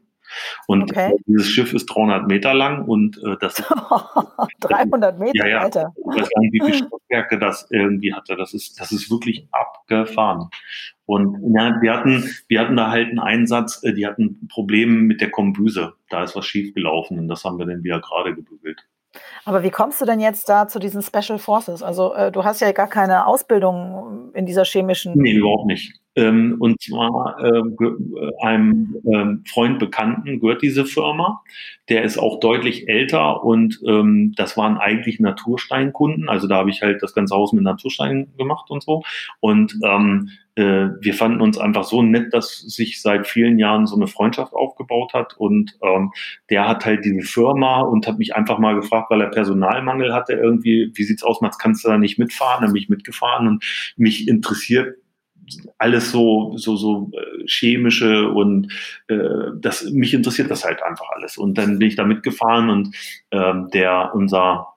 Und 0.68 0.84
okay. 0.84 1.14
dieses 1.26 1.48
Schiff 1.48 1.74
ist 1.74 1.88
300 1.88 2.28
Meter 2.28 2.54
lang 2.54 2.86
und 2.86 3.18
äh, 3.24 3.36
das 3.40 3.60
ist 3.60 3.70
300 4.62 5.20
Meter, 5.20 5.46
ja, 5.46 5.48
ja. 5.48 5.60
Alter. 5.60 5.94
Ich 5.98 6.22
weiß 6.22 6.30
nicht, 6.40 6.54
wie 6.54 6.62
viele 6.66 6.78
Stockwerke 6.78 7.40
das 7.40 7.68
irgendwie 7.70 8.14
hatte. 8.14 8.36
Das 8.36 8.54
ist, 8.54 8.80
das 8.80 8.92
ist 8.92 9.10
wirklich 9.12 9.48
abgefahren. 9.52 10.50
Und 11.06 11.54
ja, 11.54 11.82
wir 11.82 11.94
hatten, 11.94 12.24
wir 12.48 12.60
hatten 12.60 12.78
da 12.78 12.90
halt 12.90 13.10
einen 13.10 13.20
Einsatz, 13.20 13.84
äh, 13.84 13.94
die 13.94 14.08
hatten 14.08 14.48
Probleme 14.48 14.94
mit 14.94 15.22
der 15.22 15.30
Kombüse. 15.30 15.94
Da 16.10 16.24
ist 16.24 16.36
was 16.36 16.46
schiefgelaufen 16.46 17.20
und 17.20 17.28
das 17.28 17.44
haben 17.44 17.58
wir 17.58 17.66
dann 17.66 17.84
wieder 17.84 18.00
gerade 18.00 18.34
gebügelt. 18.34 18.88
Aber 19.46 19.64
wie 19.64 19.72
kommst 19.72 20.00
du 20.02 20.06
denn 20.06 20.20
jetzt 20.20 20.48
da 20.50 20.68
zu 20.68 20.80
diesen 20.80 21.02
Special 21.02 21.40
Forces? 21.40 21.84
Also 21.84 22.14
äh, 22.14 22.32
du 22.32 22.44
hast 22.44 22.62
ja 22.62 22.72
gar 22.72 22.88
keine 22.88 23.26
Ausbildung 23.28 24.32
in 24.34 24.46
dieser 24.46 24.64
chemischen. 24.66 25.14
Nee, 25.16 25.34
überhaupt 25.34 25.66
nicht. 25.66 25.94
Ähm, 26.16 26.58
und 26.60 26.82
zwar 26.82 27.38
äh, 27.40 27.60
äh, 27.60 28.32
einem 28.42 28.98
ähm, 29.06 29.44
Freund 29.48 29.80
Bekannten 29.80 30.42
gehört 30.42 30.62
diese 30.62 30.86
Firma. 30.86 31.42
Der 31.88 32.04
ist 32.04 32.18
auch 32.18 32.42
deutlich 32.42 32.90
älter 32.90 33.44
und 33.46 33.80
ähm, 33.88 34.34
das 34.36 34.58
waren 34.58 34.78
eigentlich 34.78 35.22
Natursteinkunden. 35.22 36.28
Also 36.28 36.48
da 36.48 36.58
habe 36.58 36.70
ich 36.70 36.82
halt 36.82 37.02
das 37.02 37.14
ganze 37.14 37.36
Haus 37.36 37.54
mit 37.54 37.64
Natursteinen 37.64 38.36
gemacht 38.38 38.70
und 38.70 38.84
so. 38.84 39.04
Und 39.40 39.78
ähm, 39.86 40.30
äh, 40.56 40.90
wir 41.00 41.14
fanden 41.14 41.42
uns 41.42 41.58
einfach 41.58 41.84
so 41.84 42.02
nett, 42.02 42.34
dass 42.34 42.58
sich 42.60 43.02
seit 43.02 43.28
vielen 43.28 43.58
Jahren 43.58 43.88
so 43.88 43.96
eine 43.96 44.08
Freundschaft 44.08 44.54
aufgebaut 44.54 45.14
hat. 45.14 45.36
Und 45.38 45.78
ähm, 45.82 46.12
der 46.50 46.68
hat 46.68 46.86
halt 46.86 47.06
diese 47.06 47.22
Firma 47.22 47.82
und 47.82 48.08
hat 48.08 48.18
mich 48.18 48.36
einfach 48.36 48.60
mal 48.60 48.76
gefragt, 48.76 49.10
weil 49.10 49.22
er 49.22 49.30
Personalmangel 49.30 50.14
hatte 50.14 50.34
irgendwie, 50.34 50.92
wie 50.94 51.04
sieht's 51.04 51.24
aus, 51.24 51.42
Mats, 51.42 51.58
kannst 51.58 51.84
du 51.84 51.90
da 51.90 51.98
nicht 51.98 52.20
mitfahren? 52.20 52.64
Dann 52.64 52.74
bin 52.74 52.82
ich 52.82 52.90
mitgefahren 52.90 53.48
und 53.48 53.64
mich 53.96 54.28
interessiert 54.28 54.98
alles 55.78 56.12
so 56.12 56.56
so 56.56 56.78
so 56.78 57.12
äh, 57.14 57.46
chemische 57.46 58.30
und 58.30 58.72
äh, 59.08 59.18
das 59.60 59.84
mich 59.90 60.14
interessiert 60.14 60.50
das 60.50 60.64
halt 60.64 60.82
einfach 60.82 61.10
alles 61.16 61.38
und 61.38 61.58
dann 61.58 61.78
bin 61.80 61.90
ich 61.90 61.96
da 61.96 62.06
mitgefahren 62.06 62.70
und 62.70 62.96
ähm, 63.32 63.68
der 63.74 64.12
unser 64.14 64.68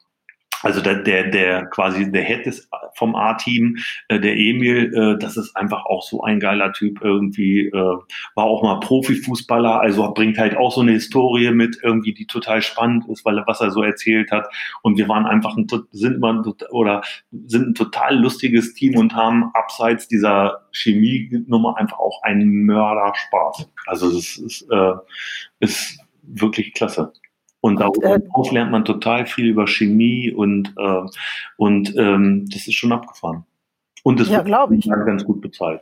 also 0.62 0.80
der, 0.80 0.96
der, 1.02 1.30
der 1.30 1.66
quasi 1.66 2.10
der 2.10 2.22
Head 2.22 2.46
des, 2.46 2.68
vom 2.94 3.14
A-Team, 3.14 3.78
äh, 4.08 4.18
der 4.20 4.36
Emil, 4.36 4.94
äh, 4.94 5.18
das 5.18 5.36
ist 5.36 5.54
einfach 5.56 5.84
auch 5.86 6.02
so 6.02 6.22
ein 6.22 6.40
geiler 6.40 6.72
Typ 6.72 7.00
irgendwie, 7.02 7.66
äh, 7.66 7.72
war 8.34 8.44
auch 8.44 8.62
mal 8.62 8.80
Profifußballer, 8.80 9.80
also 9.80 10.12
bringt 10.14 10.38
halt 10.38 10.56
auch 10.56 10.72
so 10.72 10.80
eine 10.80 10.92
Historie 10.92 11.50
mit 11.50 11.78
irgendwie, 11.82 12.14
die 12.14 12.26
total 12.26 12.62
spannend 12.62 13.06
ist, 13.08 13.24
weil 13.24 13.42
was 13.46 13.60
er 13.60 13.70
so 13.70 13.82
erzählt 13.82 14.30
hat. 14.30 14.48
Und 14.82 14.96
wir 14.96 15.08
waren 15.08 15.26
einfach 15.26 15.56
ein, 15.56 15.66
sind 15.92 16.14
immer 16.14 16.42
oder 16.70 17.02
sind 17.30 17.68
ein 17.68 17.74
total 17.74 18.18
lustiges 18.18 18.74
Team 18.74 18.96
und 18.96 19.14
haben 19.14 19.50
abseits 19.54 20.08
dieser 20.08 20.62
Chemie-Nummer 20.72 21.76
einfach 21.76 21.98
auch 21.98 22.22
einen 22.22 22.64
Mörderspaß. 22.64 23.70
Also 23.86 24.12
das 24.12 24.36
ist, 24.36 24.66
äh, 24.70 24.92
ist 25.60 25.98
wirklich 26.22 26.72
klasse. 26.74 27.12
Und 27.64 27.80
darauf 27.80 27.96
äh, 28.02 28.54
lernt 28.54 28.72
man 28.72 28.84
total 28.84 29.24
viel 29.24 29.46
über 29.46 29.66
Chemie 29.66 30.30
und, 30.30 30.74
äh, 30.76 31.00
und 31.56 31.96
ähm, 31.96 32.46
das 32.52 32.66
ist 32.66 32.74
schon 32.74 32.92
abgefahren. 32.92 33.46
Und 34.02 34.20
das 34.20 34.28
ja, 34.28 34.44
wird 34.44 34.86
ganz 35.06 35.24
gut 35.24 35.40
bezahlt. 35.40 35.80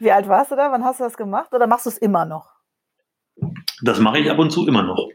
Wie 0.00 0.10
alt 0.10 0.26
warst 0.26 0.50
du 0.50 0.56
da? 0.56 0.72
Wann 0.72 0.82
hast 0.82 0.98
du 0.98 1.04
das 1.04 1.16
gemacht? 1.16 1.54
Oder 1.54 1.68
machst 1.68 1.86
du 1.86 1.90
es 1.90 1.98
immer 1.98 2.24
noch? 2.24 2.56
Das 3.80 4.00
mache 4.00 4.18
ich 4.18 4.28
ab 4.28 4.40
und 4.40 4.50
zu 4.50 4.66
immer 4.66 4.82
noch. 4.82 5.08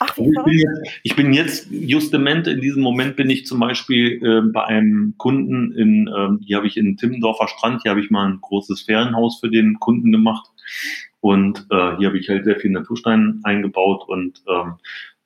Ach, 0.00 0.14
wie 0.18 0.28
ich, 0.28 0.44
bin 0.44 0.52
jetzt, 0.58 1.00
ich 1.04 1.16
bin 1.16 1.32
jetzt, 1.32 1.68
justement 1.70 2.46
in 2.48 2.60
diesem 2.60 2.82
Moment 2.82 3.16
bin 3.16 3.30
ich 3.30 3.46
zum 3.46 3.60
Beispiel 3.60 4.22
äh, 4.22 4.42
bei 4.52 4.64
einem 4.64 5.14
Kunden 5.16 5.72
in, 5.72 6.06
äh, 6.06 6.44
hier 6.44 6.58
habe 6.58 6.66
ich 6.66 6.76
in 6.76 6.98
Timmendorfer 6.98 7.48
Strand, 7.48 7.80
hier 7.80 7.92
habe 7.92 8.02
ich 8.02 8.10
mal 8.10 8.26
ein 8.26 8.40
großes 8.42 8.82
Ferienhaus 8.82 9.40
für 9.40 9.48
den 9.48 9.78
Kunden 9.80 10.12
gemacht. 10.12 10.50
Und 11.20 11.66
äh, 11.70 11.96
hier 11.96 12.08
habe 12.08 12.18
ich 12.18 12.28
halt 12.28 12.44
sehr 12.44 12.56
viel 12.56 12.70
Naturstein 12.70 13.40
eingebaut 13.42 14.04
und 14.08 14.42
ähm, 14.48 14.74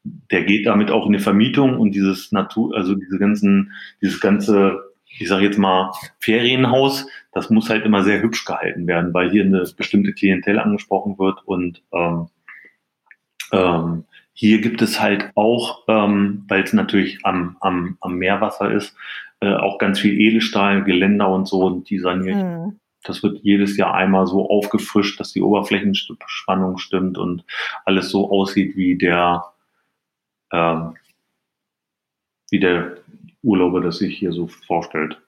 der 0.04 0.44
geht 0.44 0.66
damit 0.66 0.90
auch 0.90 1.06
in 1.06 1.12
die 1.12 1.18
Vermietung 1.18 1.78
und 1.78 1.94
dieses 1.94 2.32
Natur, 2.32 2.74
also 2.74 2.94
diese 2.94 3.18
ganzen, 3.18 3.72
dieses 4.00 4.20
ganze, 4.20 4.80
ich 5.06 5.28
sage 5.28 5.44
jetzt 5.44 5.58
mal, 5.58 5.92
Ferienhaus, 6.18 7.06
das 7.32 7.50
muss 7.50 7.70
halt 7.70 7.84
immer 7.84 8.02
sehr 8.02 8.22
hübsch 8.22 8.44
gehalten 8.44 8.86
werden, 8.86 9.14
weil 9.14 9.30
hier 9.30 9.44
eine 9.44 9.64
bestimmte 9.76 10.12
Klientel 10.12 10.58
angesprochen 10.58 11.18
wird 11.18 11.46
und 11.46 11.82
ähm, 11.92 12.28
ähm, 13.52 14.04
hier 14.32 14.60
gibt 14.60 14.82
es 14.82 15.00
halt 15.00 15.30
auch, 15.34 15.84
ähm, 15.88 16.44
weil 16.48 16.62
es 16.62 16.72
natürlich 16.72 17.24
am, 17.24 17.56
am, 17.60 17.98
am 18.00 18.16
Meerwasser 18.16 18.72
ist, 18.72 18.96
äh, 19.40 19.54
auch 19.54 19.78
ganz 19.78 20.00
viel 20.00 20.18
Edelstahl, 20.18 20.84
Geländer 20.84 21.28
und 21.28 21.46
so, 21.46 21.62
und 21.64 21.90
die 21.90 21.98
saniere 21.98 22.38
ich 22.38 22.44
mhm. 22.44 22.80
Das 23.04 23.22
wird 23.22 23.40
jedes 23.42 23.76
Jahr 23.76 23.94
einmal 23.94 24.26
so 24.26 24.48
aufgefrischt, 24.48 25.18
dass 25.18 25.32
die 25.32 25.42
Oberflächenspannung 25.42 26.78
stimmt 26.78 27.18
und 27.18 27.44
alles 27.84 28.10
so 28.10 28.30
aussieht, 28.30 28.76
wie 28.76 28.96
der, 28.96 29.44
ähm, 30.52 30.96
wie 32.50 32.60
der 32.60 32.96
Urlauber 33.42 33.80
das 33.80 33.98
sich 33.98 34.16
hier 34.16 34.32
so 34.32 34.46
vorstellt. 34.46 35.20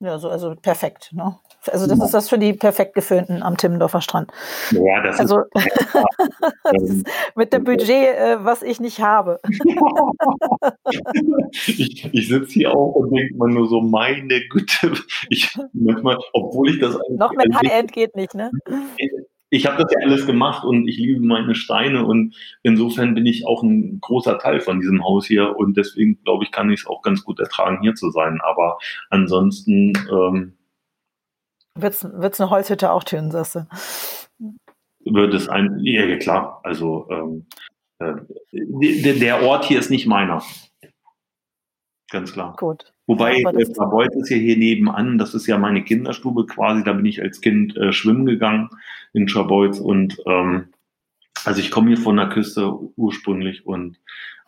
Ja, 0.00 0.16
so, 0.18 0.28
also 0.28 0.54
perfekt. 0.54 1.12
Ne? 1.12 1.36
Also 1.66 1.88
das 1.88 1.98
ja. 1.98 2.04
ist 2.04 2.14
das 2.14 2.28
für 2.28 2.38
die 2.38 2.52
perfekt 2.52 2.94
geföhnten 2.94 3.42
am 3.42 3.56
Timmendorfer 3.56 4.00
Strand. 4.00 4.30
Ja, 4.70 5.02
das 5.02 5.18
also, 5.18 5.40
ist, 5.54 6.82
ist 6.82 7.06
mit 7.34 7.52
dem 7.52 7.64
Budget, 7.64 7.90
äh, 7.90 8.36
was 8.44 8.62
ich 8.62 8.78
nicht 8.78 9.00
habe. 9.00 9.40
ich, 11.66 12.08
ich 12.12 12.28
sitze 12.28 12.52
hier 12.52 12.72
auch 12.72 12.94
und 12.94 13.12
denke 13.12 13.34
mal 13.36 13.48
nur 13.48 13.66
so, 13.66 13.80
meine 13.80 14.40
Güte, 14.48 14.92
ich 15.30 15.52
manchmal, 15.72 16.18
obwohl 16.32 16.70
ich 16.70 16.78
das 16.80 16.96
Noch 17.10 17.32
mit 17.32 17.52
High-End 17.54 17.92
geht 17.92 18.14
nicht, 18.14 18.34
ne? 18.34 18.52
Ich 19.50 19.66
habe 19.66 19.82
das 19.82 19.92
ja 19.92 20.00
alles 20.06 20.26
gemacht 20.26 20.64
und 20.64 20.86
ich 20.88 20.98
liebe 20.98 21.20
meine 21.24 21.54
Steine 21.54 22.04
und 22.04 22.36
insofern 22.62 23.14
bin 23.14 23.26
ich 23.26 23.46
auch 23.46 23.62
ein 23.62 24.00
großer 24.00 24.38
Teil 24.38 24.60
von 24.60 24.80
diesem 24.80 25.02
Haus 25.04 25.26
hier 25.26 25.56
und 25.56 25.76
deswegen 25.76 26.22
glaube 26.22 26.44
ich, 26.44 26.52
kann 26.52 26.70
ich 26.70 26.80
es 26.80 26.86
auch 26.86 27.02
ganz 27.02 27.24
gut 27.24 27.40
ertragen, 27.40 27.80
hier 27.80 27.94
zu 27.94 28.10
sein. 28.10 28.40
Aber 28.42 28.78
ansonsten 29.10 29.92
ähm, 30.10 30.58
wird 31.74 31.94
es 31.94 32.40
eine 32.40 32.50
Holzhütte 32.50 32.90
auch 32.90 33.04
tönen, 33.04 33.30
sagst 33.30 33.54
du? 33.54 33.66
Wird 35.04 35.32
es 35.32 35.48
ein, 35.48 35.78
ja 35.80 36.16
klar, 36.18 36.60
also 36.64 37.08
ähm, 37.10 37.46
äh, 37.98 38.14
der 39.18 39.42
Ort 39.42 39.64
hier 39.64 39.78
ist 39.78 39.90
nicht 39.90 40.06
meiner. 40.06 40.42
Ganz 42.10 42.32
klar. 42.32 42.54
Gut. 42.56 42.92
Wobei, 43.08 43.40
ja, 43.40 43.50
äh, 43.50 43.62
ist 43.62 44.30
ja 44.30 44.36
hier 44.36 44.58
nebenan, 44.58 45.16
das 45.16 45.32
ist 45.34 45.46
ja 45.46 45.56
meine 45.56 45.82
Kinderstube 45.82 46.44
quasi, 46.44 46.84
da 46.84 46.92
bin 46.92 47.06
ich 47.06 47.22
als 47.22 47.40
Kind 47.40 47.74
äh, 47.76 47.90
schwimmen 47.90 48.26
gegangen 48.26 48.68
in 49.14 49.28
Scharbeutz 49.28 49.80
und 49.80 50.18
ähm, 50.26 50.66
also 51.46 51.60
ich 51.60 51.70
komme 51.70 51.88
hier 51.88 51.96
von 51.96 52.18
der 52.18 52.28
Küste 52.28 52.70
ursprünglich 52.96 53.64
und 53.66 53.98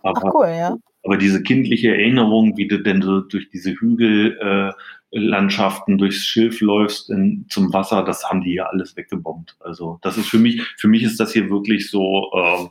Aber, 0.03 0.21
Ach 0.23 0.35
cool, 0.35 0.49
ja. 0.49 0.77
aber 1.05 1.17
diese 1.17 1.43
kindliche 1.43 1.89
Erinnerung, 1.89 2.59
wie 2.59 2.69
du 2.69 2.83
denn 2.83 3.01
so 3.01 3.21
durch 3.21 3.49
diese 3.49 3.73
Hügellandschaften, 3.73 5.95
äh, 5.95 5.97
durchs 5.97 6.27
Schilf 6.27 6.61
läufst 6.61 7.09
in, 7.09 7.47
zum 7.49 7.73
Wasser, 7.73 8.05
das 8.05 8.29
haben 8.29 8.43
die 8.43 8.53
ja 8.55 8.67
alles 8.67 8.95
weggebombt. 8.95 9.57
Also 9.61 9.99
das 10.03 10.19
ist 10.19 10.29
für 10.29 10.39
mich, 10.39 10.61
für 10.77 10.89
mich 10.89 11.03
ist 11.03 11.19
das 11.19 11.33
hier 11.33 11.49
wirklich 11.49 11.91
so 11.91 12.31
äh, 12.35 12.67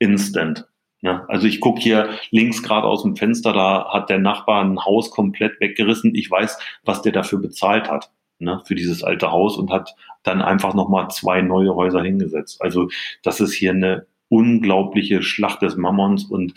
instant. 0.00 0.66
Ja, 1.02 1.24
also 1.26 1.48
ich 1.48 1.60
gucke 1.60 1.80
hier 1.80 2.10
links 2.30 2.62
gerade 2.62 2.86
aus 2.86 3.02
dem 3.02 3.16
Fenster, 3.16 3.52
da 3.52 3.92
hat 3.92 4.08
der 4.08 4.20
Nachbar 4.20 4.64
ein 4.64 4.84
Haus 4.84 5.10
komplett 5.10 5.60
weggerissen. 5.60 6.14
Ich 6.14 6.30
weiß, 6.30 6.58
was 6.84 7.02
der 7.02 7.10
dafür 7.10 7.40
bezahlt 7.40 7.90
hat, 7.90 8.12
ne, 8.38 8.62
für 8.64 8.76
dieses 8.76 9.02
alte 9.02 9.32
Haus 9.32 9.56
und 9.56 9.72
hat 9.72 9.96
dann 10.22 10.40
einfach 10.40 10.74
nochmal 10.74 11.08
zwei 11.10 11.42
neue 11.42 11.74
Häuser 11.74 12.02
hingesetzt. 12.02 12.62
Also 12.62 12.88
das 13.24 13.40
ist 13.40 13.52
hier 13.52 13.72
eine 13.72 14.06
unglaubliche 14.28 15.24
Schlacht 15.24 15.62
des 15.62 15.76
Mammons 15.76 16.24
und 16.24 16.54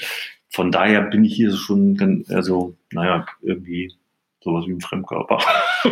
von 0.47 0.71
daher 0.71 1.01
bin 1.01 1.25
ich 1.25 1.35
hier 1.35 1.51
schon, 1.51 2.23
also 2.29 2.75
naja, 2.91 3.25
irgendwie 3.41 3.93
sowas 4.41 4.65
wie 4.67 4.73
ein 4.73 4.79
Fremdkörper. 4.79 5.39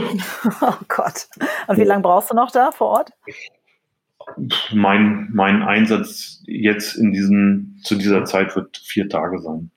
oh 0.62 0.74
Gott. 0.88 1.28
Und 1.68 1.78
wie 1.78 1.84
lange 1.84 2.04
brauchst 2.04 2.30
du 2.30 2.36
noch 2.36 2.52
da 2.52 2.72
vor 2.72 2.90
Ort? 2.90 3.12
Mein, 4.72 5.30
mein 5.34 5.64
Einsatz 5.64 6.44
jetzt 6.46 6.96
in 6.96 7.12
diesen, 7.12 7.80
zu 7.84 7.96
dieser 7.96 8.26
Zeit 8.26 8.56
wird 8.56 8.78
vier 8.78 9.10
Tage 9.10 9.40
sein. 9.40 9.72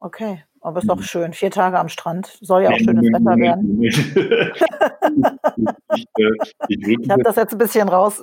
Okay, 0.00 0.42
aber 0.60 0.80
ist 0.80 0.88
doch 0.88 0.96
mhm. 0.96 1.02
schön. 1.02 1.32
Vier 1.32 1.50
Tage 1.50 1.78
am 1.78 1.88
Strand. 1.88 2.26
Soll 2.40 2.62
ja 2.62 2.70
auch 2.70 2.78
schönes 2.78 3.04
Wetter 3.04 3.36
werden. 3.36 3.82
ich, 3.82 3.98
ich, 6.68 6.88
ich 7.00 7.10
habe 7.10 7.22
das 7.22 7.36
jetzt 7.36 7.52
ein 7.52 7.58
bisschen 7.58 7.88
raus, 7.88 8.22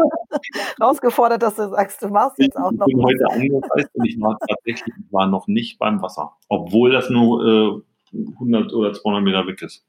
rausgefordert, 0.80 1.42
dass 1.42 1.56
du 1.56 1.68
sagst, 1.70 2.02
du 2.02 2.08
machst 2.08 2.38
jetzt 2.38 2.56
auch 2.56 2.72
noch. 2.72 2.86
Ich 2.86 2.94
bin 2.94 3.04
heute 3.04 3.26
angereist 3.30 3.90
und 3.94 4.04
ich 4.06 4.20
war 4.20 4.38
tatsächlich 4.48 4.94
war 5.10 5.26
noch 5.26 5.46
nicht 5.46 5.78
beim 5.78 6.02
Wasser, 6.02 6.32
obwohl 6.48 6.90
das 6.90 7.10
nur 7.10 7.82
äh, 8.12 8.18
100 8.34 8.72
oder 8.72 8.92
200 8.92 9.22
Meter 9.22 9.46
weg 9.46 9.62
ist. 9.62 9.84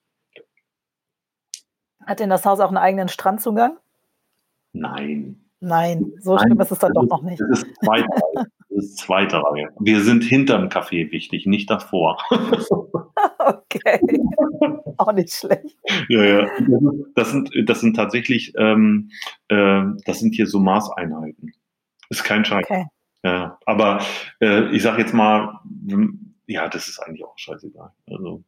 Hat 2.06 2.20
denn 2.20 2.30
das 2.30 2.46
Haus 2.46 2.60
auch 2.60 2.68
einen 2.68 2.78
eigenen 2.78 3.08
Strandzugang? 3.08 3.78
Nein. 4.74 5.40
Nein, 5.60 6.12
so 6.20 6.36
Nein, 6.36 6.48
schlimm 6.48 6.60
ist 6.60 6.72
es 6.72 6.80
dann 6.80 6.92
doch 6.94 7.04
ist, 7.04 7.10
noch 7.10 7.24
nicht. 7.24 7.40
Das 7.40 7.64
ist 7.64 7.76
zweite 7.84 8.08
Reihe. 8.10 8.48
Das 8.76 8.86
ist 8.86 8.98
zweite 8.98 9.38
Reihe. 9.38 9.70
Wir 9.80 10.02
sind 10.02 10.24
hinterm 10.24 10.68
Café 10.68 11.12
wichtig, 11.12 11.46
nicht 11.46 11.70
davor. 11.70 12.18
okay. 13.38 14.00
Auch 14.98 15.14
nicht 15.14 15.32
schlecht. 15.32 15.78
Ja, 16.10 16.24
ja. 16.24 16.50
Das 17.14 17.30
sind, 17.30 17.52
das 17.66 17.82
sind 17.82 17.96
tatsächlich, 17.96 18.52
ähm, 18.58 19.12
äh, 19.50 19.84
das 20.06 20.20
sind 20.20 20.34
hier 20.34 20.48
so 20.48 20.60
Maßeinheiten. 20.60 21.52
Ist 22.10 22.24
kein 22.24 22.44
Scheiß. 22.44 22.66
Okay. 22.66 22.86
Ja, 23.24 23.60
aber 23.68 24.04
äh, 24.42 24.76
ich 24.76 24.82
sag 24.82 24.98
jetzt 24.98 25.14
mal, 25.14 25.60
ja, 26.48 26.68
das 26.68 26.88
ist 26.88 27.00
eigentlich 27.00 27.24
auch 27.24 27.38
scheißegal. 27.38 27.92
Also, 28.08 28.44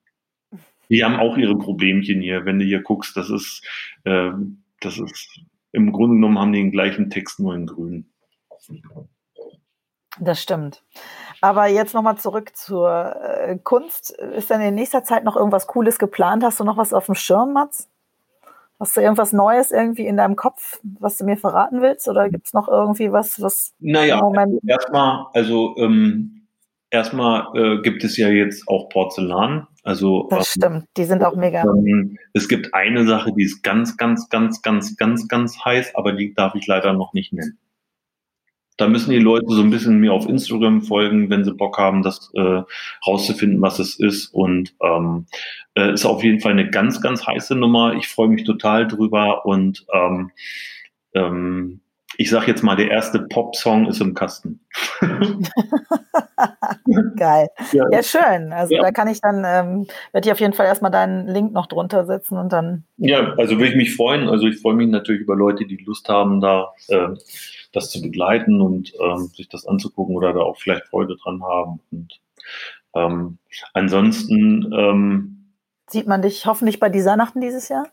die 0.89 1.03
haben 1.03 1.17
auch 1.17 1.37
ihre 1.37 1.57
Problemchen 1.57 2.19
hier, 2.19 2.45
wenn 2.45 2.57
du 2.57 2.65
hier 2.65 2.81
guckst, 2.81 3.15
das 3.15 3.29
ist, 3.29 3.63
äh, 4.05 4.31
das 4.81 4.97
ist 4.97 5.45
im 5.75 5.91
Grunde 5.91 6.15
genommen 6.15 6.39
haben 6.39 6.53
die 6.53 6.61
den 6.61 6.71
gleichen 6.71 7.09
Text 7.09 7.39
nur 7.39 7.53
in 7.53 7.67
grün. 7.67 8.09
Das 10.19 10.41
stimmt. 10.41 10.83
Aber 11.41 11.67
jetzt 11.67 11.93
nochmal 11.93 12.17
zurück 12.17 12.55
zur 12.55 12.89
äh, 12.89 13.57
Kunst. 13.61 14.11
Ist 14.11 14.49
denn 14.49 14.61
in 14.61 14.75
nächster 14.75 15.03
Zeit 15.03 15.23
noch 15.23 15.35
irgendwas 15.35 15.67
Cooles 15.67 15.99
geplant? 15.99 16.43
Hast 16.43 16.59
du 16.59 16.63
noch 16.63 16.77
was 16.77 16.93
auf 16.93 17.07
dem 17.07 17.15
Schirm, 17.15 17.53
Mats? 17.53 17.89
Hast 18.79 18.97
du 18.97 19.01
irgendwas 19.01 19.33
Neues 19.33 19.71
irgendwie 19.71 20.05
in 20.05 20.17
deinem 20.17 20.35
Kopf, 20.35 20.79
was 20.99 21.17
du 21.17 21.25
mir 21.25 21.37
verraten 21.37 21.81
willst? 21.81 22.07
Oder 22.07 22.29
gibt 22.29 22.47
es 22.47 22.53
noch 22.53 22.67
irgendwie 22.67 23.11
was, 23.11 23.41
was 23.41 23.73
naja, 23.79 24.15
im 24.15 24.21
Moment. 24.21 24.59
Erstmal, 24.67 25.27
also 25.33 25.75
ähm, 25.77 26.47
erstmal 26.89 27.47
äh, 27.55 27.81
gibt 27.81 28.03
es 28.03 28.17
ja 28.17 28.29
jetzt 28.29 28.67
auch 28.67 28.89
Porzellan. 28.89 29.67
Also, 29.85 30.27
das 30.31 30.55
ähm, 30.55 30.61
stimmt, 30.61 30.87
die 30.97 31.03
sind 31.03 31.23
auch 31.23 31.35
mega. 31.35 31.63
Ähm, 31.63 32.17
es 32.33 32.49
gibt 32.49 32.73
eine 32.73 33.05
Sache, 33.05 33.31
die 33.37 33.43
ist 33.43 33.61
ganz, 33.61 33.97
ganz, 33.97 34.29
ganz, 34.29 34.63
ganz, 34.63 34.97
ganz, 34.97 35.27
ganz 35.27 35.63
heiß, 35.63 35.93
aber 35.93 36.13
die 36.13 36.33
darf 36.33 36.55
ich 36.55 36.65
leider 36.65 36.93
noch 36.93 37.13
nicht 37.13 37.31
nennen. 37.33 37.59
Da 38.77 38.87
müssen 38.87 39.11
die 39.11 39.19
Leute 39.19 39.45
so 39.47 39.61
ein 39.61 39.69
bisschen 39.69 39.99
mir 39.99 40.11
auf 40.11 40.27
Instagram 40.27 40.81
folgen, 40.81 41.29
wenn 41.29 41.43
sie 41.45 41.53
Bock 41.53 41.77
haben, 41.77 42.01
das 42.01 42.31
äh, 42.33 42.63
rauszufinden, 43.05 43.61
was 43.61 43.77
es 43.77 43.99
ist. 43.99 44.33
Und 44.33 44.75
ähm, 44.81 45.27
äh, 45.75 45.93
ist 45.93 46.05
auf 46.05 46.23
jeden 46.23 46.39
Fall 46.39 46.53
eine 46.53 46.67
ganz, 46.71 46.99
ganz 46.99 47.27
heiße 47.27 47.55
Nummer. 47.55 47.93
Ich 47.93 48.07
freue 48.07 48.27
mich 48.27 48.43
total 48.43 48.87
drüber 48.87 49.45
und 49.45 49.85
ähm, 49.93 50.31
ähm, 51.13 51.81
ich 52.17 52.29
sag 52.29 52.47
jetzt 52.47 52.63
mal, 52.63 52.75
der 52.75 52.91
erste 52.91 53.19
Pop-Song 53.19 53.87
ist 53.87 54.01
im 54.01 54.13
Kasten. 54.13 54.61
Geil. 57.15 57.47
Ja. 57.71 57.85
ja. 57.91 58.03
schön. 58.03 58.53
Also 58.53 58.75
ja. 58.75 58.81
da 58.81 58.91
kann 58.91 59.07
ich 59.07 59.21
dann, 59.21 59.43
ähm, 59.45 59.87
werde 60.11 60.27
ich 60.27 60.31
auf 60.31 60.39
jeden 60.39 60.53
Fall 60.53 60.65
erstmal 60.65 60.91
deinen 60.91 61.27
Link 61.27 61.53
noch 61.53 61.67
drunter 61.67 62.05
setzen 62.05 62.37
und 62.37 62.51
dann. 62.53 62.83
Ja, 62.97 63.33
also 63.37 63.57
würde 63.57 63.69
ich 63.69 63.75
mich 63.75 63.95
freuen. 63.95 64.27
Also 64.27 64.47
ich 64.47 64.61
freue 64.61 64.75
mich 64.75 64.89
natürlich 64.89 65.21
über 65.21 65.35
Leute, 65.35 65.65
die 65.65 65.77
Lust 65.77 66.09
haben, 66.09 66.41
da 66.41 66.73
äh, 66.87 67.09
das 67.71 67.89
zu 67.89 68.01
begleiten 68.01 68.61
und 68.61 68.93
ähm, 69.01 69.29
sich 69.33 69.49
das 69.49 69.65
anzugucken 69.65 70.15
oder 70.15 70.33
da 70.33 70.39
auch 70.39 70.57
vielleicht 70.57 70.87
Freude 70.87 71.15
dran 71.21 71.43
haben. 71.43 71.79
Und 71.91 72.19
ähm, 72.95 73.37
ansonsten 73.73 74.71
ähm, 74.73 75.51
sieht 75.87 76.07
man 76.07 76.21
dich 76.21 76.45
hoffentlich 76.45 76.79
bei 76.79 76.89
dieser 76.89 77.15
Nachten 77.17 77.41
dieses 77.41 77.69
Jahr. 77.69 77.87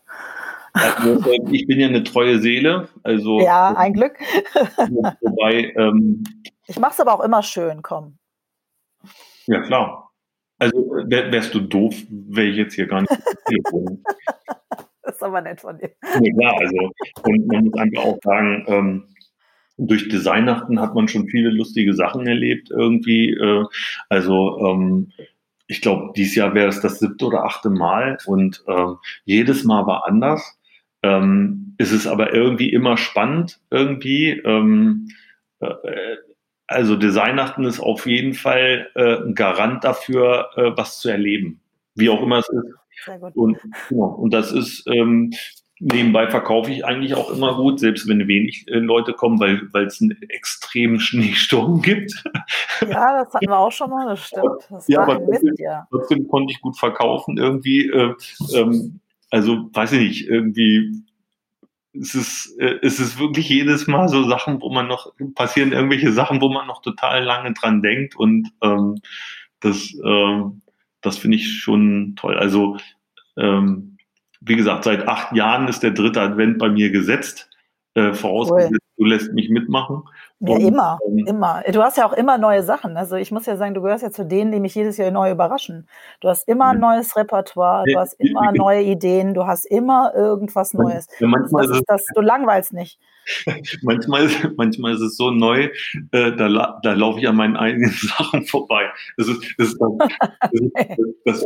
Also, 0.73 1.31
ich 1.51 1.67
bin 1.67 1.79
ja 1.79 1.87
eine 1.87 2.03
treue 2.03 2.39
Seele. 2.39 2.89
Also, 3.03 3.39
ja, 3.39 3.73
ein 3.75 3.93
Glück. 3.93 4.17
wobei, 5.21 5.73
ähm, 5.77 6.23
ich 6.67 6.79
mache 6.79 6.93
es 6.93 6.99
aber 6.99 7.13
auch 7.13 7.23
immer 7.23 7.43
schön, 7.43 7.81
komm. 7.81 8.17
Ja, 9.45 9.61
klar. 9.61 10.11
Also 10.59 10.77
wär, 11.07 11.31
wärst 11.31 11.53
du 11.53 11.59
doof, 11.59 11.95
wäre 12.09 12.47
ich 12.47 12.57
jetzt 12.57 12.75
hier 12.75 12.87
gar 12.87 13.01
nicht. 13.01 13.11
das 15.01 15.15
ist 15.15 15.23
aber 15.23 15.41
nett 15.41 15.59
von 15.59 15.77
dir. 15.77 15.91
Ja, 16.01 16.33
klar, 16.33 16.57
also 16.59 16.91
und 17.23 17.47
man 17.47 17.65
muss 17.65 17.73
einfach 17.73 18.03
auch 18.03 18.19
sagen, 18.23 18.63
ähm, 18.67 19.07
durch 19.77 20.07
Designachten 20.07 20.79
hat 20.79 20.95
man 20.95 21.07
schon 21.07 21.27
viele 21.27 21.49
lustige 21.49 21.93
Sachen 21.93 22.27
erlebt 22.27 22.69
irgendwie. 22.71 23.31
Äh, 23.31 23.65
also 24.09 24.57
ähm, 24.59 25.11
ich 25.67 25.81
glaube, 25.81 26.13
dieses 26.15 26.35
Jahr 26.35 26.53
wäre 26.53 26.69
es 26.69 26.79
das 26.81 26.99
siebte 26.99 27.25
oder 27.25 27.43
achte 27.43 27.69
Mal 27.69 28.17
und 28.25 28.63
äh, 28.67 28.93
jedes 29.25 29.63
Mal 29.63 29.85
war 29.85 30.05
anders. 30.07 30.59
Ähm, 31.03 31.75
ist 31.77 31.91
es 31.91 32.07
aber 32.07 32.33
irgendwie 32.33 32.71
immer 32.71 32.97
spannend 32.97 33.59
irgendwie. 33.69 34.29
Ähm, 34.31 35.09
äh, 35.59 35.67
also 36.67 36.95
Designachten 36.95 37.65
ist 37.65 37.79
auf 37.79 38.05
jeden 38.05 38.33
Fall 38.33 38.89
äh, 38.95 39.17
ein 39.17 39.35
Garant 39.35 39.83
dafür, 39.83 40.49
äh, 40.55 40.71
was 40.75 40.99
zu 40.99 41.09
erleben, 41.09 41.61
wie 41.95 42.09
auch 42.09 42.21
immer 42.21 42.39
es 42.39 42.49
ist. 42.49 42.65
Sehr 43.05 43.19
gut. 43.19 43.35
Und, 43.35 43.57
genau, 43.89 44.05
und 44.05 44.33
das 44.33 44.51
ist 44.51 44.87
ähm, 44.87 45.31
nebenbei 45.79 46.27
verkaufe 46.27 46.71
ich 46.71 46.85
eigentlich 46.85 47.15
auch 47.15 47.29
immer 47.31 47.55
gut, 47.55 47.79
selbst 47.79 48.07
wenn 48.07 48.27
wenig 48.27 48.65
äh, 48.67 48.77
Leute 48.77 49.13
kommen, 49.13 49.39
weil 49.39 49.61
weil 49.71 49.85
es 49.85 50.01
einen 50.01 50.21
extremen 50.29 50.99
Schneesturm 50.99 51.81
gibt. 51.81 52.23
Ja, 52.81 53.23
das 53.23 53.33
hatten 53.33 53.47
wir 53.47 53.57
auch 53.57 53.71
schon 53.71 53.89
mal, 53.89 54.07
das 54.07 54.27
stimmt. 54.27 54.67
Das 54.69 54.87
ja, 54.87 55.01
aber 55.01 55.17
trotzdem, 55.17 55.49
Mist, 55.49 55.59
ja. 55.59 55.87
trotzdem 55.89 56.27
konnte 56.27 56.51
ich 56.51 56.61
gut 56.61 56.77
verkaufen 56.77 57.37
irgendwie. 57.37 57.89
Äh, 57.89 58.13
ähm, 58.55 58.99
also 59.33 59.67
weiß 59.73 59.93
ich 59.93 59.99
nicht, 59.99 60.27
irgendwie 60.27 60.91
es 61.99 62.13
ist, 62.13 62.55
äh, 62.59 62.77
es 62.83 62.99
ist 62.99 63.17
wirklich 63.17 63.49
jedes 63.49 63.87
Mal 63.87 64.07
so 64.07 64.23
Sachen, 64.29 64.61
wo 64.61 64.71
man 64.71 64.87
noch, 64.87 65.11
passieren 65.33 65.71
irgendwelche 65.71 66.11
Sachen, 66.11 66.39
wo 66.39 66.49
man 66.49 66.67
noch 66.67 66.83
total 66.83 67.23
lange 67.23 67.51
dran 67.53 67.81
denkt 67.81 68.15
und 68.15 68.51
ähm, 68.61 69.01
das, 69.59 69.91
ähm, 70.05 70.61
das 71.01 71.17
finde 71.17 71.37
ich 71.37 71.61
schon 71.61 72.15
toll. 72.15 72.37
Also, 72.37 72.77
ähm, 73.35 73.97
wie 74.39 74.55
gesagt, 74.55 74.83
seit 74.83 75.07
acht 75.07 75.35
Jahren 75.35 75.67
ist 75.67 75.81
der 75.81 75.91
dritte 75.91 76.21
Advent 76.21 76.59
bei 76.59 76.69
mir 76.69 76.91
gesetzt, 76.91 77.49
äh, 77.95 78.13
vorausgesetzt, 78.13 78.73
cool. 78.73 78.79
du 78.97 79.05
lässt 79.05 79.33
mich 79.33 79.49
mitmachen. 79.49 80.03
Ja, 80.45 80.55
und, 80.55 80.61
immer, 80.61 80.99
ähm, 81.07 81.25
immer. 81.25 81.63
Du 81.71 81.81
hast 81.81 81.97
ja 81.97 82.05
auch 82.05 82.11
immer 82.11 82.37
neue 82.37 82.63
Sachen. 82.63 82.97
Also 82.97 83.15
ich 83.15 83.31
muss 83.31 83.45
ja 83.45 83.55
sagen, 83.55 83.73
du 83.73 83.81
gehörst 83.81 84.03
ja 84.03 84.11
zu 84.11 84.25
denen, 84.25 84.51
die 84.51 84.59
mich 84.59 84.75
jedes 84.75 84.97
Jahr 84.97 85.09
neu 85.09 85.31
überraschen. 85.31 85.87
Du 86.19 86.27
hast 86.27 86.47
immer 86.49 86.71
ein 86.71 86.79
neues 86.79 87.15
Repertoire, 87.15 87.85
du 87.85 87.97
hast 87.97 88.19
immer 88.19 88.51
neue 88.51 88.81
Ideen, 88.81 89.33
du 89.33 89.47
hast 89.47 89.65
immer 89.65 90.11
irgendwas 90.13 90.73
Neues. 90.73 91.07
Ja, 91.19 91.27
manchmal 91.27 91.67
das 91.67 91.77
ist 91.77 91.85
das, 91.87 92.05
du 92.13 92.21
langweilst 92.21 92.73
nicht. 92.73 92.99
manchmal, 93.83 94.27
manchmal 94.57 94.95
ist 94.95 95.01
es 95.01 95.15
so 95.15 95.31
neu, 95.31 95.69
äh, 96.11 96.35
da, 96.35 96.79
da 96.83 96.93
laufe 96.93 97.21
ich 97.21 97.27
an 97.29 97.37
meinen 97.37 97.55
eigenen 97.55 97.91
Sachen 98.17 98.45
vorbei. 98.45 98.89
Das 99.15 99.29
ist, 99.29 99.55
das 99.57 99.67
ist, 99.69 99.79
das, 101.23 101.45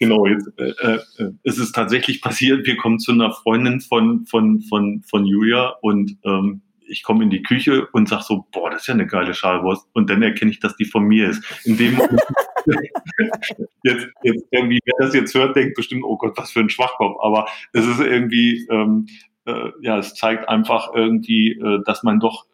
genau, 0.00 0.26
jetzt, 0.26 0.50
äh, 0.58 0.70
äh, 0.70 1.32
es 1.44 1.58
ist 1.58 1.72
tatsächlich 1.72 2.20
passiert, 2.20 2.66
wir 2.66 2.76
kommen 2.76 2.98
zu 2.98 3.12
einer 3.12 3.32
Freundin 3.32 3.80
von, 3.80 4.26
von, 4.26 4.60
von, 4.62 5.04
von 5.08 5.24
Julia 5.24 5.74
und 5.82 6.16
ähm, 6.24 6.62
ich 6.88 7.02
komme 7.02 7.24
in 7.24 7.30
die 7.30 7.42
Küche 7.42 7.86
und 7.92 8.08
sage 8.08 8.22
so, 8.22 8.46
boah, 8.52 8.70
das 8.70 8.82
ist 8.82 8.86
ja 8.88 8.94
eine 8.94 9.06
geile 9.06 9.34
Schalwurst. 9.34 9.86
Und 9.92 10.10
dann 10.10 10.22
erkenne 10.22 10.50
ich, 10.50 10.60
dass 10.60 10.76
die 10.76 10.84
von 10.84 11.04
mir 11.04 11.28
ist. 11.28 11.44
In 11.64 11.76
dem 11.76 11.98
jetzt, 13.84 14.08
jetzt 14.22 14.44
irgendwie, 14.50 14.80
wer 14.84 15.06
das 15.06 15.14
jetzt 15.14 15.34
hört, 15.34 15.56
denkt 15.56 15.74
bestimmt, 15.74 16.04
oh 16.04 16.16
Gott, 16.16 16.36
was 16.36 16.52
für 16.52 16.60
ein 16.60 16.70
Schwachkopf. 16.70 17.18
Aber 17.20 17.46
es 17.72 17.86
ist 17.86 18.00
irgendwie, 18.00 18.66
ähm, 18.70 19.06
äh, 19.46 19.70
ja, 19.82 19.98
es 19.98 20.14
zeigt 20.14 20.48
einfach 20.48 20.94
irgendwie, 20.94 21.52
äh, 21.52 21.82
dass 21.84 22.02
man 22.02 22.20
doch 22.20 22.46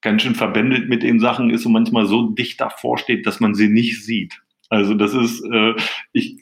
ganz 0.00 0.22
schön 0.22 0.34
verbändelt 0.34 0.88
mit 0.88 1.02
den 1.02 1.20
Sachen 1.20 1.50
ist 1.50 1.66
und 1.66 1.72
manchmal 1.72 2.06
so 2.06 2.30
dicht 2.30 2.60
davor 2.60 2.98
steht, 2.98 3.26
dass 3.26 3.40
man 3.40 3.54
sie 3.54 3.68
nicht 3.68 4.04
sieht. 4.04 4.40
Also 4.70 4.94
das 4.94 5.14
ist, 5.14 5.42
äh, 5.44 5.74
ich 6.12 6.36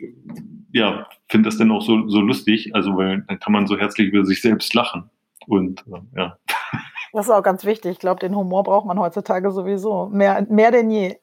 ja, 0.72 1.08
finde 1.28 1.48
das 1.48 1.58
dann 1.58 1.70
auch 1.70 1.82
so, 1.82 2.08
so 2.08 2.20
lustig, 2.20 2.74
also 2.74 2.96
weil 2.96 3.22
dann 3.28 3.38
kann 3.38 3.52
man 3.52 3.66
so 3.66 3.78
herzlich 3.78 4.08
über 4.08 4.24
sich 4.24 4.42
selbst 4.42 4.74
lachen. 4.74 5.10
Und 5.46 5.84
äh, 5.86 6.18
ja. 6.18 6.38
Das 7.16 7.28
ist 7.28 7.32
auch 7.32 7.42
ganz 7.42 7.64
wichtig. 7.64 7.92
Ich 7.92 7.98
glaube, 7.98 8.20
den 8.20 8.36
Humor 8.36 8.62
braucht 8.62 8.84
man 8.84 9.00
heutzutage 9.00 9.50
sowieso. 9.50 10.10
Mehr, 10.12 10.46
mehr 10.50 10.70
denn 10.70 10.90
je. 10.90 11.16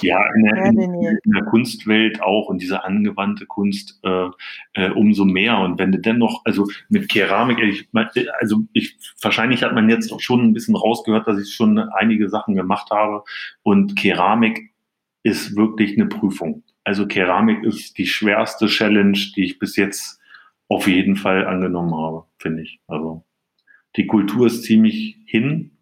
Ja, 0.00 0.24
in 0.36 0.44
der, 0.44 0.64
in, 0.66 0.78
in 0.78 1.18
der, 1.24 1.44
Kunstwelt 1.46 2.22
auch 2.22 2.46
und 2.48 2.62
diese 2.62 2.84
angewandte 2.84 3.46
Kunst 3.46 3.98
äh, 4.04 4.28
äh, 4.74 4.90
umso 4.90 5.24
mehr. 5.24 5.58
Und 5.58 5.80
wenn 5.80 5.90
du 5.90 5.98
dennoch, 5.98 6.42
also 6.44 6.68
mit 6.88 7.08
Keramik, 7.08 7.58
ich, 7.58 7.88
also 8.38 8.58
ich, 8.72 8.96
wahrscheinlich 9.20 9.64
hat 9.64 9.74
man 9.74 9.90
jetzt 9.90 10.12
auch 10.12 10.20
schon 10.20 10.44
ein 10.44 10.52
bisschen 10.52 10.76
rausgehört, 10.76 11.26
dass 11.26 11.40
ich 11.40 11.52
schon 11.52 11.80
einige 11.80 12.28
Sachen 12.28 12.54
gemacht 12.54 12.92
habe. 12.92 13.24
Und 13.64 13.96
Keramik 13.96 14.72
ist 15.24 15.56
wirklich 15.56 15.98
eine 15.98 16.06
Prüfung. 16.06 16.62
Also 16.84 17.08
Keramik 17.08 17.64
ist 17.64 17.98
die 17.98 18.06
schwerste 18.06 18.68
Challenge, 18.68 19.18
die 19.34 19.46
ich 19.46 19.58
bis 19.58 19.74
jetzt 19.74 20.20
auf 20.68 20.86
jeden 20.86 21.16
Fall 21.16 21.44
angenommen 21.44 21.92
habe, 21.96 22.26
finde 22.38 22.62
ich. 22.62 22.78
Also 22.86 23.24
die 23.96 24.06
Kultur 24.06 24.46
ist 24.46 24.64
ziemlich 24.64 25.16
hin 25.26 25.78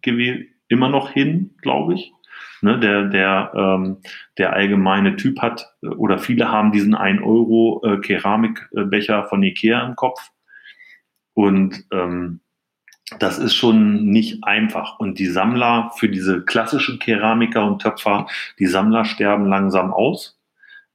immer 0.67 0.89
noch 0.89 1.09
hin, 1.09 1.55
glaube 1.61 1.95
ich. 1.95 2.13
Ne, 2.61 2.77
der, 2.77 3.05
der, 3.05 3.51
ähm, 3.55 3.97
der 4.37 4.53
allgemeine 4.53 5.15
Typ 5.15 5.41
hat, 5.41 5.73
oder 5.81 6.19
viele 6.19 6.51
haben 6.51 6.71
diesen 6.73 6.93
1 6.93 7.21
Euro 7.21 7.81
äh, 7.85 7.97
Keramikbecher 7.99 9.23
von 9.25 9.43
Ikea 9.43 9.85
im 9.87 9.95
Kopf. 9.95 10.31
Und 11.33 11.85
ähm, 11.91 12.41
das 13.17 13.39
ist 13.39 13.55
schon 13.55 14.05
nicht 14.05 14.43
einfach. 14.43 14.99
Und 14.99 15.19
die 15.19 15.27
Sammler 15.27 15.91
für 15.95 16.09
diese 16.09 16.43
klassischen 16.43 16.99
Keramiker 16.99 17.65
und 17.65 17.81
Töpfer, 17.81 18.27
die 18.59 18.67
Sammler 18.67 19.05
sterben 19.05 19.45
langsam 19.45 19.93
aus. 19.93 20.37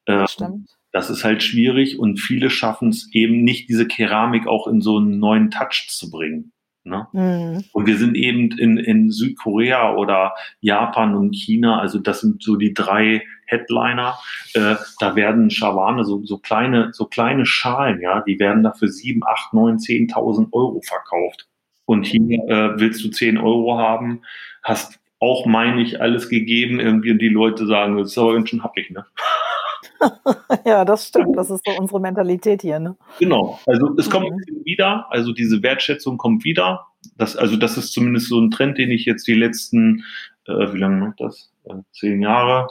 Äh, 0.05 0.19
das 0.19 0.33
stimmt. 0.33 0.69
Das 0.93 1.11
ist 1.11 1.25
halt 1.25 1.43
schwierig 1.43 1.99
und 1.99 2.21
viele 2.21 2.51
schaffen 2.51 2.91
es 2.91 3.13
eben 3.13 3.43
nicht, 3.43 3.69
diese 3.69 3.89
Keramik 3.89 4.47
auch 4.47 4.69
in 4.69 4.81
so 4.81 4.99
einen 4.99 5.19
neuen 5.19 5.51
Touch 5.51 5.89
zu 5.89 6.09
bringen. 6.09 6.53
Ne? 6.85 7.07
Mhm. 7.13 7.65
Und 7.73 7.87
wir 7.87 7.97
sind 7.97 8.15
eben 8.15 8.51
in, 8.59 8.77
in 8.77 9.11
Südkorea 9.11 9.95
oder 9.95 10.35
Japan 10.61 11.15
und 11.15 11.35
China, 11.35 11.81
also 11.81 11.99
das 11.99 12.21
sind 12.21 12.43
so 12.43 12.57
die 12.57 12.75
drei 12.75 13.23
Headliner. 13.47 14.19
Äh, 14.53 14.77
da 15.01 15.17
werden 15.17 15.51
Schawane, 15.51 16.05
so, 16.05 16.23
so 16.25 16.39
kleine, 16.39 16.91
so 16.93 17.07
kleine 17.07 17.47
Schalen, 17.47 18.01
ja, 18.01 18.21
die 18.21 18.39
werden 18.39 18.63
da 18.63 18.73
für 18.73 18.89
sieben, 18.89 19.23
acht, 19.25 19.55
neun, 19.55 19.79
zehntausend 19.79 20.53
Euro 20.53 20.83
verkauft. 20.83 21.49
Und 21.87 22.05
hier 22.05 22.39
äh, 22.49 22.79
willst 22.79 23.03
du 23.03 23.09
zehn 23.09 23.39
Euro 23.39 23.79
haben, 23.79 24.23
hast 24.63 25.01
auch, 25.21 25.47
meine 25.47 25.83
ich, 25.83 26.01
alles 26.03 26.29
gegeben 26.29 26.81
irgendwie 26.81 27.13
und 27.13 27.19
die 27.19 27.29
Leute 27.29 27.67
sagen, 27.67 27.97
das 27.97 28.11
ist 28.11 28.19
aber 28.19 28.35
ganz 28.35 28.51
schön 28.51 28.63
happig, 28.63 28.91
ne? 28.91 29.07
ja, 30.65 30.85
das 30.85 31.09
stimmt. 31.09 31.37
Das 31.37 31.51
ist 31.51 31.63
so 31.65 31.73
unsere 31.79 32.01
Mentalität 32.01 32.63
hier. 32.63 32.79
Ne? 32.79 32.97
Genau. 33.19 33.59
Also 33.67 33.95
es 33.99 34.11
kommt 34.11 34.31
mhm. 34.31 34.65
wieder. 34.65 35.07
Also 35.11 35.33
diese 35.33 35.63
Wertschätzung 35.63 36.19
kommt 36.19 36.45
wieder. 36.45 36.87
Das, 37.17 37.37
also 37.37 37.57
das 37.57 37.77
ist 37.77 37.93
zumindest 37.93 38.29
so 38.29 38.41
ein 38.41 38.51
Trend, 38.51 38.79
den 38.79 38.91
ich 38.91 39.05
jetzt 39.05 39.27
die 39.27 39.35
letzten, 39.35 40.05
äh, 40.47 40.73
wie 40.73 40.79
lange 40.79 40.97
macht 40.97 41.21
das? 41.21 41.53
Äh, 41.65 41.75
zehn 41.93 42.23
Jahre, 42.23 42.69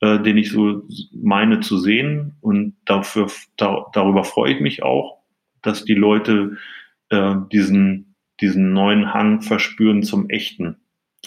äh, 0.00 0.20
den 0.20 0.36
ich 0.36 0.50
so 0.50 0.82
meine 1.12 1.60
zu 1.60 1.78
sehen. 1.78 2.36
Und 2.40 2.76
dafür, 2.84 3.28
da, 3.56 3.86
darüber 3.92 4.24
freue 4.24 4.54
ich 4.54 4.60
mich 4.60 4.82
auch, 4.82 5.22
dass 5.62 5.84
die 5.84 5.94
Leute 5.94 6.56
äh, 7.10 7.34
diesen, 7.52 8.14
diesen 8.40 8.72
neuen 8.72 9.14
Hang 9.14 9.42
verspüren 9.42 10.02
zum 10.02 10.28
Echten. 10.28 10.76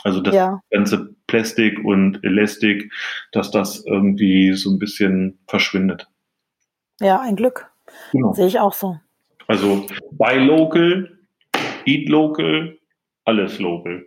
Also 0.03 0.21
das 0.21 0.35
ja. 0.35 0.61
ganze 0.71 1.15
Plastik 1.27 1.83
und 1.83 2.23
Elastik, 2.23 2.91
dass 3.31 3.51
das 3.51 3.85
irgendwie 3.85 4.53
so 4.53 4.71
ein 4.71 4.79
bisschen 4.79 5.39
verschwindet. 5.47 6.07
Ja, 6.99 7.19
ein 7.21 7.35
Glück. 7.35 7.71
Genau. 8.11 8.33
Sehe 8.33 8.47
ich 8.47 8.59
auch 8.59 8.73
so. 8.73 8.99
Also 9.47 9.85
buy 10.11 10.37
local, 10.37 11.17
eat 11.85 12.07
local, 12.09 12.77
alles 13.25 13.59
local. 13.59 14.05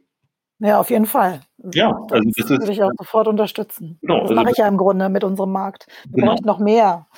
Ja, 0.60 0.78
auf 0.78 0.90
jeden 0.90 1.06
Fall. 1.06 1.40
Ja, 1.74 1.90
also 2.10 2.30
das, 2.36 2.46
das 2.46 2.60
würde 2.60 2.72
ich 2.72 2.82
auch 2.82 2.92
sofort 2.96 3.26
unterstützen. 3.26 3.98
Genau, 4.00 4.20
das 4.20 4.30
also 4.30 4.34
mache 4.34 4.50
ich 4.52 4.58
ja 4.58 4.68
im 4.68 4.76
Grunde 4.76 5.08
mit 5.08 5.24
unserem 5.24 5.50
Markt. 5.50 5.86
Wir 6.08 6.22
genau. 6.22 6.36
noch 6.44 6.60
mehr 6.60 7.08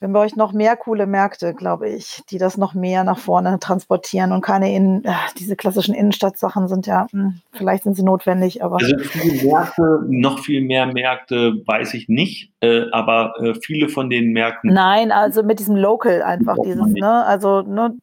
wir 0.00 0.08
bräuchten 0.08 0.38
noch 0.38 0.52
mehr 0.52 0.76
coole 0.76 1.06
Märkte, 1.06 1.54
glaube 1.54 1.88
ich, 1.88 2.22
die 2.30 2.38
das 2.38 2.56
noch 2.56 2.74
mehr 2.74 3.04
nach 3.04 3.18
vorne 3.18 3.58
transportieren 3.58 4.32
und 4.32 4.42
keine 4.42 4.74
in 4.74 5.04
äh, 5.04 5.12
diese 5.38 5.56
klassischen 5.56 5.94
Innenstadtsachen 5.94 6.68
sind 6.68 6.86
ja, 6.86 7.06
mh, 7.12 7.24
hm, 7.24 7.40
vielleicht 7.52 7.84
sind 7.84 7.94
sie 7.94 8.04
notwendig, 8.04 8.62
aber. 8.62 8.76
Also 8.76 8.98
viele 8.98 9.50
Märkte, 9.50 10.00
noch 10.08 10.38
viel 10.40 10.62
mehr 10.62 10.86
Märkte 10.86 11.62
weiß 11.66 11.94
ich 11.94 12.08
nicht, 12.08 12.52
äh, 12.60 12.82
aber 12.92 13.34
äh, 13.40 13.54
viele 13.54 13.88
von 13.88 14.10
den 14.10 14.32
Märkten. 14.32 14.72
Nein, 14.72 15.12
also 15.12 15.42
mit 15.42 15.58
diesem 15.58 15.76
Local 15.76 16.22
einfach 16.22 16.56
dieses, 16.64 16.86
ne, 16.86 17.24
also 17.24 17.62
ne, 17.62 17.94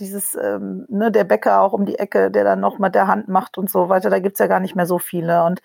dieses, 0.00 0.34
ähm, 0.34 0.86
ne, 0.88 1.10
der 1.10 1.24
Bäcker 1.24 1.60
auch 1.60 1.72
um 1.72 1.84
die 1.84 1.98
Ecke, 1.98 2.30
der 2.30 2.44
dann 2.44 2.60
noch 2.60 2.78
mit 2.78 2.94
der 2.94 3.06
Hand 3.06 3.28
macht 3.28 3.58
und 3.58 3.70
so 3.70 3.88
weiter, 3.88 4.10
da 4.10 4.18
gibt 4.18 4.34
es 4.34 4.38
ja 4.38 4.46
gar 4.46 4.60
nicht 4.60 4.76
mehr 4.76 4.86
so 4.86 4.98
viele. 4.98 5.44
Und 5.44 5.60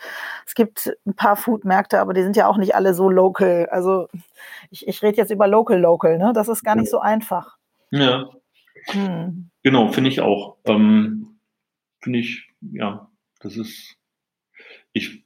es 0.45 0.55
gibt 0.55 0.91
ein 1.05 1.13
paar 1.13 1.35
Foodmärkte, 1.35 1.99
aber 1.99 2.13
die 2.13 2.23
sind 2.23 2.35
ja 2.35 2.47
auch 2.47 2.57
nicht 2.57 2.75
alle 2.75 2.93
so 2.93 3.09
local. 3.09 3.67
Also 3.71 4.07
ich, 4.69 4.87
ich 4.87 5.01
rede 5.03 5.17
jetzt 5.17 5.31
über 5.31 5.47
Local 5.47 5.79
Local, 5.79 6.17
ne? 6.17 6.31
Das 6.33 6.47
ist 6.47 6.63
gar 6.63 6.75
nicht 6.75 6.89
so 6.89 6.99
einfach. 6.99 7.57
Ja. 7.91 8.29
Hm. 8.85 9.49
Genau, 9.63 9.91
finde 9.91 10.09
ich 10.09 10.21
auch. 10.21 10.57
Ähm, 10.65 11.39
finde 12.01 12.19
ich, 12.19 12.47
ja, 12.61 13.09
das 13.39 13.57
ist, 13.57 13.97
ich 14.93 15.23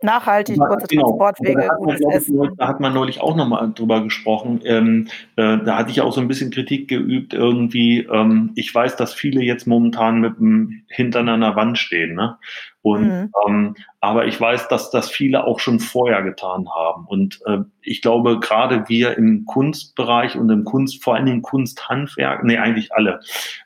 Nachhaltig, 0.00 0.58
kurze 0.58 0.86
genau. 0.86 1.08
Transportwege, 1.08 1.68
gutes 1.78 2.00
man, 2.00 2.12
Essen. 2.12 2.54
Da 2.56 2.68
hat 2.68 2.78
man 2.78 2.94
neulich 2.94 3.20
auch 3.20 3.34
nochmal 3.34 3.72
drüber 3.74 4.00
gesprochen. 4.04 4.60
Ähm, 4.64 5.08
äh, 5.34 5.58
da 5.58 5.76
hatte 5.76 5.90
ich 5.90 6.00
auch 6.00 6.12
so 6.12 6.20
ein 6.20 6.28
bisschen 6.28 6.52
Kritik 6.52 6.86
geübt 6.86 7.34
irgendwie. 7.34 8.06
Ähm, 8.12 8.52
ich 8.54 8.72
weiß, 8.72 8.94
dass 8.94 9.12
viele 9.12 9.42
jetzt 9.42 9.66
momentan 9.66 10.20
mit 10.20 10.38
dem 10.38 10.84
Hintern 10.88 11.28
an 11.28 11.40
der 11.40 11.56
Wand 11.56 11.78
stehen. 11.78 12.14
Ne? 12.14 12.38
Und, 12.82 13.02
mhm. 13.02 13.32
ähm, 13.46 13.76
aber 14.00 14.26
ich 14.26 14.40
weiß, 14.40 14.68
dass 14.68 14.90
das 14.90 15.10
viele 15.10 15.44
auch 15.44 15.58
schon 15.58 15.80
vorher 15.80 16.22
getan 16.22 16.68
haben. 16.74 17.06
Und 17.06 17.40
äh, 17.46 17.58
ich 17.82 18.02
glaube, 18.02 18.38
gerade 18.38 18.88
wir 18.88 19.18
im 19.18 19.44
Kunstbereich 19.46 20.36
und 20.36 20.48
im 20.50 20.64
Kunst, 20.64 21.02
vor 21.02 21.16
allen 21.16 21.26
Dingen 21.26 21.42
Kunsthandwerk, 21.42 22.44
nee, 22.44 22.56
eigentlich 22.56 22.92
alle. 22.92 23.20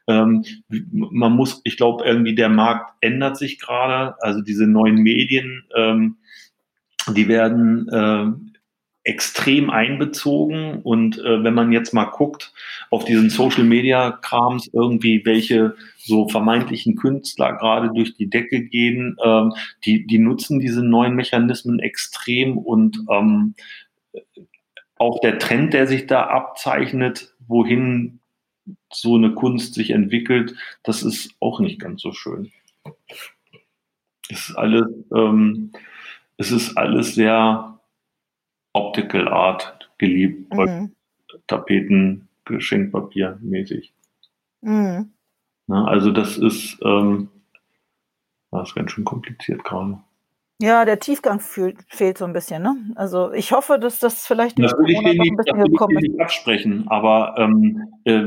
Ähm, 0.07 0.45
man 0.69 1.33
muss, 1.33 1.61
ich 1.65 1.77
glaube, 1.77 2.05
irgendwie 2.05 2.35
der 2.35 2.49
Markt 2.49 2.95
ändert 3.01 3.37
sich 3.37 3.61
gerade. 3.61 4.15
Also 4.21 4.41
diese 4.41 4.67
neuen 4.67 4.97
Medien, 4.97 5.65
ähm, 5.77 6.17
die 7.15 7.29
werden 7.29 7.89
äh, 7.89 8.52
extrem 9.05 9.69
einbezogen 9.71 10.81
und 10.83 11.19
äh, 11.19 11.43
wenn 11.43 11.55
man 11.55 11.73
jetzt 11.73 11.93
mal 11.93 12.05
guckt 12.05 12.53
auf 12.91 13.05
diesen 13.05 13.31
Social 13.31 13.65
Media 13.65 14.13
Krams 14.13 14.71
irgendwie 14.73 15.23
welche 15.25 15.75
so 15.97 16.29
vermeintlichen 16.29 16.95
Künstler 16.95 17.55
gerade 17.55 17.91
durch 17.93 18.15
die 18.17 18.31
Decke 18.31 18.63
gehen, 18.63 19.17
ähm, 19.25 19.55
die 19.85 20.07
die 20.07 20.19
nutzen 20.19 20.61
diese 20.61 20.85
neuen 20.85 21.17
Mechanismen 21.17 21.81
extrem 21.81 22.57
und 22.57 23.01
ähm, 23.11 23.55
auch 24.99 25.19
der 25.21 25.41
Trend, 25.41 25.75
der 25.75 25.89
sich 25.89 26.07
da 26.07 26.27
abzeichnet, 26.27 27.35
wohin 27.49 28.21
so 28.93 29.17
eine 29.17 29.35
Kunst 29.35 29.75
sich 29.75 29.91
entwickelt, 29.91 30.55
das 30.85 31.03
ist 31.03 31.35
auch 31.41 31.59
nicht 31.59 31.81
ganz 31.81 32.03
so 32.03 32.13
schön. 32.13 32.53
Es 34.31 34.51
ist 34.51 34.57
alles 34.57 34.87
ähm, 35.13 35.73
es 36.37 36.53
ist 36.53 36.77
alles 36.77 37.17
sehr 37.17 37.72
Optical 38.73 39.29
Art 39.29 39.91
geliebt. 39.99 40.53
Mhm. 40.55 40.93
Tapeten, 41.47 42.29
Geschenkpapier 42.45 43.39
mäßig. 43.41 43.93
Mhm. 44.61 45.13
Na, 45.67 45.87
also 45.87 46.11
das 46.11 46.39
ist, 46.39 46.79
ähm, 46.83 47.29
das 48.51 48.69
ist 48.69 48.75
ganz 48.75 48.91
schön 48.91 49.05
kompliziert 49.05 49.65
gerade. 49.65 50.03
Ja, 50.63 50.85
der 50.85 51.01
Tiefgang 51.01 51.41
fehlt, 51.41 51.79
fehlt 51.89 52.19
so 52.19 52.25
ein 52.25 52.33
bisschen. 52.33 52.63
Ne? 52.63 52.77
Also 52.95 53.33
ich 53.33 53.51
hoffe, 53.51 53.81
dass 53.81 53.99
das 53.99 54.29
vielleicht 54.29 54.57
das 54.61 54.73
will 54.75 54.91
ich 54.91 54.99
dir 55.01 55.21
nicht, 55.21 55.35
das 55.37 55.47
will 55.47 55.97
ich 55.97 56.09
nicht 56.09 56.21
absprechen, 56.21 56.85
aber 56.87 57.35
ähm, 57.37 57.83
äh, 58.05 58.27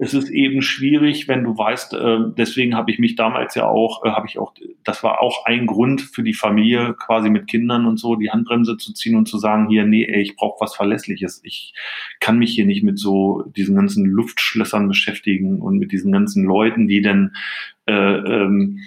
es 0.00 0.12
ist 0.12 0.28
eben 0.28 0.60
schwierig, 0.60 1.28
wenn 1.28 1.44
du 1.44 1.56
weißt, 1.56 1.94
äh, 1.94 2.18
deswegen 2.36 2.74
habe 2.74 2.90
ich 2.90 2.98
mich 2.98 3.14
damals 3.14 3.54
ja 3.54 3.68
auch, 3.68 4.04
äh, 4.04 4.10
habe 4.10 4.26
ich 4.26 4.40
auch, 4.40 4.54
das 4.82 5.04
war 5.04 5.22
auch 5.22 5.46
ein 5.46 5.66
Grund 5.66 6.00
für 6.00 6.24
die 6.24 6.34
Familie, 6.34 6.94
quasi 6.98 7.30
mit 7.30 7.46
Kindern 7.46 7.86
und 7.86 8.00
so 8.00 8.16
die 8.16 8.32
Handbremse 8.32 8.76
zu 8.76 8.92
ziehen 8.92 9.14
und 9.14 9.28
zu 9.28 9.38
sagen, 9.38 9.68
hier, 9.68 9.86
nee, 9.86 10.04
ey, 10.04 10.22
ich 10.22 10.34
brauche 10.34 10.60
was 10.60 10.74
Verlässliches. 10.74 11.40
Ich 11.44 11.74
kann 12.18 12.40
mich 12.40 12.54
hier 12.54 12.66
nicht 12.66 12.82
mit 12.82 12.98
so 12.98 13.44
diesen 13.56 13.76
ganzen 13.76 14.04
Luftschlössern 14.04 14.88
beschäftigen 14.88 15.62
und 15.62 15.78
mit 15.78 15.92
diesen 15.92 16.10
ganzen 16.10 16.44
Leuten, 16.44 16.88
die 16.88 17.02
dann 17.02 17.36
äh, 17.86 17.92
ähm, 17.92 18.80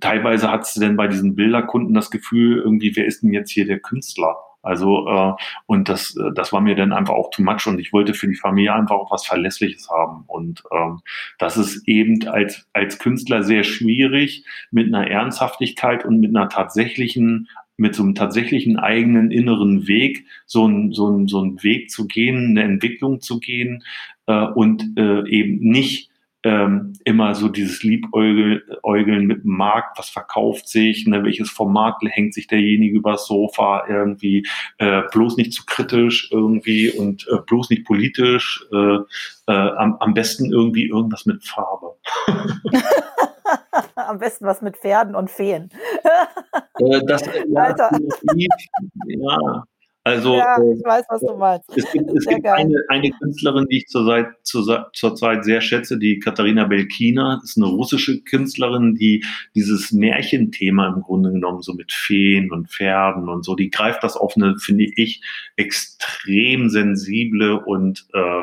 teilweise 0.00 0.50
hat 0.50 0.64
du 0.74 0.80
denn 0.80 0.96
bei 0.96 1.08
diesen 1.08 1.34
Bilderkunden 1.34 1.94
das 1.94 2.10
Gefühl, 2.10 2.58
irgendwie, 2.58 2.94
wer 2.96 3.06
ist 3.06 3.22
denn 3.22 3.32
jetzt 3.32 3.50
hier 3.50 3.66
der 3.66 3.80
Künstler? 3.80 4.36
Also, 4.64 5.06
äh, 5.08 5.32
und 5.66 5.90
das, 5.90 6.16
äh, 6.16 6.32
das 6.34 6.52
war 6.52 6.62
mir 6.62 6.74
dann 6.74 6.92
einfach 6.92 7.12
auch 7.12 7.30
too 7.30 7.42
much 7.42 7.66
und 7.66 7.78
ich 7.78 7.92
wollte 7.92 8.14
für 8.14 8.26
die 8.26 8.34
Familie 8.34 8.72
einfach 8.72 8.96
auch 8.96 9.12
was 9.12 9.26
Verlässliches 9.26 9.90
haben. 9.90 10.24
Und 10.26 10.62
ähm, 10.72 11.00
das 11.38 11.58
ist 11.58 11.86
eben 11.86 12.26
als, 12.28 12.66
als 12.72 12.98
Künstler 12.98 13.42
sehr 13.42 13.62
schwierig, 13.62 14.46
mit 14.70 14.86
einer 14.86 15.06
Ernsthaftigkeit 15.06 16.04
und 16.06 16.18
mit 16.18 16.34
einer 16.34 16.48
tatsächlichen 16.48 17.48
mit 17.76 17.96
so 17.96 18.04
einem 18.04 18.14
tatsächlichen 18.14 18.78
eigenen 18.78 19.32
inneren 19.32 19.88
Weg 19.88 20.26
so 20.46 20.66
ein, 20.66 20.92
so 20.92 21.08
ein, 21.08 21.26
so 21.26 21.42
ein 21.42 21.60
Weg 21.64 21.90
zu 21.90 22.06
gehen, 22.06 22.50
eine 22.50 22.62
Entwicklung 22.62 23.20
zu 23.20 23.40
gehen 23.40 23.82
äh, 24.26 24.46
und 24.46 24.96
äh, 24.96 25.28
eben 25.28 25.58
nicht 25.58 26.08
ähm, 26.44 26.92
immer 27.04 27.34
so 27.34 27.48
dieses 27.48 27.82
Liebäugeln 27.82 29.26
mit 29.26 29.44
dem 29.44 29.56
Markt, 29.56 29.98
was 29.98 30.10
verkauft 30.10 30.68
sich, 30.68 31.06
ne, 31.06 31.24
welches 31.24 31.50
Format 31.50 31.96
hängt 32.02 32.34
sich 32.34 32.46
derjenige 32.46 32.98
übers 32.98 33.26
Sofa, 33.26 33.84
irgendwie 33.88 34.46
äh, 34.78 35.02
bloß 35.10 35.38
nicht 35.38 35.54
zu 35.54 35.64
kritisch 35.66 36.30
irgendwie 36.30 36.90
und 36.90 37.26
äh, 37.28 37.38
bloß 37.46 37.70
nicht 37.70 37.86
politisch, 37.86 38.64
äh, 38.72 38.98
äh, 39.46 39.52
am, 39.52 39.96
am 40.00 40.14
besten 40.14 40.52
irgendwie 40.52 40.86
irgendwas 40.86 41.24
mit 41.24 41.42
Farbe. 41.44 41.96
am 43.94 44.18
besten 44.18 44.44
was 44.46 44.60
mit 44.60 44.76
Pferden 44.76 45.14
und 45.14 45.30
Feen. 45.30 45.70
äh, 46.78 47.00
das, 47.06 47.22
ja, 47.48 47.62
Alter. 47.62 47.90
ja, 49.06 49.64
also, 50.06 50.36
ja, 50.36 50.58
äh, 50.58 50.74
ich 50.74 50.84
weiß, 50.84 51.06
was 51.08 51.20
du 51.22 51.34
meinst. 51.34 51.64
Es 51.74 51.90
gibt, 51.90 52.10
es 52.10 52.26
gibt 52.26 52.46
eine, 52.46 52.76
eine, 52.88 53.10
Künstlerin, 53.10 53.66
die 53.70 53.78
ich 53.78 53.86
zurzeit 53.86 54.26
zur, 54.42 54.90
zur 54.92 55.16
Zeit 55.16 55.44
sehr 55.46 55.62
schätze, 55.62 55.98
die 55.98 56.18
Katharina 56.18 56.64
Belkina, 56.64 57.40
ist 57.42 57.56
eine 57.56 57.66
russische 57.66 58.20
Künstlerin, 58.20 58.94
die 58.96 59.24
dieses 59.54 59.92
Märchenthema 59.92 60.88
im 60.88 61.00
Grunde 61.00 61.32
genommen 61.32 61.62
so 61.62 61.72
mit 61.72 61.90
Feen 61.90 62.52
und 62.52 62.70
Pferden 62.70 63.30
und 63.30 63.46
so, 63.46 63.54
die 63.54 63.70
greift 63.70 64.04
das 64.04 64.14
auf 64.18 64.36
eine, 64.36 64.58
finde 64.58 64.84
ich, 64.84 65.22
extrem 65.56 66.68
sensible 66.68 67.64
und 67.64 68.06
äh, 68.12 68.42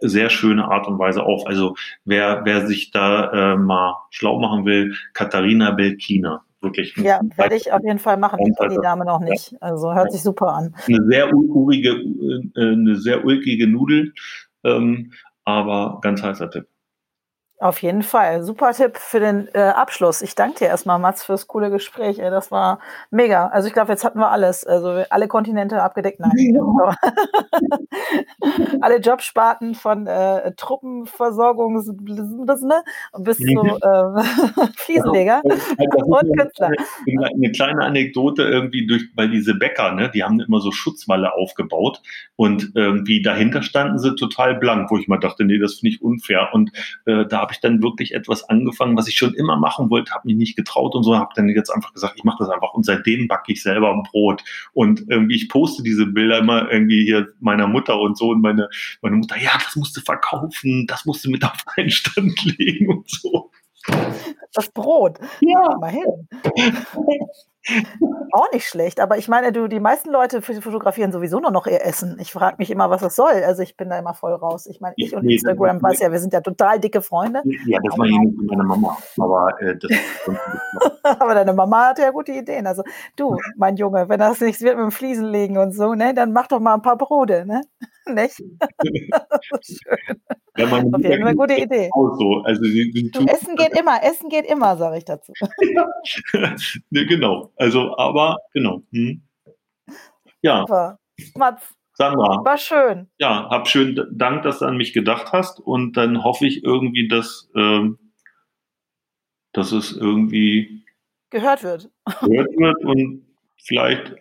sehr 0.00 0.30
schöne 0.30 0.64
Art 0.64 0.88
und 0.88 0.98
Weise 0.98 1.22
auf. 1.24 1.46
Also 1.46 1.76
wer, 2.06 2.40
wer 2.44 2.66
sich 2.66 2.90
da 2.90 3.52
äh, 3.52 3.56
mal 3.58 3.96
schlau 4.08 4.40
machen 4.40 4.64
will, 4.64 4.94
Katharina 5.12 5.72
Belkina 5.72 6.45
wirklich. 6.66 6.94
Ja, 6.96 7.20
werde 7.36 7.56
ich 7.56 7.72
auf 7.72 7.82
jeden 7.82 7.98
Fall 7.98 8.16
machen. 8.16 8.38
Ich 8.40 8.56
kenne 8.56 8.74
die 8.74 8.82
Dame 8.82 9.04
noch 9.04 9.20
nicht. 9.20 9.54
Also 9.60 9.94
hört 9.94 10.12
sich 10.12 10.22
super 10.22 10.52
an. 10.52 10.74
Eine 10.86 11.04
sehr 11.06 11.32
urige, 11.32 11.90
äh, 11.90 12.72
eine 12.72 12.96
sehr 12.96 13.24
ulkige 13.24 13.66
Nudel, 13.66 14.12
ähm, 14.64 15.12
aber 15.44 16.00
ganz 16.02 16.22
heißer 16.22 16.50
Tipp. 16.50 16.66
Auf 17.58 17.80
jeden 17.82 18.02
Fall. 18.02 18.42
Super 18.42 18.72
Tipp 18.72 18.98
für 18.98 19.20
den 19.20 19.48
äh, 19.54 19.60
Abschluss. 19.60 20.20
Ich 20.20 20.34
danke 20.34 20.58
dir 20.58 20.66
erstmal, 20.66 20.98
Mats, 20.98 21.24
fürs 21.24 21.46
coole 21.46 21.70
Gespräch. 21.70 22.18
Ey, 22.18 22.30
das 22.30 22.50
war 22.50 22.80
mega. 23.10 23.46
Also 23.48 23.68
ich 23.68 23.74
glaube, 23.74 23.92
jetzt 23.92 24.04
hatten 24.04 24.18
wir 24.18 24.30
alles. 24.30 24.66
Also 24.66 25.04
alle 25.08 25.26
Kontinente 25.26 25.82
abgedeckt. 25.82 26.20
Nein. 26.20 26.54
Ja. 26.54 26.94
alle 28.80 28.98
Jobsparten 28.98 29.74
von 29.74 30.06
äh, 30.06 30.52
Truppenversorgung 30.56 31.74
ne? 31.74 32.82
bis 33.18 33.38
zu 33.38 33.44
äh, 33.44 34.66
Fliesenleger 34.76 35.42
und 35.44 36.38
Künstler. 36.38 36.70
Eine 37.06 37.52
kleine 37.52 37.84
Anekdote 37.84 38.42
irgendwie 38.42 38.86
durch, 38.86 39.04
weil 39.14 39.30
diese 39.30 39.54
Bäcker, 39.54 39.92
ne, 39.92 40.10
die 40.14 40.22
haben 40.22 40.40
immer 40.40 40.60
so 40.60 40.72
Schutzwalle 40.72 41.34
aufgebaut 41.34 42.02
und 42.36 42.72
irgendwie 42.74 43.22
dahinter 43.22 43.62
standen 43.62 43.98
sie 43.98 44.14
total 44.14 44.54
blank, 44.56 44.90
wo 44.90 44.98
ich 44.98 45.08
mal 45.08 45.18
dachte, 45.18 45.44
nee, 45.44 45.58
das 45.58 45.74
finde 45.74 45.94
ich 45.94 46.02
unfair. 46.02 46.50
Und 46.52 46.72
äh, 47.06 47.24
da 47.26 47.45
habe 47.46 47.52
ich 47.52 47.60
dann 47.60 47.80
wirklich 47.80 48.12
etwas 48.12 48.48
angefangen, 48.48 48.96
was 48.96 49.06
ich 49.06 49.16
schon 49.16 49.34
immer 49.34 49.56
machen 49.56 49.88
wollte, 49.88 50.12
habe 50.12 50.26
mich 50.26 50.36
nicht 50.36 50.56
getraut 50.56 50.96
und 50.96 51.04
so, 51.04 51.16
habe 51.16 51.30
dann 51.36 51.48
jetzt 51.48 51.70
einfach 51.70 51.92
gesagt, 51.92 52.14
ich 52.16 52.24
mache 52.24 52.38
das 52.40 52.48
einfach 52.48 52.74
und 52.74 52.84
seitdem 52.84 53.28
backe 53.28 53.52
ich 53.52 53.62
selber 53.62 53.92
ein 53.92 54.02
Brot 54.02 54.42
und 54.72 55.04
irgendwie 55.08 55.36
ich 55.36 55.48
poste 55.48 55.84
diese 55.84 56.06
Bilder 56.06 56.38
immer 56.38 56.70
irgendwie 56.70 57.04
hier 57.04 57.28
meiner 57.38 57.68
Mutter 57.68 58.00
und 58.00 58.18
so 58.18 58.30
und 58.30 58.40
meine 58.40 58.68
meine 59.00 59.14
Mutter, 59.14 59.36
ja, 59.38 59.52
das 59.62 59.76
musst 59.76 59.96
du 59.96 60.00
verkaufen, 60.00 60.88
das 60.88 61.04
musst 61.04 61.24
du 61.24 61.30
mit 61.30 61.44
auf 61.44 61.64
einen 61.76 61.90
Stand 61.90 62.44
legen 62.58 62.90
und 62.90 63.08
so. 63.08 63.52
Das 64.52 64.68
Brot. 64.70 65.18
Ja. 65.40 65.76
Mal 65.78 65.92
hin. 65.92 66.28
Auch 68.32 68.52
nicht 68.52 68.68
schlecht, 68.68 69.00
aber 69.00 69.18
ich 69.18 69.28
meine, 69.28 69.52
du, 69.52 69.68
die 69.68 69.80
meisten 69.80 70.10
Leute 70.10 70.42
fotografieren 70.42 71.12
sowieso 71.12 71.40
nur 71.40 71.50
noch 71.50 71.66
ihr 71.66 71.84
Essen. 71.84 72.16
Ich 72.20 72.32
frage 72.32 72.56
mich 72.58 72.70
immer, 72.70 72.90
was 72.90 73.00
das 73.00 73.16
soll. 73.16 73.32
Also 73.44 73.62
ich 73.62 73.76
bin 73.76 73.88
da 73.88 73.98
immer 73.98 74.14
voll 74.14 74.34
raus. 74.34 74.66
Ich 74.66 74.80
meine, 74.80 74.94
ich 74.96 75.14
und 75.14 75.28
Instagram, 75.28 75.82
weiß 75.82 76.00
ja, 76.00 76.12
wir 76.12 76.18
sind 76.18 76.32
ja 76.32 76.40
total 76.40 76.80
dicke 76.80 77.02
Freunde. 77.02 77.42
Ja, 77.66 77.78
das 77.82 77.98
war 77.98 78.06
eben 78.06 78.36
meine 78.46 78.64
Mama. 78.64 78.96
Aber, 79.18 79.50
äh, 79.60 79.76
aber 81.02 81.34
deine 81.34 81.52
Mama 81.52 81.88
hat 81.88 81.98
ja 81.98 82.10
gute 82.10 82.32
Ideen. 82.32 82.66
Also 82.66 82.82
du, 83.16 83.36
mein 83.56 83.76
Junge, 83.76 84.08
wenn 84.08 84.18
das 84.18 84.40
nichts 84.40 84.62
wird 84.62 84.76
mit 84.76 84.84
dem 84.84 84.92
Fliesen 84.92 85.26
legen 85.26 85.58
und 85.58 85.72
so, 85.72 85.94
ne, 85.94 86.14
dann 86.14 86.32
mach 86.32 86.46
doch 86.46 86.60
mal 86.60 86.74
ein 86.74 86.82
paar 86.82 86.96
Brote, 86.96 87.46
ne? 87.46 87.62
Nicht? 88.14 88.36
Schön. 89.62 90.20
Ja, 90.56 90.66
Auf 90.66 90.80
jeden 90.80 90.92
Fall 90.92 91.12
eine 91.12 91.34
gute 91.36 91.54
Idee. 91.54 91.90
So. 91.92 92.42
Also, 92.44 92.62
die, 92.62 92.90
die 92.90 93.10
du, 93.10 93.26
Essen 93.26 93.56
geht 93.56 93.78
immer, 93.78 94.02
Essen 94.02 94.28
geht 94.28 94.46
immer, 94.46 94.76
sage 94.76 94.98
ich 94.98 95.04
dazu. 95.04 95.32
ja, 95.42 95.86
ne, 96.90 97.06
genau. 97.06 97.50
Also, 97.56 97.96
aber 97.96 98.38
genau. 98.52 98.82
Hm. 98.92 99.22
Ja. 100.42 100.60
Super. 100.60 100.98
Mats, 101.34 101.74
Sandra. 101.94 102.44
War 102.44 102.58
schön. 102.58 103.08
Ja, 103.18 103.48
hab 103.48 103.68
schön 103.68 103.98
Dank, 104.12 104.42
dass 104.42 104.58
du 104.58 104.66
an 104.66 104.76
mich 104.76 104.92
gedacht 104.92 105.32
hast. 105.32 105.60
Und 105.60 105.96
dann 105.96 106.22
hoffe 106.22 106.46
ich 106.46 106.62
irgendwie, 106.62 107.08
dass, 107.08 107.50
ähm, 107.56 107.98
dass 109.52 109.72
es 109.72 109.96
irgendwie 109.96 110.84
gehört 111.30 111.62
wird. 111.62 111.90
Gehört 112.20 112.48
wird 112.56 112.84
und 112.84 113.26
vielleicht 113.56 114.14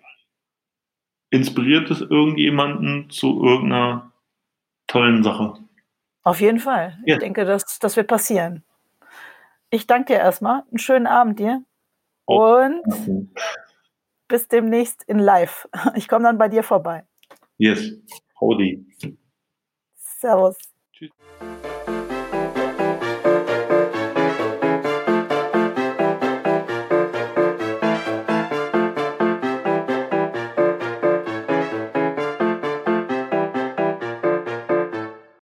inspiriert 1.32 1.92
es 1.92 2.00
irgendjemanden 2.00 3.10
zu 3.10 3.44
irgendeiner 3.44 4.14
tollen 4.88 5.22
Sache. 5.22 5.56
Auf 6.24 6.40
jeden 6.40 6.60
Fall. 6.60 6.98
Ja. 7.06 7.16
Ich 7.16 7.20
denke, 7.20 7.44
das, 7.44 7.78
das 7.80 7.98
wird 7.98 8.08
passieren. 8.08 8.64
Ich 9.70 9.86
danke 9.86 10.14
dir 10.14 10.20
erstmal. 10.20 10.64
Einen 10.70 10.80
schönen 10.80 11.08
Abend 11.08 11.40
dir. 11.40 11.64
Oh, 12.28 12.58
Und 12.58 12.82
okay. 12.88 13.28
bis 14.28 14.48
demnächst 14.48 15.04
in 15.04 15.20
live. 15.20 15.68
Ich 15.96 16.08
komme 16.08 16.24
dann 16.24 16.38
bei 16.38 16.50
dir 16.50 16.64
vorbei. 16.64 17.06
Yes. 17.58 17.92
Howdy. 18.40 18.86
Servus. 19.96 20.58